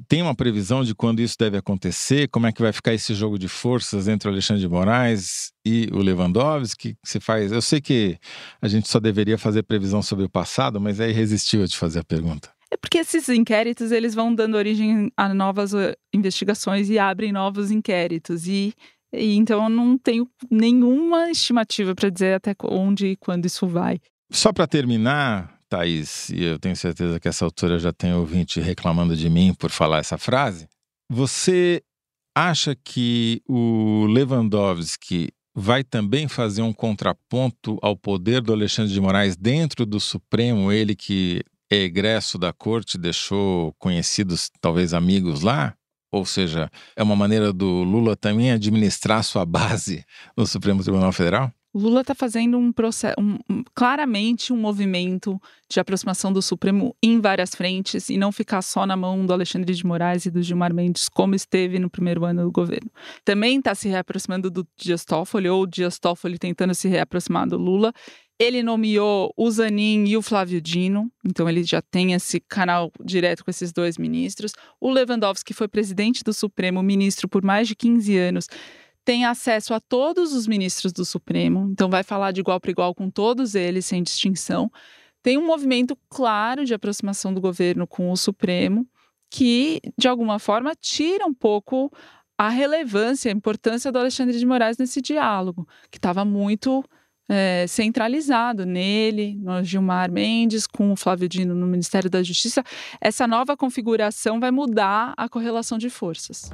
Tem 0.09 0.23
uma 0.23 0.35
previsão 0.35 0.83
de 0.83 0.95
quando 0.95 1.21
isso 1.21 1.37
deve 1.39 1.59
acontecer? 1.59 2.29
Como 2.29 2.47
é 2.47 2.53
que 2.53 2.63
vai 2.63 2.73
ficar 2.73 2.95
esse 2.95 3.13
jogo 3.13 3.39
de 3.39 3.47
forças 3.47 4.09
entre 4.09 4.27
o 4.27 4.33
Alexandre 4.33 4.63
de 4.63 4.69
Moraes 4.69 5.53
e 5.67 5.87
o 5.93 5.99
Lewandowski? 5.99 6.95
Que 6.95 7.11
se 7.11 7.21
faz? 7.21 7.53
Eu 7.53 7.61
sei 7.61 7.79
que 7.79 8.17
a 8.59 8.69
gente 8.69 8.89
só 8.89 8.99
deveria 8.99 9.37
fazer 9.37 9.65
previsão 9.65 10.01
sobre 10.01 10.25
o 10.25 10.31
passado, 10.31 10.81
mas 10.81 10.99
é 10.99 11.11
irresistível 11.11 11.67
de 11.67 11.77
fazer 11.77 11.99
a 11.99 12.05
pergunta. 12.05 12.49
É 12.71 12.77
porque 12.77 12.99
esses 12.99 13.29
inquéritos 13.29 13.93
eles 13.93 14.15
vão 14.15 14.35
dando 14.35 14.57
origem 14.57 15.11
a 15.17 15.33
novas 15.33 15.73
uh, 15.73 15.95
investigações 16.13 16.91
e 16.91 16.99
abrem 16.99 17.33
novos 17.33 17.71
inquéritos 17.71 18.47
e, 18.47 18.75
e 19.13 19.37
então 19.37 19.65
eu 19.65 19.71
não 19.71 19.97
tenho 19.97 20.29
nenhuma 20.51 21.31
estimativa 21.31 21.95
para 21.95 22.11
dizer 22.11 22.35
até 22.35 22.55
onde 22.65 23.09
e 23.09 23.17
quando 23.17 23.47
isso 23.47 23.67
vai. 23.67 23.99
Só 24.31 24.53
para 24.53 24.67
terminar, 24.67 25.59
Thaís, 25.69 26.29
e 26.29 26.45
eu 26.45 26.59
tenho 26.59 26.77
certeza 26.77 27.19
que 27.19 27.29
essa 27.29 27.45
altura 27.45 27.79
já 27.79 27.93
tem 27.93 28.13
ouvinte 28.13 28.61
reclamando 28.61 29.17
de 29.17 29.31
mim 29.31 29.55
por 29.55 29.71
falar 29.71 29.99
essa 29.99 30.19
frase. 30.19 30.69
Você 31.11 31.83
acha 32.37 32.77
que 32.77 33.43
o 33.49 34.05
Lewandowski 34.07 35.31
vai 35.57 35.83
também 35.83 36.29
fazer 36.29 36.63
um 36.63 36.73
contraponto 36.73 37.79
ao 37.83 37.97
poder 37.97 38.41
do 38.41 38.53
Alexandre 38.53 38.93
de 38.93 39.01
Moraes 39.01 39.37
dentro 39.37 39.85
do 39.85 39.99
Supremo, 39.99 40.71
ele 40.71 40.95
que 40.95 41.43
egresso 41.71 42.39
da 42.39 42.53
corte, 42.53 42.99
deixou 42.99 43.75
conhecidos, 43.79 44.51
talvez 44.61 44.95
amigos 44.95 45.43
lá? 45.43 45.75
Ou 46.11 46.25
seja, 46.25 46.71
é 46.97 47.03
uma 47.03 47.15
maneira 47.15 47.53
do 47.53 47.83
Lula 47.83 48.17
também 48.17 48.51
administrar 48.51 49.23
sua 49.23 49.45
base 49.45 50.05
no 50.37 50.47
Supremo 50.47 50.83
Tribunal 50.83 51.13
Federal? 51.13 51.53
Lula 51.75 52.01
está 52.01 52.15
fazendo 52.15 52.57
um 52.57 52.73
processo, 52.73 53.15
um, 53.19 53.63
claramente 53.75 54.53
um 54.53 54.57
movimento 54.57 55.41
de 55.71 55.79
aproximação 55.79 56.33
do 56.33 56.41
Supremo 56.41 56.97
em 57.03 57.21
várias 57.21 57.55
frentes 57.55 58.09
e 58.09 58.17
não 58.17 58.33
ficar 58.33 58.63
só 58.63 58.87
na 58.87 58.97
mão 58.97 59.25
do 59.27 59.33
Alexandre 59.35 59.75
de 59.75 59.85
Moraes 59.85 60.25
e 60.25 60.31
do 60.31 60.43
Gilmar 60.43 60.73
Mendes, 60.73 61.09
como 61.11 61.35
esteve 61.35 61.79
no 61.79 61.91
primeiro 61.91 62.25
ano 62.25 62.43
do 62.43 62.51
governo. 62.51 62.91
Também 63.23 63.59
está 63.59 63.75
se 63.75 63.87
reaproximando 63.87 64.51
do 64.51 64.67
Dias 64.79 65.05
Toffoli, 65.05 65.49
ou 65.49 65.63
o 65.63 65.67
Dias 65.67 65.99
Toffoli 65.99 66.39
tentando 66.39 66.75
se 66.75 66.89
reaproximar 66.89 67.47
do 67.47 67.59
Lula. 67.59 67.93
Ele 68.39 68.63
nomeou 68.63 69.33
o 69.37 69.51
Zanin 69.51 70.07
e 70.07 70.17
o 70.17 70.23
Flávio 70.23 70.61
Dino, 70.61 71.11
então 71.25 71.49
ele 71.49 71.65
já 71.65 71.83
tem 71.83 72.13
esse 72.13 72.39
canal 72.39 72.93
direto 73.05 73.45
com 73.45 73.51
esses 73.51 73.73
dois 73.73 73.99
ministros. 73.99 74.53
O 74.81 74.91
Lewandowski 74.91 75.53
foi 75.53 75.67
presidente 75.67 76.23
do 76.23 76.33
Supremo, 76.33 76.83
ministro 76.83 77.29
por 77.29 77.43
mais 77.43 77.67
de 77.67 77.75
15 77.75 78.17
anos 78.17 78.47
tem 79.09 79.25
acesso 79.25 79.73
a 79.73 79.81
todos 79.81 80.35
os 80.35 80.47
ministros 80.47 80.93
do 80.93 81.03
Supremo, 81.03 81.67
então 81.71 81.89
vai 81.89 82.03
falar 82.03 82.31
de 82.31 82.41
igual 82.41 82.61
para 82.61 82.71
igual 82.71 82.95
com 82.95 83.09
todos 83.09 83.55
eles, 83.55 83.87
sem 83.87 84.03
distinção. 84.03 84.71
Tem 85.23 85.39
um 85.39 85.47
movimento 85.47 85.97
claro 86.11 86.63
de 86.67 86.75
aproximação 86.75 87.33
do 87.33 87.41
governo 87.41 87.87
com 87.87 88.13
o 88.13 88.17
Supremo, 88.19 88.87
que, 89.31 89.81
de 89.97 90.09
alguma 90.09 90.39
forma, 90.39 90.75
tira 90.75 91.25
um 91.25 91.33
pouco 91.33 91.91
a 92.37 92.51
relevância, 92.51 93.33
a 93.33 93.35
importância 93.35 93.91
do 93.91 93.99
Alexandre 93.99 94.39
de 94.39 94.45
Moraes 94.45 94.77
nesse 94.77 95.01
diálogo, 95.01 95.67
que 95.91 95.97
estava 95.97 96.23
muito 96.23 96.85
é, 97.29 97.67
centralizado 97.69 98.65
nele, 98.65 99.39
no 99.41 99.63
Gilmar 99.63 100.11
Mendes, 100.11 100.67
com 100.67 100.93
o 100.93 100.97
Flávio 100.97 101.29
Dino 101.29 101.55
no 101.55 101.67
Ministério 101.67 102.09
da 102.09 102.23
Justiça. 102.23 102.65
Essa 103.01 103.27
nova 103.27 103.57
configuração 103.57 104.41
vai 104.41 104.51
mudar 104.51 105.13
a 105.17 105.29
correlação 105.29 105.77
de 105.77 105.91
forças. 105.91 106.51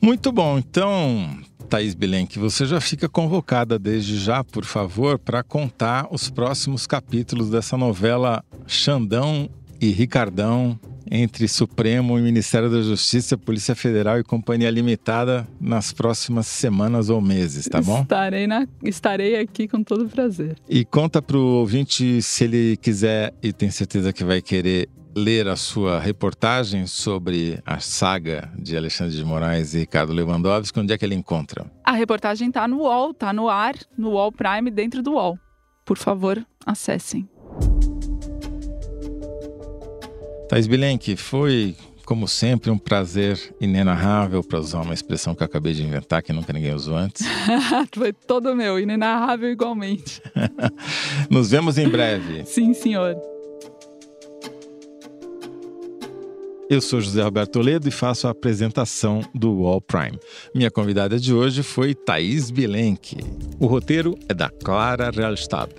Muito 0.00 0.30
bom. 0.30 0.58
Então, 0.58 1.38
Thaís 1.68 1.94
Bilenque, 1.94 2.38
você 2.38 2.64
já 2.64 2.80
fica 2.80 3.08
convocada 3.08 3.78
desde 3.78 4.16
já, 4.16 4.42
por 4.42 4.64
favor, 4.64 5.18
para 5.18 5.42
contar 5.42 6.06
os 6.10 6.30
próximos 6.30 6.86
capítulos 6.86 7.50
dessa 7.50 7.76
novela 7.76 8.44
Xandão 8.66 9.50
e 9.80 9.90
Ricardão 9.90 10.78
entre 11.10 11.48
Supremo 11.48 12.18
e 12.18 12.22
Ministério 12.22 12.70
da 12.70 12.82
Justiça, 12.82 13.36
Polícia 13.36 13.74
Federal 13.74 14.18
e 14.18 14.24
Companhia 14.24 14.70
Limitada 14.70 15.46
nas 15.60 15.92
próximas 15.92 16.46
semanas 16.46 17.10
ou 17.10 17.20
meses, 17.20 17.66
tá 17.66 17.80
bom? 17.80 18.02
Estarei, 18.02 18.46
na, 18.46 18.66
estarei 18.82 19.36
aqui 19.38 19.68
com 19.68 19.82
todo 19.82 20.08
prazer. 20.08 20.56
E 20.68 20.84
conta 20.84 21.20
para 21.20 21.36
o 21.36 21.60
ouvinte 21.60 22.20
se 22.22 22.44
ele 22.44 22.76
quiser, 22.76 23.34
e 23.42 23.52
tem 23.52 23.70
certeza 23.70 24.12
que 24.12 24.24
vai 24.24 24.40
querer 24.42 24.88
ler 25.14 25.48
a 25.48 25.56
sua 25.56 25.98
reportagem 25.98 26.86
sobre 26.86 27.60
a 27.66 27.80
saga 27.80 28.50
de 28.56 28.76
Alexandre 28.76 29.16
de 29.16 29.24
Moraes 29.24 29.74
e 29.74 29.78
Ricardo 29.78 30.12
Lewandowski, 30.12 30.78
onde 30.78 30.92
é 30.92 30.98
que 30.98 31.04
ele 31.04 31.14
encontra? 31.14 31.66
A 31.84 31.92
reportagem 31.92 32.48
está 32.48 32.68
no 32.68 32.78
UOL, 32.78 33.10
está 33.10 33.32
no 33.32 33.48
ar, 33.48 33.74
no 33.96 34.10
UOL 34.10 34.30
Prime, 34.30 34.70
dentro 34.70 35.02
do 35.02 35.12
UOL. 35.12 35.38
Por 35.84 35.96
favor, 35.96 36.44
acessem. 36.64 37.28
Thais 40.48 40.66
Bilenque, 40.66 41.14
foi, 41.14 41.76
como 42.06 42.26
sempre, 42.26 42.70
um 42.70 42.78
prazer 42.78 43.38
inenarrável, 43.60 44.42
para 44.42 44.58
usar 44.58 44.80
uma 44.80 44.94
expressão 44.94 45.34
que 45.34 45.42
eu 45.42 45.44
acabei 45.44 45.74
de 45.74 45.82
inventar, 45.82 46.22
que 46.22 46.32
nunca 46.32 46.54
ninguém 46.54 46.74
usou 46.74 46.96
antes. 46.96 47.22
foi 47.92 48.14
todo 48.14 48.56
meu, 48.56 48.78
inenarrável 48.78 49.50
igualmente. 49.50 50.22
Nos 51.28 51.50
vemos 51.50 51.76
em 51.76 51.86
breve. 51.86 52.46
Sim, 52.46 52.72
senhor. 52.72 53.14
Eu 56.70 56.80
sou 56.80 57.00
José 57.00 57.22
Roberto 57.22 57.52
Toledo 57.52 57.86
e 57.86 57.90
faço 57.90 58.26
a 58.26 58.30
apresentação 58.30 59.20
do 59.34 59.62
Wall 59.62 59.80
Prime. 59.82 60.18
Minha 60.54 60.70
convidada 60.70 61.18
de 61.18 61.34
hoje 61.34 61.62
foi 61.62 61.94
Thaís 61.94 62.50
Bilenque. 62.50 63.18
O 63.60 63.66
roteiro 63.66 64.14
é 64.28 64.34
da 64.34 64.48
Clara 64.48 65.10
Realstab. 65.10 65.70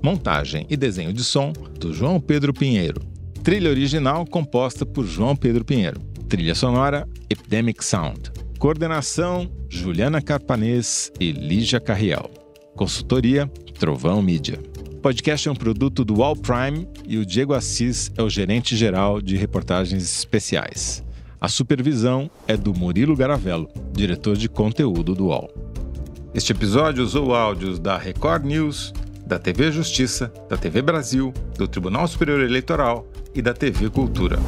Montagem 0.00 0.64
e 0.70 0.76
desenho 0.76 1.12
de 1.12 1.24
som 1.24 1.52
do 1.78 1.92
João 1.92 2.20
Pedro 2.20 2.52
Pinheiro. 2.52 3.11
Trilha 3.42 3.70
original 3.70 4.24
composta 4.24 4.86
por 4.86 5.04
João 5.04 5.34
Pedro 5.34 5.64
Pinheiro. 5.64 6.00
Trilha 6.28 6.54
sonora 6.54 7.08
Epidemic 7.28 7.84
Sound. 7.84 8.30
Coordenação 8.56 9.50
Juliana 9.68 10.22
Carpanês 10.22 11.10
e 11.18 11.32
Lígia 11.32 11.80
Carriel. 11.80 12.30
Consultoria 12.76 13.48
Trovão 13.80 14.22
Mídia. 14.22 14.60
podcast 15.02 15.48
é 15.48 15.50
um 15.50 15.56
produto 15.56 16.04
do 16.04 16.22
All 16.22 16.36
Prime 16.36 16.86
e 17.04 17.18
o 17.18 17.26
Diego 17.26 17.52
Assis 17.52 18.12
é 18.16 18.22
o 18.22 18.30
gerente 18.30 18.76
geral 18.76 19.20
de 19.20 19.36
reportagens 19.36 20.04
especiais. 20.04 21.02
A 21.40 21.48
supervisão 21.48 22.30
é 22.46 22.56
do 22.56 22.72
Murilo 22.72 23.16
Garavello, 23.16 23.68
diretor 23.92 24.36
de 24.36 24.48
conteúdo 24.48 25.16
do 25.16 25.26
UOL. 25.26 25.52
Este 26.32 26.52
episódio 26.52 27.02
usou 27.02 27.34
áudios 27.34 27.80
da 27.80 27.98
Record 27.98 28.44
News, 28.44 28.94
da 29.32 29.38
TV 29.38 29.72
Justiça, 29.72 30.30
da 30.46 30.58
TV 30.58 30.82
Brasil, 30.82 31.32
do 31.56 31.66
Tribunal 31.66 32.06
Superior 32.06 32.42
Eleitoral 32.42 33.06
e 33.34 33.40
da 33.40 33.54
TV 33.54 33.88
Cultura. 33.88 34.38